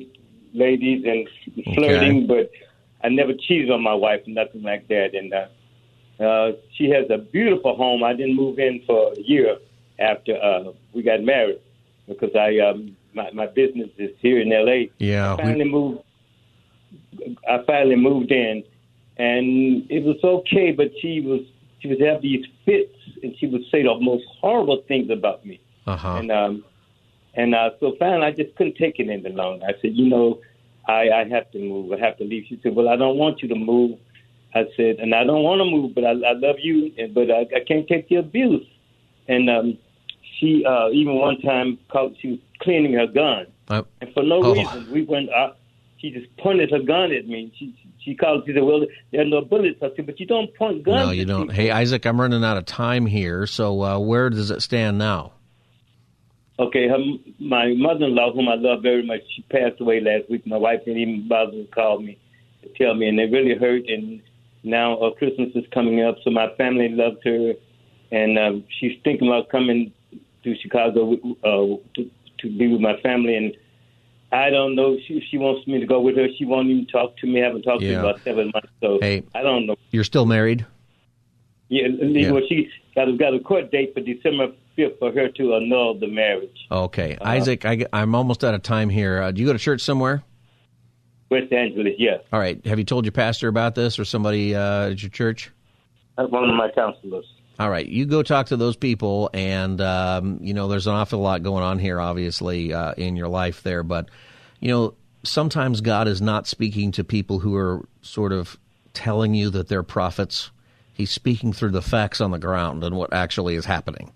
ladies 0.53 1.05
and 1.05 1.27
flirting, 1.75 2.23
okay. 2.23 2.27
but 2.27 2.51
I 3.03 3.09
never 3.09 3.33
cheated 3.33 3.71
on 3.71 3.81
my 3.81 3.93
wife, 3.93 4.21
nothing 4.27 4.63
like 4.63 4.87
that. 4.87 5.13
And 5.13 5.33
uh, 5.33 6.23
uh, 6.23 6.51
she 6.75 6.89
has 6.89 7.09
a 7.09 7.17
beautiful 7.17 7.75
home. 7.75 8.03
I 8.03 8.13
didn't 8.13 8.35
move 8.35 8.59
in 8.59 8.83
for 8.85 9.13
a 9.13 9.21
year 9.21 9.57
after 9.99 10.35
uh, 10.41 10.71
we 10.93 11.03
got 11.03 11.21
married 11.21 11.59
because 12.07 12.35
I 12.35 12.59
um, 12.59 12.95
my, 13.13 13.31
my 13.31 13.47
business 13.47 13.89
is 13.97 14.11
here 14.19 14.39
in 14.39 14.51
L.A. 14.51 14.91
Yeah, 14.97 15.33
I 15.33 15.37
finally 15.37 15.65
we... 15.65 15.71
moved. 15.71 15.99
I 17.47 17.63
finally 17.65 17.95
moved 17.95 18.31
in, 18.31 18.63
and 19.17 19.89
it 19.89 20.03
was 20.03 20.17
okay. 20.23 20.71
But 20.71 20.91
she 21.01 21.21
was 21.21 21.41
she 21.79 21.87
would 21.87 22.01
have 22.01 22.21
these 22.21 22.45
fits, 22.65 22.95
and 23.23 23.35
she 23.39 23.47
would 23.47 23.63
say 23.71 23.83
the 23.83 23.97
most 23.99 24.25
horrible 24.39 24.83
things 24.87 25.09
about 25.09 25.45
me. 25.45 25.59
Uh-huh. 25.87 26.15
And 26.17 26.31
um, 26.31 26.63
and 27.33 27.55
uh, 27.55 27.71
so 27.79 27.95
finally, 27.97 28.25
I 28.25 28.31
just 28.31 28.55
couldn't 28.55 28.75
take 28.75 28.99
it 28.99 29.09
any 29.09 29.29
longer. 29.29 29.65
I 29.65 29.73
said, 29.81 29.91
you 29.93 30.09
know, 30.09 30.41
I, 30.87 31.09
I 31.09 31.27
have 31.29 31.49
to 31.51 31.59
move. 31.59 31.93
I 31.93 31.99
have 31.99 32.17
to 32.17 32.23
leave. 32.23 32.45
She 32.49 32.59
said, 32.61 32.75
well, 32.75 32.89
I 32.89 32.95
don't 32.95 33.17
want 33.17 33.41
you 33.41 33.47
to 33.49 33.55
move. 33.55 33.97
I 34.53 34.65
said, 34.75 34.97
and 34.97 35.15
I 35.15 35.23
don't 35.23 35.43
want 35.43 35.59
to 35.59 35.65
move, 35.65 35.95
but 35.95 36.03
I, 36.03 36.09
I 36.09 36.33
love 36.33 36.57
you, 36.61 36.91
but 37.13 37.31
I, 37.31 37.41
I 37.55 37.63
can't 37.65 37.87
take 37.87 38.09
the 38.09 38.15
abuse. 38.15 38.67
And 39.29 39.49
um, 39.49 39.77
she 40.39 40.65
uh, 40.65 40.89
even 40.89 41.15
one 41.15 41.39
time 41.39 41.77
called, 41.89 42.17
she 42.21 42.31
was 42.31 42.39
cleaning 42.61 42.93
her 42.93 43.07
gun, 43.07 43.47
uh, 43.69 43.83
and 44.01 44.13
for 44.13 44.23
no 44.23 44.43
oh. 44.43 44.53
reason, 44.53 44.91
we 44.91 45.03
went. 45.03 45.29
Uh, 45.29 45.51
she 45.99 46.09
just 46.09 46.35
pointed 46.37 46.71
her 46.71 46.79
gun 46.79 47.13
at 47.13 47.27
me. 47.27 47.53
She 47.57 47.73
she 48.03 48.15
called. 48.15 48.43
She 48.45 48.53
said, 48.53 48.63
"Well, 48.63 48.85
there 49.11 49.21
are 49.21 49.25
no 49.25 49.41
bullets." 49.41 49.79
I 49.81 49.91
said, 49.95 50.05
"But 50.05 50.19
you 50.19 50.25
don't 50.25 50.53
point 50.55 50.83
guns." 50.83 51.05
No, 51.05 51.11
you 51.11 51.25
don't. 51.25 51.47
People. 51.47 51.55
Hey, 51.55 51.71
Isaac, 51.71 52.05
I'm 52.05 52.19
running 52.19 52.43
out 52.43 52.57
of 52.57 52.65
time 52.65 53.05
here. 53.05 53.45
So 53.45 53.81
uh, 53.83 53.99
where 53.99 54.29
does 54.29 54.51
it 54.51 54.61
stand 54.61 54.97
now? 54.97 55.33
Okay, 56.59 56.87
her, 56.87 56.97
my 57.39 57.73
mother-in-law, 57.73 58.33
whom 58.33 58.47
I 58.47 58.55
love 58.55 58.83
very 58.83 59.05
much, 59.05 59.21
she 59.35 59.41
passed 59.43 59.79
away 59.81 59.99
last 59.99 60.29
week. 60.29 60.45
My 60.45 60.57
wife 60.57 60.81
didn't 60.85 61.01
even 61.01 61.27
bother 61.27 61.51
to 61.53 61.65
call 61.73 61.99
me 61.99 62.17
to 62.61 62.69
tell 62.77 62.93
me, 62.93 63.07
and 63.07 63.19
it 63.19 63.31
really 63.31 63.55
hurt. 63.57 63.87
And 63.87 64.21
now 64.63 64.97
uh, 64.99 65.11
Christmas 65.11 65.49
is 65.55 65.63
coming 65.73 66.03
up, 66.03 66.17
so 66.23 66.29
my 66.29 66.53
family 66.57 66.89
loved 66.89 67.23
her, 67.23 67.53
and 68.11 68.37
uh, 68.37 68.51
she's 68.79 68.97
thinking 69.03 69.27
about 69.27 69.49
coming 69.49 69.91
to 70.43 70.55
Chicago 70.61 71.13
uh, 71.43 71.77
to, 71.95 72.11
to 72.39 72.57
be 72.57 72.67
with 72.67 72.81
my 72.81 72.99
family. 73.01 73.35
And 73.35 73.55
I 74.31 74.49
don't 74.49 74.75
know. 74.75 74.97
She 75.07 75.25
she 75.31 75.37
wants 75.37 75.65
me 75.67 75.79
to 75.79 75.85
go 75.85 75.99
with 76.01 76.15
her. 76.17 76.27
She 76.37 76.45
won't 76.45 76.67
even 76.69 76.85
talk 76.87 77.17
to 77.17 77.27
me. 77.27 77.41
I 77.41 77.45
haven't 77.45 77.63
talked 77.63 77.81
to 77.81 77.87
Yeah. 77.87 77.93
her 77.95 77.99
about 78.01 78.23
seven 78.23 78.51
months. 78.53 78.69
So 78.81 78.99
Hey. 79.01 79.23
I 79.33 79.41
don't 79.41 79.65
know. 79.65 79.75
You're 79.91 80.03
still 80.03 80.25
married? 80.25 80.65
Yeah, 81.69 81.87
Yeah. 81.87 82.31
well, 82.31 82.43
she 82.49 82.69
got 82.95 83.05
got 83.17 83.33
a 83.33 83.39
court 83.39 83.71
date 83.71 83.93
for 83.93 84.01
December 84.01 84.51
fifth 84.75 84.99
for 84.99 85.11
her 85.11 85.29
to 85.29 85.55
annul 85.55 85.99
the 85.99 86.07
marriage. 86.07 86.67
Okay. 86.71 87.17
Uh, 87.17 87.27
Isaac, 87.27 87.65
I, 87.65 87.85
am 87.93 88.15
almost 88.15 88.43
out 88.43 88.53
of 88.53 88.63
time 88.63 88.89
here. 88.89 89.21
Uh, 89.21 89.31
do 89.31 89.41
you 89.41 89.47
go 89.47 89.53
to 89.53 89.59
church 89.59 89.81
somewhere? 89.81 90.23
West 91.29 91.51
Angeles, 91.53 91.93
yes. 91.97 92.21
All 92.33 92.39
right. 92.39 92.63
Have 92.65 92.77
you 92.77 92.85
told 92.85 93.05
your 93.05 93.13
pastor 93.13 93.47
about 93.47 93.75
this 93.75 93.97
or 93.99 94.05
somebody 94.05 94.55
uh, 94.55 94.89
at 94.89 95.01
your 95.01 95.09
church? 95.09 95.51
One 96.15 96.49
of 96.49 96.55
my 96.55 96.69
counselors. 96.75 97.25
All 97.59 97.69
right, 97.69 97.85
you 97.85 98.05
go 98.05 98.23
talk 98.23 98.47
to 98.47 98.57
those 98.57 98.75
people, 98.75 99.29
and 99.35 99.79
um, 99.81 100.39
you 100.41 100.53
know 100.53 100.67
there's 100.67 100.87
an 100.87 100.95
awful 100.95 101.19
lot 101.19 101.43
going 101.43 101.63
on 101.63 101.77
here, 101.77 101.99
obviously, 101.99 102.73
uh, 102.73 102.93
in 102.93 103.15
your 103.15 103.27
life 103.27 103.61
there. 103.61 103.83
But 103.83 104.09
you 104.59 104.69
know, 104.69 104.95
sometimes 105.23 105.81
God 105.81 106.07
is 106.07 106.21
not 106.21 106.47
speaking 106.47 106.91
to 106.93 107.03
people 107.03 107.37
who 107.39 107.55
are 107.55 107.87
sort 108.01 108.31
of 108.31 108.57
telling 108.93 109.35
you 109.35 109.51
that 109.51 109.67
they're 109.67 109.83
prophets. 109.83 110.49
He's 110.93 111.11
speaking 111.11 111.53
through 111.53 111.71
the 111.71 111.81
facts 111.81 112.19
on 112.19 112.31
the 112.31 112.39
ground 112.39 112.83
and 112.83 112.95
what 112.95 113.13
actually 113.13 113.55
is 113.55 113.65
happening. 113.65 114.11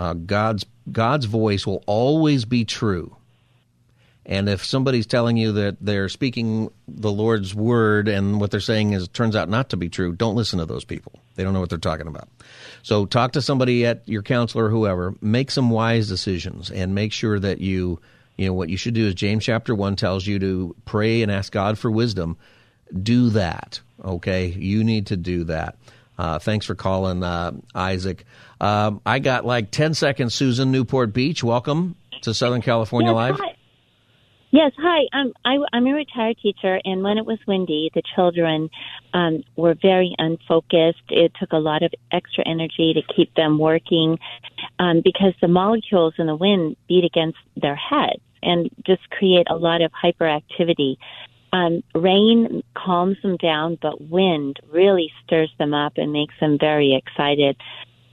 Uh, 0.00 0.14
God's 0.14 0.64
God's 0.90 1.26
voice 1.26 1.66
will 1.66 1.84
always 1.86 2.46
be 2.46 2.64
true. 2.64 3.14
And 4.24 4.48
if 4.48 4.64
somebody's 4.64 5.06
telling 5.06 5.36
you 5.36 5.52
that 5.52 5.76
they're 5.78 6.08
speaking 6.08 6.70
the 6.88 7.12
Lord's 7.12 7.54
word 7.54 8.08
and 8.08 8.40
what 8.40 8.50
they're 8.50 8.60
saying 8.60 8.94
is 8.94 9.08
turns 9.08 9.36
out 9.36 9.50
not 9.50 9.68
to 9.70 9.76
be 9.76 9.90
true, 9.90 10.14
don't 10.14 10.36
listen 10.36 10.58
to 10.58 10.64
those 10.64 10.84
people. 10.84 11.12
They 11.34 11.44
don't 11.44 11.52
know 11.52 11.60
what 11.60 11.68
they're 11.68 11.78
talking 11.78 12.06
about. 12.06 12.30
So 12.82 13.04
talk 13.04 13.32
to 13.32 13.42
somebody 13.42 13.84
at 13.84 14.08
your 14.08 14.22
counselor 14.22 14.64
or 14.64 14.70
whoever, 14.70 15.14
make 15.20 15.50
some 15.50 15.68
wise 15.68 16.08
decisions 16.08 16.70
and 16.70 16.94
make 16.94 17.12
sure 17.12 17.38
that 17.38 17.60
you 17.60 18.00
you 18.38 18.46
know 18.46 18.54
what 18.54 18.70
you 18.70 18.78
should 18.78 18.94
do 18.94 19.06
is 19.06 19.14
James 19.14 19.44
chapter 19.44 19.74
1 19.74 19.96
tells 19.96 20.26
you 20.26 20.38
to 20.38 20.74
pray 20.86 21.20
and 21.20 21.30
ask 21.30 21.52
God 21.52 21.78
for 21.78 21.90
wisdom. 21.90 22.38
Do 23.02 23.28
that. 23.30 23.80
Okay? 24.02 24.46
You 24.46 24.82
need 24.82 25.08
to 25.08 25.18
do 25.18 25.44
that. 25.44 25.76
Uh, 26.20 26.38
thanks 26.38 26.66
for 26.66 26.74
calling, 26.74 27.22
uh, 27.22 27.52
Isaac. 27.74 28.24
Um, 28.60 29.00
I 29.06 29.18
got 29.18 29.46
like 29.46 29.70
10 29.70 29.94
seconds, 29.94 30.34
Susan, 30.34 30.70
Newport 30.70 31.12
Beach. 31.12 31.42
Welcome 31.42 31.96
to 32.22 32.34
Southern 32.34 32.60
California 32.60 33.10
Yes, 33.10 33.14
Live. 33.16 33.36
hi. 33.38 33.56
Yes, 34.52 34.72
hi. 34.76 35.04
Um, 35.12 35.32
I, 35.44 35.58
I'm 35.72 35.86
a 35.86 35.92
retired 35.92 36.36
teacher, 36.42 36.80
and 36.84 37.02
when 37.04 37.18
it 37.18 37.24
was 37.24 37.38
windy, 37.46 37.90
the 37.94 38.02
children 38.16 38.68
um, 39.14 39.44
were 39.56 39.76
very 39.80 40.14
unfocused. 40.18 41.04
It 41.08 41.32
took 41.38 41.52
a 41.52 41.58
lot 41.58 41.84
of 41.84 41.92
extra 42.12 42.44
energy 42.46 42.92
to 42.94 43.14
keep 43.14 43.32
them 43.36 43.58
working 43.58 44.18
um, 44.80 45.02
because 45.04 45.34
the 45.40 45.48
molecules 45.48 46.14
in 46.18 46.26
the 46.26 46.34
wind 46.34 46.76
beat 46.88 47.04
against 47.04 47.38
their 47.56 47.76
heads 47.76 48.20
and 48.42 48.68
just 48.84 49.08
create 49.10 49.46
a 49.48 49.54
lot 49.54 49.82
of 49.82 49.92
hyperactivity. 49.92 50.96
Um, 51.52 51.82
rain 51.94 52.62
calms 52.76 53.18
them 53.22 53.36
down, 53.36 53.78
but 53.80 54.00
wind 54.00 54.58
really 54.72 55.12
stirs 55.24 55.52
them 55.58 55.74
up 55.74 55.94
and 55.96 56.12
makes 56.12 56.34
them 56.40 56.58
very 56.58 56.94
excited. 56.94 57.56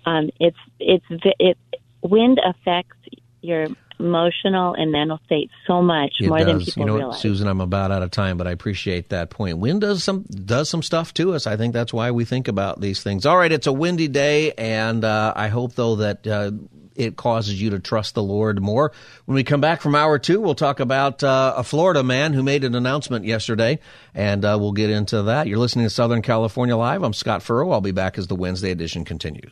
Um, 0.08 0.30
it's 0.39 0.58
it's 0.80 1.05
it 1.10 1.58
wind 2.01 2.39
affects 2.43 2.95
your 3.41 3.68
emotional 3.99 4.74
and 4.76 4.91
mental 4.91 5.20
state 5.26 5.49
so 5.66 5.82
much 5.82 6.16
It 6.20 6.30
more 6.30 6.43
than 6.43 6.60
people 6.60 6.82
you 6.82 6.86
know, 6.86 6.93
what, 6.93 6.99
realize. 6.99 7.20
Susan, 7.20 7.47
I'm 7.47 7.62
about 7.62 7.91
out 7.91 8.03
of 8.03 8.12
time, 8.12 8.38
but 8.38 8.47
I 8.47 8.51
appreciate 8.51 9.10
that 9.10 9.30
point. 9.30 9.58
Wind 9.58 9.82
does 9.82 10.03
some 10.03 10.24
does 10.24 10.70
some 10.70 10.82
stuff 10.82 11.14
to 11.16 11.34
us. 11.34 11.45
I 11.45 11.58
think 11.58 11.74
that's 11.74 11.91
why 11.91 12.12
we 12.12 12.24
think 12.24 12.47
about 12.47 12.80
these 12.80 13.03
things. 13.03 13.26
All 13.26 13.38
right, 13.38 13.51
it's 13.51 13.68
a 13.68 13.74
windy 13.74 14.08
day, 14.08 14.53
and 14.53 15.03
uh, 15.03 15.34
I 15.36 15.49
hope 15.49 15.74
though 15.74 15.97
that 15.97 16.26
uh, 16.26 16.51
it 16.95 17.18
causes 17.18 17.62
you 17.62 17.72
to 17.72 17.80
trust 17.80 18.16
the 18.16 18.24
Lord 18.24 18.62
more. 18.62 18.93
When 19.26 19.36
we 19.36 19.43
come 19.43 19.62
back 19.62 19.82
from 19.82 19.93
hour 19.93 20.20
two, 20.20 20.39
we'll 20.39 20.55
talk 20.55 20.80
about 20.80 21.24
uh, 21.24 21.55
a 21.58 21.64
Florida 21.64 22.01
man 22.01 22.32
who 22.34 22.43
made 22.43 22.64
an 22.64 22.76
announcement 22.76 23.26
yesterday, 23.26 23.80
and 24.14 24.45
uh, 24.45 24.58
we'll 24.60 24.72
get 24.72 24.89
into 24.89 25.24
that. 25.24 25.47
You're 25.47 25.60
listening 25.60 25.86
to 25.86 25.89
Southern 25.89 26.22
California 26.22 26.78
Live. 26.78 27.03
I'm 27.03 27.14
Scott 27.14 27.41
Furrow. 27.43 27.72
I'll 27.72 27.82
be 27.82 27.91
back 27.91 28.18
as 28.18 28.28
the 28.28 28.36
Wednesday 28.36 28.72
edition 28.72 29.05
continues. 29.05 29.51